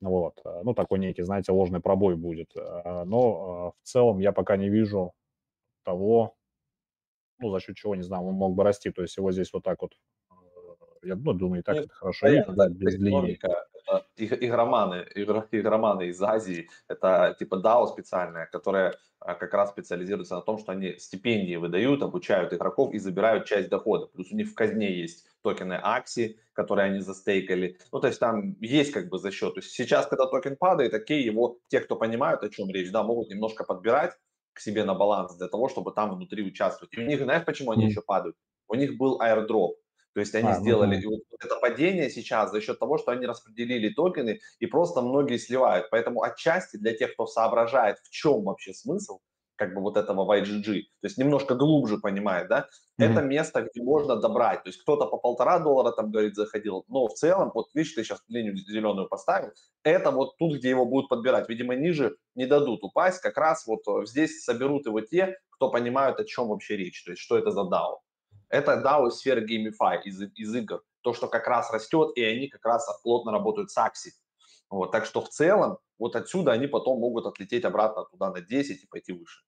Вот. 0.01 0.41
А, 0.45 0.63
ну, 0.63 0.75
такой 0.75 0.99
некий, 0.99 1.23
знаете, 1.23 1.53
ложный 1.53 1.81
пробой 1.81 2.17
будет. 2.17 2.53
А, 2.57 3.05
но 3.05 3.75
в 3.83 3.87
целом 3.87 4.19
я 4.19 4.33
пока 4.33 4.57
не 4.57 4.69
вижу 4.69 5.13
того, 5.85 6.37
ну, 7.39 7.51
за 7.51 7.61
счет 7.61 7.77
чего, 7.77 7.95
не 7.95 8.03
знаю, 8.03 8.25
он 8.25 8.35
мог 8.35 8.55
бы 8.55 8.65
расти. 8.65 8.91
То 8.91 9.03
есть 9.03 9.17
его 9.17 9.33
здесь 9.33 9.53
вот 9.53 9.65
так 9.65 9.83
вот, 9.83 9.95
я 11.03 11.17
ну, 11.17 11.33
думаю, 11.33 11.61
и 11.61 11.63
так 11.63 11.77
Нет, 11.77 11.85
это 11.87 11.95
хорошо 11.95 12.29
видно, 12.29 12.55
да, 12.55 12.69
без 12.69 12.95
линии. 12.97 13.39
Э, 13.93 14.01
игроманы, 14.17 15.07
игроманы 15.15 16.09
из 16.09 16.23
Азии, 16.23 16.69
это 16.89 17.37
типа 17.39 17.57
DAO 17.57 17.87
специальная, 17.87 18.47
которая 18.47 18.93
э, 19.25 19.35
как 19.35 19.53
раз 19.55 19.71
специализируется 19.71 20.37
на 20.37 20.43
том, 20.43 20.59
что 20.59 20.73
они 20.73 20.99
стипендии 20.99 21.57
выдают, 21.57 22.03
обучают 22.03 22.53
игроков 22.53 22.93
и 22.95 22.99
забирают 22.99 23.47
часть 23.47 23.69
дохода. 23.69 24.07
Плюс 24.07 24.31
у 24.33 24.37
них 24.37 24.49
в 24.49 24.55
казне 24.55 24.93
есть 24.93 25.27
токены 25.43 25.79
Axie, 25.83 26.39
которые 26.53 26.91
они 26.91 27.01
застейкали. 27.01 27.79
Ну, 27.93 28.01
то 28.01 28.09
есть 28.09 28.21
там 28.21 28.57
есть 28.61 28.93
как 28.93 29.09
бы 29.09 29.19
за 29.19 29.31
счет. 29.31 29.55
То 29.55 29.61
есть 29.61 29.71
сейчас, 29.73 30.07
когда 30.07 30.27
токен 30.27 30.57
падает, 30.57 30.91
такие 30.93 31.25
его, 31.25 31.59
те, 31.69 31.81
кто 31.81 31.97
понимают, 31.97 32.43
о 32.43 32.49
чем 32.49 32.71
речь, 32.71 32.91
да, 32.91 33.03
могут 33.03 33.29
немножко 33.31 33.65
подбирать 33.65 34.13
к 34.53 34.61
себе 34.61 34.85
на 34.85 34.95
баланс 34.95 35.37
для 35.37 35.47
того, 35.49 35.69
чтобы 35.69 35.93
там 35.93 36.11
внутри 36.15 36.43
участвовать. 36.43 36.93
И 36.95 37.01
у 37.01 37.07
них, 37.07 37.21
знаешь, 37.21 37.45
почему 37.45 37.71
они 37.71 37.87
еще 37.87 38.03
падают? 38.03 38.37
У 38.67 38.75
них 38.75 38.99
был 38.99 39.21
airdrop. 39.21 39.75
То 40.19 40.23
есть 40.23 40.35
они 40.35 40.49
а, 40.49 40.57
ну 40.57 40.61
сделали 40.63 40.97
ну, 40.97 41.01
и 41.01 41.07
вот 41.07 41.21
это 41.39 41.55
падение 41.61 42.11
сейчас 42.11 42.51
за 42.51 42.61
счет 42.61 42.81
того, 42.81 42.99
что 42.99 43.13
они 43.13 43.25
распределили 43.25 43.89
токены 43.91 44.41
и 44.59 44.67
просто 44.67 45.01
многие 45.01 45.39
сливают. 45.39 45.91
Поэтому 45.93 46.25
отчасти 46.25 46.77
для 46.77 46.93
тех, 46.93 47.15
кто 47.15 47.27
соображает, 47.29 47.99
в 47.99 48.11
чем 48.11 48.43
вообще 48.43 48.75
смысл, 48.75 49.21
как 49.55 49.75
бы 49.75 49.81
вот 49.81 49.97
этого 49.97 50.25
в 50.25 50.31
IGG, 50.31 50.65
то 50.65 51.07
есть 51.07 51.19
немножко 51.19 51.55
глубже 51.55 51.99
понимает, 51.99 52.49
да, 52.49 52.67
mm-hmm. 53.01 53.05
это 53.05 53.23
место, 53.23 53.63
где 53.63 53.81
можно 53.81 54.17
добрать. 54.17 54.65
То 54.65 54.71
есть 54.71 54.83
кто-то 54.83 55.07
по 55.07 55.19
полтора 55.19 55.61
доллара 55.61 55.93
там, 55.93 56.11
говорит, 56.11 56.35
заходил, 56.35 56.85
но 56.89 57.07
в 57.07 57.15
целом, 57.15 57.53
вот 57.55 57.69
видишь, 57.75 57.93
ты 57.93 58.03
сейчас 58.03 58.21
линию 58.27 58.57
зеленую 58.57 59.09
поставил, 59.09 59.53
это 59.85 60.11
вот 60.11 60.37
тут, 60.37 60.59
где 60.59 60.71
его 60.71 60.85
будут 60.85 61.09
подбирать. 61.09 61.49
Видимо, 61.49 61.77
ниже 61.77 62.17
не 62.35 62.47
дадут 62.47 62.83
упасть, 62.83 63.21
как 63.21 63.37
раз 63.37 63.69
вот 63.69 63.87
э, 63.87 64.05
здесь 64.07 64.43
соберут 64.43 64.87
его 64.87 65.01
те, 65.01 65.37
кто 65.51 65.71
понимают, 65.71 66.19
о 66.19 66.25
чем 66.25 66.49
вообще 66.49 66.77
речь, 66.77 67.05
то 67.05 67.13
есть 67.13 67.23
что 67.23 67.39
это 67.39 67.53
за 67.53 67.61
DAO. 67.61 67.99
Это 68.49 68.83
DAO 68.85 69.09
из 69.09 69.17
сферы 69.17 69.45
GameFi, 69.45 70.03
из, 70.05 70.23
из 70.23 70.55
игр. 70.55 70.83
То, 71.03 71.13
что 71.13 71.29
как 71.29 71.47
раз 71.47 71.71
растет, 71.73 72.13
и 72.17 72.23
они 72.23 72.49
как 72.49 72.65
раз 72.65 72.87
плотно 73.03 73.33
работают 73.33 73.71
с 73.71 73.79
Axie. 73.79 74.13
Вот, 74.71 74.91
так 74.91 75.07
что 75.07 75.21
в 75.21 75.29
целом 75.29 75.79
вот 75.99 76.17
отсюда 76.17 76.53
они 76.53 76.67
потом 76.67 77.01
могут 77.01 77.27
отлететь 77.27 77.65
обратно 77.65 78.05
туда 78.05 78.31
на 78.31 78.41
10 78.41 78.85
и 78.85 78.87
пойти 78.87 79.13
выше. 79.13 79.43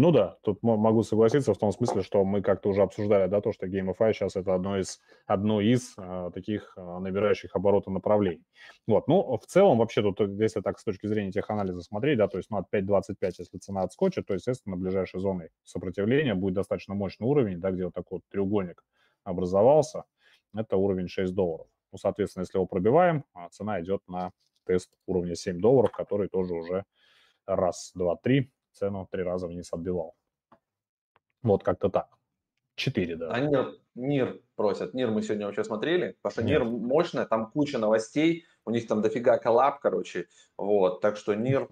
Ну 0.00 0.12
да, 0.12 0.38
тут 0.44 0.62
могу 0.62 1.02
согласиться 1.02 1.52
в 1.52 1.58
том 1.58 1.72
смысле, 1.72 2.02
что 2.02 2.24
мы 2.24 2.40
как-то 2.40 2.68
уже 2.68 2.82
обсуждали, 2.82 3.28
да, 3.28 3.40
то, 3.40 3.50
что 3.50 3.66
GameFi 3.66 4.12
сейчас 4.12 4.36
это 4.36 4.54
одно 4.54 4.78
из, 4.78 5.00
одно 5.26 5.60
из 5.60 5.94
а, 5.96 6.30
таких 6.30 6.72
а, 6.76 7.00
набирающих 7.00 7.56
обороты 7.56 7.90
направлений. 7.90 8.44
Вот, 8.86 9.08
ну, 9.08 9.36
в 9.36 9.44
целом, 9.46 9.78
вообще 9.78 10.02
тут, 10.02 10.20
если 10.20 10.60
так 10.60 10.78
с 10.78 10.84
точки 10.84 11.08
зрения 11.08 11.32
теханализа 11.32 11.80
смотреть, 11.80 12.18
да, 12.18 12.28
то 12.28 12.36
есть, 12.36 12.48
ну, 12.48 12.58
от 12.58 12.72
5.25, 12.72 13.16
если 13.38 13.58
цена 13.58 13.82
отскочит, 13.82 14.26
то, 14.26 14.34
естественно, 14.34 14.76
ближайшей 14.76 15.18
зоной 15.18 15.48
сопротивления 15.64 16.36
будет 16.36 16.54
достаточно 16.54 16.94
мощный 16.94 17.24
уровень, 17.24 17.58
да, 17.58 17.72
где 17.72 17.86
вот 17.86 17.94
такой 17.94 18.18
вот 18.18 18.22
треугольник 18.30 18.84
образовался, 19.24 20.04
это 20.54 20.76
уровень 20.76 21.08
6 21.08 21.34
долларов. 21.34 21.66
Ну, 21.90 21.98
соответственно, 21.98 22.42
если 22.42 22.56
его 22.56 22.66
пробиваем, 22.66 23.24
а 23.34 23.48
цена 23.48 23.80
идет 23.80 24.02
на 24.06 24.30
тест 24.64 24.92
уровня 25.06 25.34
7 25.34 25.60
долларов, 25.60 25.90
который 25.90 26.28
тоже 26.28 26.54
уже 26.54 26.84
раз, 27.46 27.90
два, 27.96 28.14
три 28.14 28.52
цену 28.78 29.08
три 29.10 29.22
раза 29.22 29.46
вниз 29.46 29.72
отбивал. 29.72 30.14
Вот 31.42 31.62
как-то 31.62 31.88
так. 31.88 32.08
Четыре, 32.74 33.16
да. 33.16 33.30
А 33.32 33.40
НИР, 33.40 33.74
НИР 33.96 34.40
просят. 34.54 34.94
НИР 34.94 35.10
мы 35.10 35.22
сегодня 35.22 35.46
вообще 35.46 35.64
смотрели, 35.64 36.16
потому 36.22 36.32
что 36.32 36.42
НИР 36.44 36.64
мощная, 36.64 37.26
там 37.26 37.50
куча 37.50 37.78
новостей, 37.78 38.44
у 38.64 38.70
них 38.70 38.86
там 38.86 39.02
дофига 39.02 39.38
коллаб, 39.38 39.80
короче. 39.80 40.28
Вот, 40.56 41.00
так 41.00 41.16
что 41.16 41.34
НИР 41.34 41.68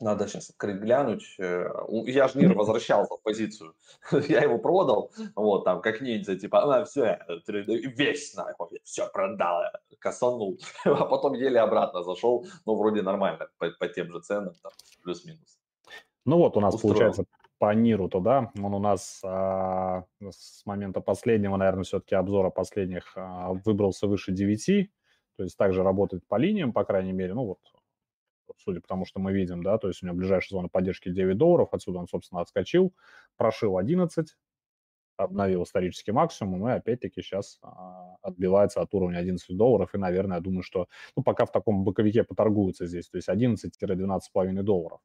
надо 0.00 0.26
сейчас 0.26 0.50
открыть, 0.50 0.80
глянуть. 0.80 1.36
Э, 1.38 1.68
я 2.06 2.26
же 2.26 2.38
НИР 2.38 2.54
возвращался 2.54 3.14
в 3.14 3.22
позицию. 3.22 3.74
Я 4.28 4.40
его 4.40 4.58
продал, 4.58 5.12
вот, 5.36 5.64
там, 5.64 5.80
как 5.82 6.00
ниндзя, 6.00 6.36
типа, 6.36 6.80
а, 6.80 6.84
все, 6.84 7.20
весь, 7.46 8.34
нахуй, 8.34 8.80
все, 8.82 9.08
продал, 9.12 9.62
косанул. 9.98 10.58
А 10.84 11.04
потом 11.04 11.34
еле 11.34 11.60
обратно 11.60 12.02
зашел, 12.02 12.46
ну, 12.66 12.74
вроде 12.74 13.02
нормально, 13.02 13.48
по, 13.58 13.70
по 13.70 13.88
тем 13.88 14.10
же 14.10 14.20
ценам, 14.20 14.54
там, 14.62 14.72
плюс-минус. 15.04 15.59
Ну 16.24 16.36
вот 16.38 16.56
у 16.56 16.60
нас 16.60 16.74
Устроил. 16.74 16.94
получается 16.94 17.24
по 17.58 17.74
Ниру, 17.74 18.08
то 18.08 18.20
да, 18.20 18.50
он 18.58 18.74
у 18.74 18.78
нас 18.78 19.20
а, 19.22 20.04
с 20.30 20.64
момента 20.64 21.00
последнего, 21.00 21.56
наверное, 21.56 21.84
все-таки 21.84 22.14
обзора 22.14 22.48
последних 22.50 23.12
а, 23.16 23.52
выбрался 23.52 24.06
выше 24.06 24.32
9, 24.32 24.90
то 25.36 25.42
есть 25.42 25.56
также 25.58 25.82
работает 25.82 26.26
по 26.26 26.36
линиям, 26.36 26.72
по 26.72 26.84
крайней 26.84 27.12
мере, 27.12 27.34
ну 27.34 27.44
вот, 27.44 27.58
судя 28.56 28.80
по 28.80 28.88
тому, 28.88 29.04
что 29.04 29.20
мы 29.20 29.32
видим, 29.32 29.62
да, 29.62 29.76
то 29.76 29.88
есть 29.88 30.02
у 30.02 30.06
него 30.06 30.16
ближайшая 30.16 30.58
зона 30.58 30.68
поддержки 30.68 31.10
9 31.10 31.36
долларов, 31.36 31.68
отсюда 31.72 31.98
он, 31.98 32.08
собственно, 32.08 32.40
отскочил, 32.40 32.94
прошил 33.36 33.76
11, 33.76 34.34
обновил 35.18 35.64
исторический 35.64 36.12
максимум 36.12 36.66
и 36.66 36.72
опять-таки 36.72 37.20
сейчас 37.20 37.58
а, 37.62 38.16
отбивается 38.22 38.80
от 38.80 38.94
уровня 38.94 39.18
11 39.18 39.54
долларов. 39.54 39.94
И, 39.94 39.98
наверное, 39.98 40.38
я 40.38 40.40
думаю, 40.40 40.62
что 40.62 40.88
ну, 41.14 41.22
пока 41.22 41.44
в 41.44 41.52
таком 41.52 41.84
боковике 41.84 42.24
поторгуются 42.24 42.86
здесь, 42.86 43.08
то 43.10 43.18
есть 43.18 43.28
11-12,5 43.28 44.62
долларов 44.62 45.00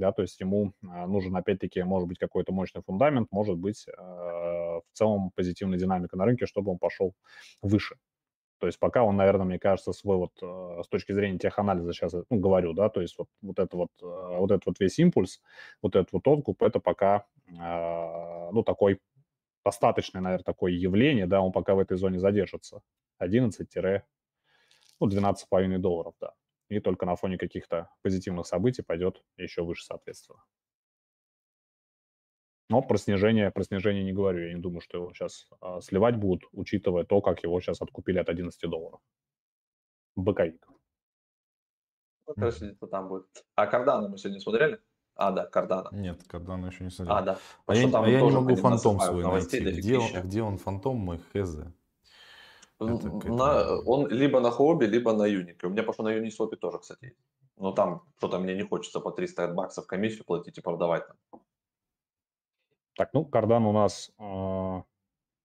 да, 0.00 0.12
то 0.12 0.22
есть 0.22 0.40
ему 0.40 0.72
а, 0.82 1.06
нужен, 1.06 1.36
опять-таки, 1.36 1.82
может 1.82 2.08
быть, 2.08 2.18
какой-то 2.18 2.52
мощный 2.52 2.82
фундамент, 2.82 3.28
может 3.30 3.56
быть, 3.56 3.86
а, 3.96 4.80
в 4.80 4.92
целом 4.92 5.30
позитивная 5.34 5.78
динамика 5.78 6.16
на 6.16 6.24
рынке, 6.24 6.46
чтобы 6.46 6.72
он 6.72 6.78
пошел 6.78 7.14
выше. 7.62 7.96
То 8.58 8.66
есть 8.66 8.78
пока 8.78 9.04
он, 9.04 9.16
наверное, 9.16 9.46
мне 9.46 9.58
кажется, 9.58 9.92
свой 9.92 10.16
вот 10.16 10.32
а, 10.42 10.82
с 10.82 10.88
точки 10.88 11.12
зрения 11.12 11.38
теханализа 11.38 11.92
сейчас 11.92 12.14
ну, 12.30 12.40
говорю, 12.40 12.72
да, 12.72 12.88
то 12.88 13.00
есть 13.00 13.16
вот, 13.18 13.28
вот 13.42 13.58
это 13.58 13.76
вот, 13.76 13.90
вот 14.00 14.50
этот 14.50 14.66
вот 14.66 14.80
весь 14.80 14.98
импульс, 14.98 15.40
вот 15.82 15.94
этот 15.94 16.12
вот 16.12 16.26
откуп, 16.26 16.62
это 16.62 16.80
пока, 16.80 17.26
ну, 17.46 18.62
такой 18.64 19.00
достаточное, 19.64 20.22
наверное, 20.22 20.44
такое 20.44 20.72
явление, 20.72 21.26
да, 21.26 21.40
он 21.40 21.52
пока 21.52 21.74
в 21.74 21.78
этой 21.78 21.96
зоне 21.96 22.18
задержится. 22.18 22.82
11 23.18 23.68
ну, 24.98 25.08
12,5 25.08 25.78
долларов, 25.78 26.14
да 26.20 26.32
и 26.70 26.80
только 26.80 27.04
на 27.04 27.16
фоне 27.16 27.36
каких-то 27.36 27.90
позитивных 28.02 28.46
событий 28.46 28.82
пойдет 28.82 29.22
еще 29.36 29.62
выше, 29.62 29.84
соответственно. 29.84 30.42
Но 32.70 32.80
про 32.82 32.96
снижение, 32.96 33.50
про 33.50 33.64
снижение 33.64 34.04
не 34.04 34.12
говорю. 34.12 34.46
Я 34.46 34.54
не 34.54 34.60
думаю, 34.60 34.80
что 34.80 34.98
его 34.98 35.12
сейчас 35.12 35.48
а, 35.60 35.80
сливать 35.80 36.16
будут, 36.16 36.48
учитывая 36.52 37.04
то, 37.04 37.20
как 37.20 37.42
его 37.42 37.60
сейчас 37.60 37.82
откупили 37.82 38.18
от 38.18 38.28
11 38.28 38.70
долларов. 38.70 39.00
Боковик. 40.14 40.64
Ну, 42.28 42.34
короче, 42.34 42.76
там 42.88 43.08
будет. 43.08 43.26
А 43.56 43.66
Кардана 43.66 44.08
мы 44.08 44.18
сегодня 44.18 44.38
смотрели? 44.38 44.80
А, 45.16 45.32
да, 45.32 45.46
Кардана. 45.46 45.88
Нет, 45.90 46.22
Кардана 46.28 46.66
еще 46.66 46.84
не 46.84 46.90
смотрел. 46.90 47.16
А, 47.16 47.22
да. 47.22 47.38
А 47.66 47.74
я, 47.74 47.88
а 47.92 48.08
я 48.08 48.20
не 48.20 48.30
могу 48.30 48.54
фантом 48.54 49.00
свой 49.00 49.24
найти. 49.24 49.58
Где 49.58 49.98
он, 49.98 50.22
где 50.22 50.42
он 50.42 50.56
фантом 50.56 50.96
мой, 50.96 51.18
хз? 51.18 51.58
На, 52.80 53.78
он 53.86 54.08
либо 54.08 54.40
на 54.40 54.50
хобби, 54.50 54.86
либо 54.86 55.12
на 55.12 55.26
юнике. 55.26 55.66
У 55.66 55.70
меня 55.70 55.82
пошло 55.82 56.04
на 56.04 56.12
юнисвопе 56.12 56.56
тоже, 56.56 56.78
кстати. 56.78 57.14
Но 57.56 57.72
там 57.72 58.02
что-то 58.16 58.38
мне 58.38 58.54
не 58.54 58.62
хочется 58.62 59.00
по 59.00 59.10
300 59.10 59.48
баксов 59.48 59.86
комиссию 59.86 60.24
платить 60.24 60.58
и 60.58 60.62
продавать 60.62 61.06
там. 61.06 61.40
Так, 62.96 63.10
ну, 63.12 63.24
кардан 63.24 63.66
у 63.66 63.72
нас 63.72 64.10
э, 64.18 64.82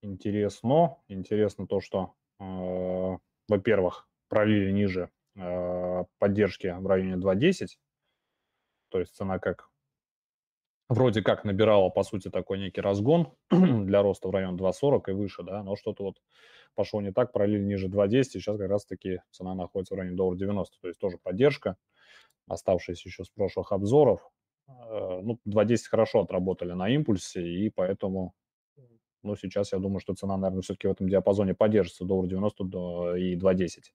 интересно. 0.02 0.98
Интересно 1.08 1.68
то, 1.68 1.82
что, 1.82 2.14
э, 2.40 3.18
во-первых, 3.50 4.08
пролили 4.30 4.72
ниже 4.72 5.10
э, 5.36 6.06
поддержки 6.18 6.68
в 6.68 6.88
районе 6.88 7.16
2.10. 7.16 7.68
То 8.90 9.00
есть 9.00 9.16
цена 9.16 9.40
как 9.40 9.70
вроде 10.90 11.22
как 11.22 11.44
набирала, 11.44 11.90
по 11.90 12.04
сути, 12.04 12.30
такой 12.30 12.60
некий 12.60 12.82
разгон 12.82 13.34
для 13.52 14.02
роста 14.02 14.28
в 14.28 14.32
район 14.32 14.58
2.40 14.58 15.02
и 15.08 15.12
выше, 15.12 15.44
да, 15.44 15.64
но 15.64 15.76
что-то 15.76 16.04
вот 16.04 16.22
пошло 16.76 17.02
не 17.02 17.12
так, 17.12 17.32
пролили 17.32 17.64
ниже 17.64 17.88
2.10, 17.88 18.24
сейчас 18.24 18.58
как 18.58 18.70
раз-таки 18.70 19.22
цена 19.32 19.56
находится 19.56 19.96
в 19.96 19.98
районе 19.98 20.16
доллара 20.16 20.38
90, 20.38 20.78
то 20.80 20.88
есть 20.88 21.00
тоже 21.00 21.18
поддержка, 21.22 21.78
оставшаяся 22.48 23.08
еще 23.10 23.24
с 23.24 23.30
прошлых 23.30 23.72
обзоров. 23.72 24.30
Э, 24.68 25.22
ну, 25.22 25.40
2.10 25.48 25.78
хорошо 25.90 26.22
отработали 26.22 26.74
на 26.74 26.90
импульсе, 26.90 27.48
и 27.48 27.70
поэтому, 27.70 28.34
ну, 29.24 29.36
сейчас 29.36 29.74
я 29.74 29.80
думаю, 29.80 30.00
что 30.00 30.14
цена, 30.14 30.38
наверное, 30.38 30.62
все-таки 30.62 30.88
в 30.88 30.92
этом 30.92 31.10
диапазоне 31.10 31.56
поддержится, 31.56 32.06
доллар 32.06 32.28
90 32.28 32.64
до, 32.64 33.16
и 33.16 33.36
2.10. 33.36 33.92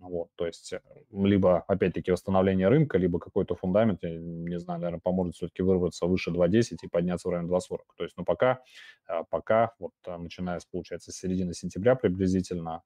Вот, 0.00 0.28
то 0.36 0.46
есть 0.46 0.72
э, 0.72 0.80
либо, 1.12 1.58
опять-таки, 1.68 2.10
восстановление 2.10 2.68
рынка, 2.68 2.96
либо 2.96 3.18
какой-то 3.18 3.54
фундамент, 3.54 4.02
я 4.02 4.18
не 4.18 4.58
знаю, 4.58 4.80
наверное, 4.80 5.00
поможет 5.00 5.34
все-таки 5.36 5.62
вырваться 5.62 6.06
выше 6.06 6.30
2.10 6.30 6.78
и 6.82 6.88
подняться 6.88 7.28
в 7.28 7.32
район 7.32 7.46
2.40. 7.48 7.92
То 7.96 8.04
есть, 8.04 8.16
ну, 8.16 8.24
пока, 8.24 8.62
а, 9.06 9.24
пока, 9.24 9.74
вот, 9.78 9.92
а, 10.06 10.16
начиная 10.16 10.58
с, 10.58 10.64
получается, 10.64 11.12
с 11.12 11.16
середины 11.16 11.52
сентября 11.52 11.96
приблизительно, 11.96 12.82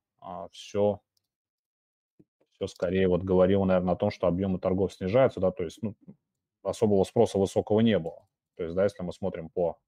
все, 0.51 1.01
все 2.53 2.67
скорее, 2.67 3.09
вот, 3.09 3.23
говорил, 3.23 3.65
наверное, 3.65 3.95
о 3.95 3.97
том, 3.97 4.11
что 4.11 4.27
объемы 4.27 4.59
торгов 4.59 4.93
снижаются, 4.95 5.41
да, 5.41 5.51
то 5.51 5.65
есть, 5.65 5.79
ну, 5.83 5.95
особого 6.63 7.05
спроса 7.05 7.39
высокого 7.39 7.81
не 7.81 7.99
было. 7.99 8.27
То 8.57 8.65
есть, 8.65 8.75
да, 8.75 8.85
если 8.85 9.03
мы 9.03 9.13
смотрим 9.13 9.49
по 9.51 9.79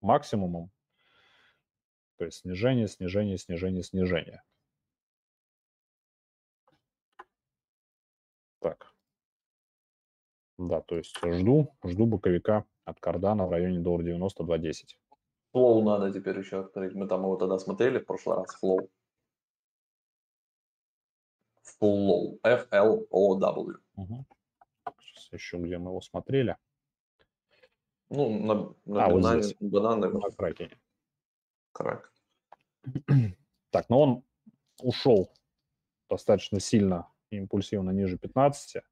максимумам, 0.00 0.70
то 2.18 2.26
есть 2.26 2.40
снижение, 2.40 2.88
снижение, 2.88 3.38
снижение, 3.38 3.82
снижение. 3.82 4.42
Так. 8.60 8.94
Да, 10.58 10.80
то 10.80 10.96
есть 10.96 11.16
жду, 11.22 11.68
жду 11.84 12.06
боковика 12.06 12.64
от 12.84 12.98
Кардана 13.00 13.46
в 13.46 13.50
районе 13.50 13.80
доллара 13.80 14.02
90 14.04 14.42
2.10. 14.44 14.72
Флоу 15.52 15.82
надо 15.82 16.12
теперь 16.12 16.38
еще 16.38 16.60
открыть. 16.60 16.94
Мы 16.94 17.06
там 17.08 17.22
его 17.22 17.36
тогда 17.36 17.58
смотрели 17.58 17.98
в 17.98 18.06
прошлый 18.06 18.36
раз, 18.36 18.54
флоу. 18.54 18.90
Flow. 21.80 22.38
F-L-O-W. 22.42 23.74
Угу. 23.96 24.24
Сейчас 25.02 25.32
еще 25.32 25.58
где 25.58 25.78
мы 25.78 25.90
его 25.90 26.00
смотрели. 26.00 26.56
Ну, 28.08 28.30
на, 28.30 28.54
на 28.92 29.04
А, 29.04 29.08
вот 29.10 29.22
банане, 29.22 29.42
здесь. 29.42 29.56
бананы, 29.60 30.08
На 30.08 30.30
кракене. 30.30 30.78
крак. 31.72 32.12
Так, 33.70 33.90
но 33.90 34.00
он 34.00 34.22
ушел 34.80 35.30
достаточно 36.08 36.60
сильно 36.60 37.10
импульсивно 37.30 37.90
ниже 37.90 38.16
15. 38.16 38.82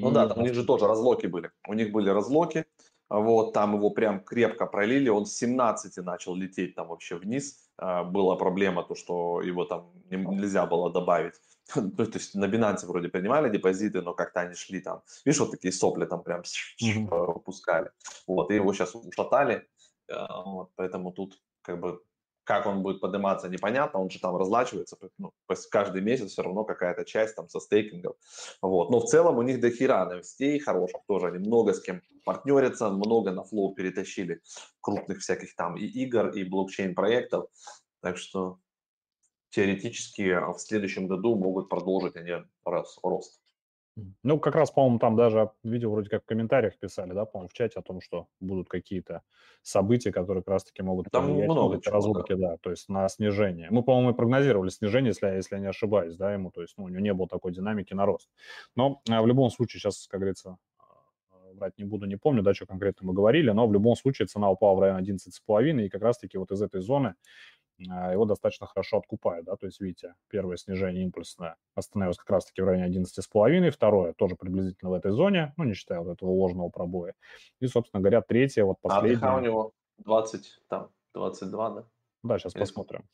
Ну 0.00 0.10
да, 0.10 0.26
там 0.28 0.38
у 0.38 0.42
них 0.42 0.54
же 0.54 0.64
тоже 0.64 0.86
разлоки 0.86 1.26
были. 1.26 1.50
У 1.68 1.74
них 1.74 1.92
были 1.92 2.08
разлоки, 2.10 2.64
а 3.08 3.18
вот 3.20 3.52
там 3.52 3.74
его 3.76 3.90
прям 3.90 4.24
крепко 4.24 4.66
пролили, 4.66 5.10
он 5.10 5.26
с 5.26 5.34
17 5.36 5.96
начал 5.98 6.34
лететь 6.34 6.74
там 6.74 6.88
вообще 6.88 7.16
вниз. 7.16 7.70
А, 7.76 8.04
Была 8.04 8.36
проблема, 8.36 8.84
то, 8.84 8.94
что 8.94 9.42
его 9.42 9.64
там 9.64 9.92
не- 10.10 10.16
нельзя 10.16 10.66
было 10.66 10.90
добавить. 10.90 11.34
Ну, 11.76 11.90
То 12.06 12.18
есть 12.18 12.34
на 12.34 12.46
Binance 12.46 12.86
вроде 12.86 13.08
принимали 13.08 13.50
депозиты, 13.50 14.02
но 14.02 14.14
как-то 14.14 14.40
они 14.40 14.54
шли 14.54 14.80
там. 14.80 15.02
Видишь, 15.24 15.40
вот 15.40 15.50
такие 15.50 15.72
сопли 15.72 16.06
там 16.06 16.22
прям 16.22 16.42
э, 16.80 17.40
пускали. 17.44 17.90
Вот, 18.26 18.50
и 18.50 18.54
его 18.56 18.72
сейчас 18.72 18.94
ушатали. 18.94 19.68
А, 20.10 20.42
вот, 20.42 20.70
Поэтому 20.76 21.12
тут 21.12 21.40
как 21.62 21.80
бы 21.80 22.00
как 22.44 22.66
он 22.66 22.82
будет 22.82 23.00
подниматься, 23.00 23.48
непонятно, 23.48 24.00
он 24.00 24.10
же 24.10 24.18
там 24.18 24.36
разлачивается, 24.36 24.96
ну, 25.18 25.32
каждый 25.70 26.02
месяц 26.02 26.32
все 26.32 26.42
равно 26.42 26.64
какая-то 26.64 27.04
часть 27.04 27.36
там 27.36 27.48
со 27.48 27.60
стейкингов. 27.60 28.16
Вот. 28.60 28.90
Но 28.90 29.00
в 29.00 29.06
целом 29.06 29.38
у 29.38 29.42
них 29.42 29.60
до 29.60 29.70
хера 29.70 30.04
новостей 30.06 30.58
хороших 30.58 31.02
тоже, 31.06 31.28
они 31.28 31.38
много 31.38 31.72
с 31.72 31.80
кем 31.80 32.02
партнерятся, 32.24 32.90
много 32.90 33.32
на 33.32 33.44
флоу 33.44 33.74
перетащили 33.74 34.40
крупных 34.80 35.20
всяких 35.20 35.54
там 35.54 35.76
и 35.76 35.84
игр, 35.84 36.28
и 36.30 36.44
блокчейн 36.44 36.94
проектов, 36.94 37.46
так 38.00 38.16
что 38.16 38.58
теоретически 39.50 40.30
а, 40.30 40.52
в 40.52 40.58
следующем 40.60 41.06
году 41.06 41.36
могут 41.36 41.68
продолжить 41.68 42.16
они 42.16 42.32
рос- 42.64 42.98
рост. 43.02 43.41
Ну, 44.22 44.38
как 44.40 44.54
раз, 44.54 44.70
по-моему, 44.70 44.98
там 44.98 45.16
даже 45.16 45.50
видео 45.62 45.90
вроде 45.90 46.08
как 46.08 46.22
в 46.22 46.26
комментариях 46.26 46.78
писали, 46.78 47.12
да, 47.12 47.26
по-моему, 47.26 47.48
в 47.48 47.52
чате 47.52 47.78
о 47.78 47.82
том, 47.82 48.00
что 48.00 48.28
будут 48.40 48.68
какие-то 48.68 49.22
события, 49.62 50.10
которые 50.12 50.42
как 50.42 50.52
раз-таки 50.52 50.82
могут 50.82 51.10
Там 51.10 51.26
повлиять 51.26 51.48
на 51.54 51.54
много 51.54 51.74
вот 51.74 51.84
эти 51.86 51.88
да. 52.40 52.56
то 52.56 52.70
есть 52.70 52.88
на 52.88 53.06
снижение. 53.10 53.68
Мы, 53.70 53.82
по-моему, 53.82 54.10
и 54.10 54.14
прогнозировали 54.14 54.70
снижение, 54.70 55.08
если, 55.10 55.26
я- 55.26 55.34
если 55.34 55.56
я 55.56 55.60
не 55.60 55.66
ошибаюсь, 55.68 56.16
да, 56.16 56.32
ему, 56.32 56.50
то 56.50 56.62
есть 56.62 56.74
ну, 56.78 56.84
у 56.84 56.88
него 56.88 57.00
не 57.00 57.12
было 57.12 57.28
такой 57.28 57.52
динамики 57.52 57.92
на 57.92 58.06
рост. 58.06 58.30
Но 58.76 59.02
а, 59.10 59.20
в 59.20 59.26
любом 59.26 59.50
случае, 59.50 59.80
сейчас, 59.80 60.06
как 60.08 60.20
говорится, 60.20 60.56
а, 60.78 60.84
врать 61.54 61.74
не 61.76 61.84
буду, 61.84 62.06
не 62.06 62.16
помню, 62.16 62.42
да, 62.42 62.54
что 62.54 62.64
конкретно 62.64 63.06
мы 63.08 63.12
говорили, 63.12 63.50
но 63.50 63.66
в 63.66 63.72
любом 63.74 63.94
случае 63.94 64.26
цена 64.26 64.50
упала 64.50 64.74
в 64.76 64.80
район 64.80 64.96
11,5, 64.96 65.84
и 65.84 65.90
как 65.90 66.00
раз-таки 66.00 66.38
вот 66.38 66.50
из 66.50 66.62
этой 66.62 66.80
зоны 66.80 67.14
его 67.84 68.24
достаточно 68.24 68.66
хорошо 68.66 68.98
откупают, 68.98 69.46
да, 69.46 69.56
то 69.56 69.66
есть, 69.66 69.80
видите, 69.80 70.14
первое 70.28 70.56
снижение 70.56 71.04
импульсное 71.04 71.56
остановилось 71.74 72.18
как 72.18 72.30
раз-таки 72.30 72.62
в 72.62 72.64
районе 72.64 72.86
11,5, 72.86 73.70
второе 73.70 74.12
тоже 74.14 74.36
приблизительно 74.36 74.90
в 74.90 74.94
этой 74.94 75.12
зоне, 75.12 75.52
ну, 75.56 75.64
не 75.64 75.74
считая 75.74 76.00
вот 76.00 76.12
этого 76.12 76.30
ложного 76.30 76.68
пробоя, 76.68 77.14
и, 77.60 77.66
собственно 77.66 78.00
говоря, 78.00 78.22
третье, 78.22 78.64
вот 78.64 78.78
А 78.82 78.88
последнее, 78.88 79.28
АДХ 79.28 79.38
у 79.38 79.40
него 79.40 79.72
20, 79.98 80.60
там, 80.68 80.90
22, 81.14 81.70
да? 81.70 81.84
да, 82.22 82.38
сейчас 82.38 82.54
Или- 82.54 82.60
посмотрим. 82.60 83.04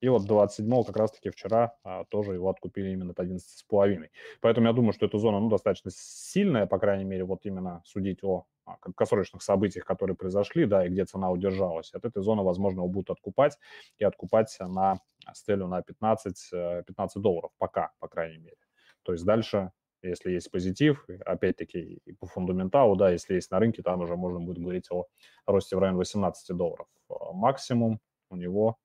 И 0.00 0.08
вот 0.08 0.24
27 0.24 0.82
как 0.84 0.96
раз-таки 0.96 1.28
вчера 1.28 1.74
а, 1.84 2.04
тоже 2.06 2.32
его 2.32 2.48
откупили 2.48 2.88
именно 2.90 3.10
от 3.10 3.20
11,5. 3.20 4.08
Поэтому 4.40 4.66
я 4.66 4.72
думаю, 4.72 4.94
что 4.94 5.04
эта 5.04 5.18
зона 5.18 5.40
ну, 5.40 5.50
достаточно 5.50 5.90
сильная, 5.94 6.66
по 6.66 6.78
крайней 6.78 7.04
мере, 7.04 7.24
вот 7.24 7.44
именно 7.44 7.82
судить 7.84 8.24
о 8.24 8.46
а, 8.59 8.59
краткосрочных 8.80 9.42
событиях, 9.42 9.84
которые 9.84 10.16
произошли, 10.16 10.66
да, 10.66 10.86
и 10.86 10.88
где 10.88 11.04
цена 11.04 11.30
удержалась. 11.30 11.92
От 11.92 12.04
этой 12.04 12.22
зоны, 12.22 12.42
возможно, 12.42 12.80
его 12.80 12.88
будут 12.88 13.10
откупать 13.10 13.58
и 13.98 14.04
откупать 14.04 14.56
на 14.60 15.00
стелю 15.34 15.66
на 15.66 15.82
15, 15.82 16.48
э, 16.52 16.82
15 16.86 17.22
долларов 17.22 17.50
пока, 17.58 17.92
по 17.98 18.08
крайней 18.08 18.38
мере. 18.38 18.56
То 19.02 19.12
есть 19.12 19.24
дальше, 19.24 19.72
если 20.02 20.32
есть 20.32 20.50
позитив, 20.50 21.06
опять-таки 21.26 22.00
по 22.18 22.26
фундаменталу, 22.26 22.96
да, 22.96 23.10
если 23.10 23.34
есть 23.34 23.50
на 23.50 23.58
рынке, 23.58 23.82
там 23.82 24.00
уже 24.00 24.16
можно 24.16 24.40
будет 24.40 24.58
говорить 24.58 24.90
о 24.90 25.06
росте 25.46 25.76
в 25.76 25.78
район 25.78 25.96
18 25.96 26.56
долларов. 26.56 26.86
А, 27.08 27.32
Максимум 27.32 28.00
у 28.30 28.36
него 28.36 28.76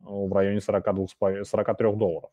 ну, 0.00 0.28
в 0.28 0.32
районе 0.32 0.60
42, 0.60 1.06
с 1.06 1.14
половиной- 1.14 1.44
43 1.44 1.96
долларов. 1.96 2.30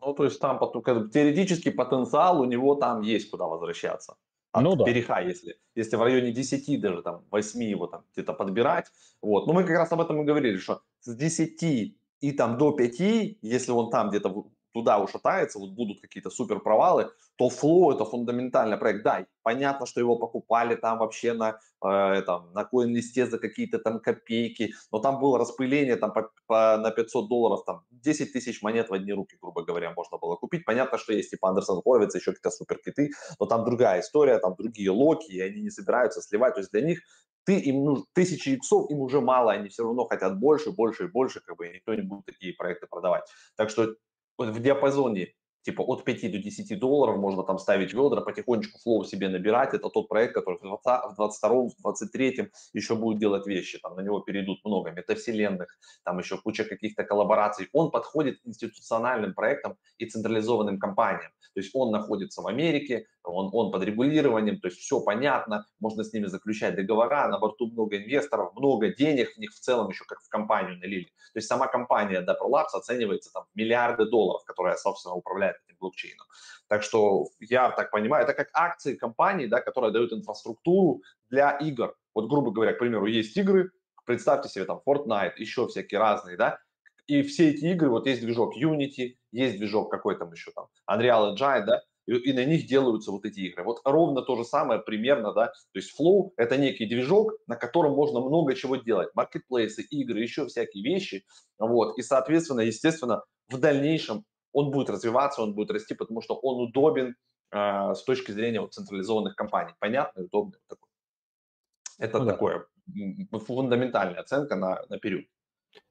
Ну, 0.00 0.14
то 0.14 0.24
есть 0.24 0.40
там 0.40 0.58
теоретически 0.58 1.70
потенциал 1.70 2.40
у 2.40 2.44
него 2.44 2.76
там 2.76 3.00
есть 3.02 3.30
куда 3.30 3.46
возвращаться. 3.46 4.16
От 4.58 4.64
Ну 4.64 4.76
да. 4.76 4.84
переха, 4.84 5.20
если, 5.20 5.56
если 5.74 5.96
в 5.96 6.02
районе 6.02 6.32
10, 6.32 6.80
даже 6.80 7.02
там 7.02 7.24
8 7.30 7.62
его 7.62 7.86
там 7.86 8.04
где-то 8.12 8.32
подбирать. 8.32 8.86
Вот. 9.22 9.46
Но 9.46 9.52
мы 9.52 9.62
как 9.64 9.76
раз 9.76 9.92
об 9.92 10.00
этом 10.00 10.20
и 10.22 10.24
говорили, 10.24 10.58
что 10.58 10.82
с 11.00 11.14
10 11.14 11.62
и 12.20 12.32
там 12.32 12.58
до 12.58 12.72
5, 12.72 13.38
если 13.42 13.70
он 13.70 13.90
там 13.90 14.10
где-то 14.10 14.46
туда 14.78 14.98
ушатается, 14.98 15.58
вот 15.58 15.70
будут 15.70 16.00
какие-то 16.00 16.30
супер 16.30 16.60
провалы, 16.60 17.10
то 17.36 17.48
Flow 17.48 17.92
это 17.92 18.04
фундаментальный 18.04 18.76
проект. 18.76 19.02
Да, 19.02 19.26
понятно, 19.42 19.86
что 19.86 20.00
его 20.00 20.16
покупали 20.16 20.76
там 20.76 20.98
вообще 20.98 21.32
на, 21.32 21.58
э, 21.84 21.88
этом, 21.88 22.52
на 22.52 22.64
коин-листе 22.64 23.26
за 23.26 23.38
какие-то 23.38 23.78
там 23.78 23.98
копейки, 23.98 24.74
но 24.92 25.00
там 25.00 25.18
было 25.20 25.38
распыление 25.38 25.96
там 25.96 26.12
по, 26.12 26.30
по- 26.46 26.76
на 26.78 26.90
500 26.90 27.28
долларов, 27.28 27.64
там 27.66 27.84
10 27.90 28.32
тысяч 28.32 28.62
монет 28.62 28.88
в 28.88 28.92
одни 28.92 29.12
руки, 29.12 29.36
грубо 29.40 29.64
говоря, 29.64 29.92
можно 29.96 30.18
было 30.18 30.36
купить. 30.36 30.64
Понятно, 30.64 30.98
что 30.98 31.12
есть 31.12 31.30
типа 31.30 31.48
Андерсон 31.48 31.82
Хоровиц, 31.82 32.14
еще 32.14 32.30
какие-то 32.30 32.50
супер 32.50 32.78
киты, 32.78 33.10
но 33.40 33.46
там 33.46 33.64
другая 33.64 34.00
история, 34.00 34.38
там 34.38 34.54
другие 34.56 34.90
локи, 34.90 35.32
и 35.32 35.40
они 35.40 35.62
не 35.62 35.70
собираются 35.70 36.20
сливать. 36.20 36.54
То 36.54 36.60
есть 36.60 36.70
для 36.70 36.82
них 36.82 37.00
ты 37.48 37.58
им 37.60 37.82
нужен, 37.82 38.04
тысячи 38.12 38.50
иксов 38.50 38.90
им 38.90 38.98
уже 39.00 39.22
мало, 39.22 39.52
они 39.52 39.70
все 39.70 39.82
равно 39.82 40.04
хотят 40.06 40.38
больше, 40.38 40.70
больше 40.70 41.04
и 41.04 41.08
больше, 41.08 41.40
как 41.40 41.56
бы, 41.56 41.66
и 41.66 41.74
никто 41.76 41.94
не 41.94 42.02
будет 42.02 42.26
такие 42.26 42.52
проекты 42.52 42.86
продавать. 42.86 43.24
Так 43.56 43.70
что 43.70 43.94
в 44.38 44.60
диапазоне 44.60 45.34
типа 45.62 45.82
от 45.82 46.04
5 46.04 46.32
до 46.32 46.38
10 46.38 46.78
долларов 46.78 47.18
можно 47.18 47.42
там 47.42 47.58
ставить 47.58 47.92
ведра, 47.92 48.22
потихонечку 48.22 48.78
флоу 48.78 49.04
себе 49.04 49.28
набирать. 49.28 49.74
Это 49.74 49.90
тот 49.90 50.08
проект, 50.08 50.34
который 50.34 50.58
в 50.58 50.62
20, 50.62 51.12
в 51.12 51.16
22, 51.16 51.50
в 51.50 51.76
23 51.82 52.50
еще 52.72 52.94
будет 52.94 53.18
делать 53.18 53.46
вещи. 53.46 53.78
Там 53.78 53.96
на 53.96 54.00
него 54.00 54.20
перейдут 54.20 54.64
много 54.64 54.90
метавселенных, 54.90 55.78
там 56.04 56.18
еще 56.18 56.38
куча 56.38 56.64
каких-то 56.64 57.04
коллабораций. 57.04 57.68
Он 57.72 57.90
подходит 57.90 58.38
институциональным 58.44 59.34
проектам 59.34 59.76
и 59.98 60.06
централизованным 60.06 60.78
компаниям. 60.78 61.32
То 61.54 61.60
есть 61.60 61.70
он 61.74 61.90
находится 61.90 62.40
в 62.40 62.46
Америке, 62.46 63.06
он, 63.32 63.50
он 63.52 63.70
под 63.72 63.82
регулированием, 63.84 64.60
то 64.60 64.68
есть 64.68 64.78
все 64.78 65.00
понятно, 65.00 65.66
можно 65.80 66.04
с 66.04 66.12
ними 66.12 66.26
заключать 66.26 66.76
договора, 66.76 67.28
на 67.28 67.38
борту 67.38 67.66
много 67.66 67.96
инвесторов, 67.96 68.54
много 68.54 68.94
денег 68.94 69.34
в 69.34 69.38
них 69.38 69.50
в 69.52 69.60
целом 69.60 69.90
еще 69.90 70.04
как 70.04 70.20
в 70.20 70.28
компанию 70.28 70.78
налили. 70.78 71.04
То 71.04 71.38
есть 71.38 71.48
сама 71.48 71.66
компания 71.66 72.20
Dapper 72.20 72.48
Labs 72.50 72.74
оценивается 72.74 73.30
там 73.32 73.44
в 73.52 73.56
миллиарды 73.56 74.06
долларов, 74.06 74.44
которая, 74.44 74.76
собственно, 74.76 75.14
управляет 75.14 75.56
этим 75.66 75.76
блокчейном. 75.80 76.26
Так 76.68 76.82
что 76.82 77.26
я 77.40 77.70
так 77.70 77.90
понимаю, 77.90 78.24
это 78.24 78.34
как 78.34 78.48
акции 78.52 78.94
компании, 78.94 79.46
да, 79.46 79.60
которые 79.60 79.92
дают 79.92 80.12
инфраструктуру 80.12 81.02
для 81.30 81.50
игр. 81.58 81.94
Вот, 82.14 82.28
грубо 82.28 82.50
говоря, 82.50 82.72
к 82.72 82.78
примеру, 82.78 83.06
есть 83.06 83.36
игры, 83.36 83.70
представьте 84.04 84.48
себе 84.48 84.64
там 84.64 84.80
Fortnite, 84.86 85.34
еще 85.36 85.66
всякие 85.66 86.00
разные, 86.00 86.36
да, 86.36 86.58
и 87.06 87.22
все 87.22 87.50
эти 87.50 87.64
игры, 87.64 87.88
вот 87.88 88.06
есть 88.06 88.20
движок 88.20 88.54
Unity, 88.56 89.16
есть 89.32 89.56
движок 89.56 89.90
какой 89.90 90.18
там 90.18 90.30
еще 90.32 90.50
там, 90.52 90.68
Unreal 90.88 91.34
Engine, 91.34 91.64
да, 91.64 91.82
и, 92.08 92.30
и 92.30 92.32
на 92.32 92.44
них 92.44 92.66
делаются 92.66 93.10
вот 93.12 93.24
эти 93.26 93.40
игры. 93.40 93.62
Вот 93.64 93.80
ровно 93.84 94.22
то 94.22 94.36
же 94.36 94.44
самое 94.44 94.80
примерно, 94.80 95.32
да, 95.34 95.48
то 95.48 95.76
есть 95.78 95.92
Flow– 96.00 96.30
это 96.36 96.56
некий 96.56 96.86
движок, 96.86 97.34
на 97.46 97.56
котором 97.56 97.92
можно 97.92 98.20
много 98.20 98.54
чего 98.54 98.76
делать, 98.76 99.10
маркетплейсы, 99.14 99.82
игры, 99.82 100.20
еще 100.20 100.46
всякие 100.46 100.82
вещи, 100.82 101.24
вот, 101.58 101.98
и, 101.98 102.02
соответственно, 102.02 102.60
естественно, 102.60 103.24
в 103.48 103.58
дальнейшем 103.58 104.24
он 104.52 104.70
будет 104.70 104.90
развиваться, 104.90 105.42
он 105.42 105.54
будет 105.54 105.70
расти, 105.70 105.94
потому 105.94 106.22
что 106.22 106.34
он 106.34 106.60
удобен 106.68 107.14
э, 107.52 107.94
с 107.94 108.02
точки 108.04 108.32
зрения 108.32 108.60
вот, 108.60 108.72
централизованных 108.72 109.36
компаний, 109.36 109.74
понятный, 109.78 110.24
удобный. 110.24 110.58
вот 110.58 110.78
такой. 110.78 110.88
Это 111.98 112.18
Ну 112.18 112.24
да. 112.24 112.32
такое 112.32 112.66
м, 112.96 113.28
фундаментальная 113.40 114.20
оценка 114.20 114.56
на, 114.56 114.82
на 114.88 114.98
период. 114.98 115.26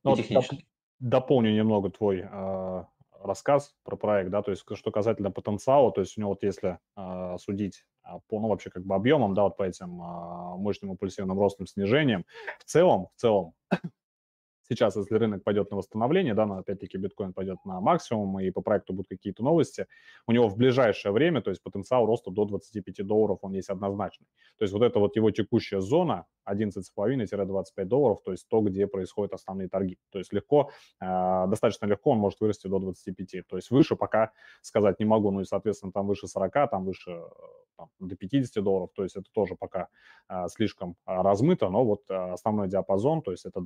Ну, 0.03 0.11
и 0.11 0.15
вот 0.15 0.18
технически. 0.18 0.65
дополню 0.99 1.53
немного 1.55 1.91
твой 1.91 2.22
э, 2.22 2.84
рассказ 3.24 3.76
про 3.84 3.95
проект, 3.95 4.30
да, 4.30 4.41
то 4.41 4.51
есть 4.51 4.63
что 4.74 4.91
касательно 4.91 5.32
потенциала, 5.32 5.91
то 5.91 6.01
есть 6.01 6.18
у 6.18 6.22
него 6.22 6.32
вот 6.32 6.43
если 6.43 6.80
э, 6.95 7.38
судить 7.39 7.86
а, 8.03 8.20
по, 8.28 8.39
ну, 8.39 8.47
вообще 8.47 8.70
как 8.70 8.86
бы 8.86 8.95
объемам, 8.95 9.34
да, 9.34 9.43
вот 9.43 9.57
по 9.57 9.63
этим 9.63 10.01
а, 10.01 10.55
мощным 10.55 10.91
импульсивным 10.91 11.39
ростным 11.39 11.68
снижениям, 11.68 12.26
в 12.59 12.63
целом, 12.65 13.07
в 13.15 13.20
целом, 13.20 13.53
сейчас, 14.70 14.95
если 14.95 15.15
рынок 15.15 15.43
пойдет 15.43 15.72
на 15.72 15.78
восстановление, 15.78 16.34
да, 16.34 16.43
опять-таки 16.43 16.97
биткоин 16.97 17.34
пойдет 17.34 17.57
на 17.65 17.80
максимум, 17.82 18.39
и 18.39 18.51
по 18.51 18.61
проекту 18.61 18.93
будут 18.93 19.09
какие-то 19.09 19.43
новости, 19.43 19.88
у 20.28 20.32
него 20.32 20.47
в 20.47 20.57
ближайшее 20.57 21.11
время, 21.11 21.41
то 21.41 21.49
есть 21.49 21.61
потенциал 21.63 22.05
роста 22.05 22.32
до 22.32 22.45
25 22.45 23.05
долларов, 23.05 23.39
он 23.41 23.53
есть 23.53 23.70
однозначный. 23.70 24.28
То 24.57 24.63
есть 24.63 24.74
вот 24.74 24.84
это 24.84 24.99
вот 24.99 25.15
его 25.15 25.32
текущая 25.32 25.82
зона 25.82 26.26
11,5-25 26.49 27.86
долларов, 27.86 28.20
то 28.24 28.32
есть 28.32 28.47
то, 28.47 28.61
где 28.61 28.88
происходят 28.88 29.34
основные 29.34 29.68
торги. 29.70 29.97
То 30.11 30.20
есть 30.20 30.34
легко, 30.34 30.72
э, 31.01 31.05
достаточно 31.47 31.86
легко 31.86 32.11
он 32.11 32.20
может 32.20 32.39
вырасти 32.39 32.68
до 32.68 32.80
25. 32.80 33.47
То 33.47 33.55
есть 33.57 33.72
выше 33.72 33.95
пока 33.95 34.32
сказать 34.61 34.99
не 34.99 35.05
могу, 35.05 35.32
ну 35.32 35.41
и, 35.41 35.45
соответственно, 35.45 35.91
там 35.91 36.07
выше 36.07 36.28
40, 36.28 36.70
там 36.70 36.86
выше 36.86 37.11
э, 37.11 37.24
там, 37.78 37.89
до 37.99 38.15
50 38.15 38.63
долларов, 38.63 38.89
то 38.95 39.03
есть 39.03 39.15
это 39.15 39.26
тоже 39.32 39.55
пока 39.55 39.88
а, 40.28 40.47
слишком 40.47 40.95
а, 41.05 41.22
размыто, 41.22 41.70
но 41.70 41.86
вот 41.86 42.09
основной 42.09 42.68
диапазон, 42.68 43.22
то 43.22 43.32
есть 43.32 43.45
это 43.45 43.61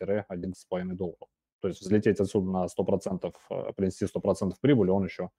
25-11,5 0.00 0.94
долларов. 0.94 1.28
То 1.60 1.68
есть 1.68 1.80
взлететь 1.80 2.20
отсюда 2.20 2.50
на 2.50 2.66
100%, 2.68 3.32
э, 3.50 3.72
принести 3.72 4.06
100% 4.06 4.54
прибыли 4.60 4.90
он 4.90 5.04
еще 5.04 5.30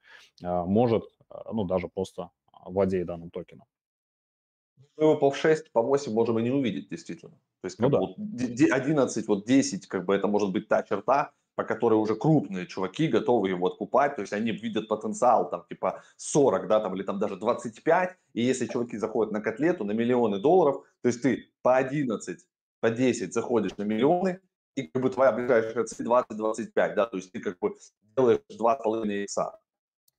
может, 0.42 1.04
ну, 1.52 1.66
даже 1.66 1.88
просто 1.88 2.32
владея 2.66 3.06
данным 3.06 3.30
токеном. 3.30 3.68
Мы 4.98 5.04
его 5.04 5.18
по 5.18 5.32
6, 5.34 5.72
по 5.72 5.82
8 5.82 6.14
можем 6.14 6.40
и 6.40 6.44
не 6.44 6.52
увидеть, 6.52 6.90
действительно. 6.90 7.38
То 7.62 7.66
есть, 7.66 7.78
как 7.78 7.90
ну, 7.90 7.90
бы, 7.90 8.16
да. 8.18 8.50
вот 8.60 8.72
11, 8.72 9.28
вот 9.28 9.46
10, 9.46 9.88
как 9.88 10.06
бы 10.06 10.16
это 10.16 10.28
может 10.28 10.52
быть 10.52 10.68
та 10.68 10.84
черта, 10.84 11.34
по 11.56 11.64
которой 11.64 11.96
уже 11.96 12.16
крупные 12.16 12.68
чуваки 12.68 13.08
готовы 13.08 13.50
его 13.50 13.68
откупать, 13.68 14.16
то 14.16 14.22
есть 14.22 14.34
они 14.34 14.52
видят 14.52 14.88
потенциал 14.88 15.50
там 15.50 15.66
типа 15.68 16.04
40, 16.18 16.68
да, 16.68 16.80
там 16.82 16.96
или 16.96 17.04
там 17.04 17.18
даже 17.18 17.38
25, 17.38 18.18
и 18.34 18.42
если 18.42 18.68
чуваки 18.68 18.98
заходят 18.98 19.32
на 19.32 19.42
котлету 19.42 19.86
на 19.86 19.94
миллионы 19.94 20.40
долларов, 20.40 20.84
то 21.02 21.08
есть 21.08 21.22
ты 21.22 21.50
по 21.62 21.78
11, 21.78 22.40
по 22.80 22.90
10 22.90 23.34
заходишь 23.34 23.78
на 23.78 23.84
миллионы, 23.84 24.40
и 24.76 24.84
как 24.84 25.02
бы 25.02 25.10
твоя 25.10 25.32
ближайшая 25.32 25.86
цель 25.86 26.08
20-25, 26.08 26.96
да, 26.96 27.06
то 27.06 27.18
есть 27.18 27.32
ты 27.32 27.40
как 27.40 27.58
бы 27.60 27.76
делаешь 28.16 28.42
2,5 28.52 29.24
икса. 29.24 29.60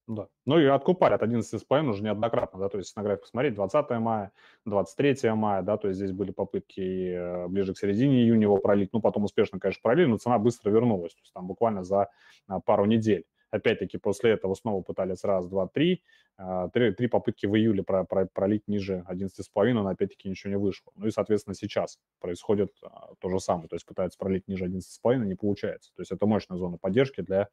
Да. 0.07 0.28
Ну 0.44 0.61
и 0.61 0.66
откупали 0.66 1.14
от 1.14 1.22
11,5 1.22 1.88
уже 1.88 2.02
неоднократно, 2.02 2.61
да, 2.61 2.68
то 2.68 2.78
есть 2.78 2.94
на 2.94 3.02
график 3.02 3.22
посмотреть, 3.22 3.54
20 3.54 3.90
мая, 3.90 4.30
23 4.64 5.30
мая, 5.32 5.62
да, 5.62 5.76
то 5.76 5.88
есть 5.88 5.98
здесь 5.98 6.12
были 6.12 6.30
попытки 6.30 7.12
э, 7.12 7.48
ближе 7.48 7.74
к 7.74 7.78
середине 7.78 8.22
июня 8.22 8.42
его 8.42 8.59
пролить, 8.59 8.92
ну 8.92 9.00
потом 9.00 9.24
успешно, 9.24 9.59
конечно, 9.59 9.80
пролили, 9.82 10.07
но 10.07 10.18
цена 10.18 10.38
быстро 10.38 10.70
вернулась, 10.70 11.12
то 11.12 11.20
есть 11.22 11.32
там 11.32 11.48
буквально 11.48 11.82
за 11.82 12.09
а, 12.46 12.61
пару 12.61 12.84
недель. 12.84 13.26
Опять-таки 13.51 13.99
после 13.99 14.32
этого 14.32 14.55
снова 14.55 14.82
пытались 14.82 15.22
раз, 15.22 15.47
два, 15.49 15.68
три, 15.68 16.03
а, 16.36 16.68
три, 16.68 16.92
три 16.92 17.07
попытки 17.07 17.47
в 17.47 17.57
июле 17.57 17.82
про, 17.82 18.05
про, 18.05 18.26
пролить 18.26 18.66
ниже 18.66 19.05
11,5, 19.09 19.72
но 19.72 19.86
опять-таки 19.86 20.28
ничего 20.28 20.51
не 20.51 20.59
вышло. 20.59 20.92
Ну 20.97 21.07
и, 21.07 21.11
соответственно, 21.11 21.55
сейчас 21.55 21.99
происходит 22.20 22.72
а, 22.82 23.14
то 23.20 23.28
же 23.28 23.38
самое, 23.38 23.68
то 23.68 23.76
есть 23.76 23.86
пытаются 23.86 24.18
пролить 24.18 24.49
ниже 24.49 24.66
11,5, 24.66 25.24
не 25.24 25.34
получается. 25.34 25.92
То 25.94 26.03
есть 26.03 26.12
это 26.12 26.26
мощная 26.26 26.59
зона 26.59 26.76
поддержки 26.76 27.20
для 27.20 27.49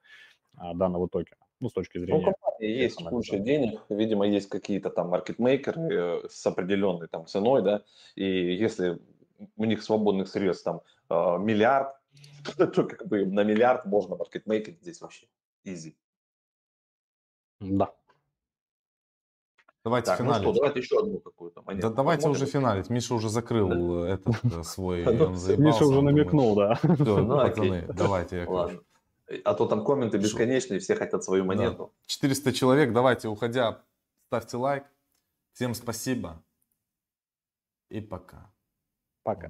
данного 0.56 1.10
токена, 1.10 1.42
ну, 1.60 1.70
с 1.70 1.74
точки 1.74 1.98
ну, 1.98 2.06
зрения... 2.06 2.34
Ну, 2.60 2.68
есть 2.68 3.04
куча 3.04 3.40
денег, 3.40 3.82
видимо, 3.90 4.28
есть 4.28 4.50
какие-то 4.50 4.92
там 4.92 5.10
маркетмейкеры 5.10 5.82
э, 5.82 6.28
с 6.30 6.46
определенной 6.46 7.08
там 7.08 7.26
ценой, 7.26 7.64
да, 7.64 7.82
и 8.16 8.54
если 8.54 9.00
у 9.58 9.66
них 9.66 9.82
свободных 9.82 10.28
средств 10.28 10.64
там 10.64 10.82
миллиард, 11.44 11.96
то 12.58 12.84
как 12.84 13.08
бы 13.08 13.26
на 13.26 13.44
миллиард 13.44 13.86
можно 13.86 14.16
маркетмейкерить 14.16 14.82
здесь 14.82 15.02
вообще 15.02 15.26
easy. 15.66 15.96
Да. 17.60 17.94
Давайте 19.84 20.08
так, 20.08 20.20
финалить. 20.20 20.44
Ну 20.46 20.54
что, 20.54 20.60
давайте 20.62 20.80
еще 20.80 21.00
одну 21.00 21.20
какую-то 21.20 21.62
монету. 21.62 21.90
Да 21.90 21.96
давайте 21.96 22.30
уже 22.30 22.46
финалить. 22.46 22.90
Миша 22.90 23.16
уже 23.16 23.30
закрыл 23.30 24.04
да. 24.04 24.10
этот 24.14 24.46
э, 24.46 24.64
свой, 24.64 25.04
Миша 25.58 25.86
уже 25.86 26.02
намекнул, 26.02 26.56
да. 26.56 26.76
Все, 26.76 26.88
ну, 26.98 27.38
пацаны, 27.38 27.86
давайте 27.94 28.46
Ладно. 28.46 28.80
А 29.44 29.54
то 29.56 29.68
там 29.68 29.84
комменты 29.84 30.18
бесконечные, 30.18 30.80
все 30.80 30.96
хотят 30.96 31.24
свою 31.24 31.44
монету. 31.44 31.92
Да. 31.94 32.08
400 32.08 32.54
человек, 32.54 32.94
давайте, 32.94 33.28
уходя, 33.28 33.84
ставьте 34.28 34.58
лайк. 34.58 34.84
Всем 35.54 35.74
спасибо 35.74 36.42
и 37.90 38.02
пока. 38.02 38.52
Пока. 39.24 39.42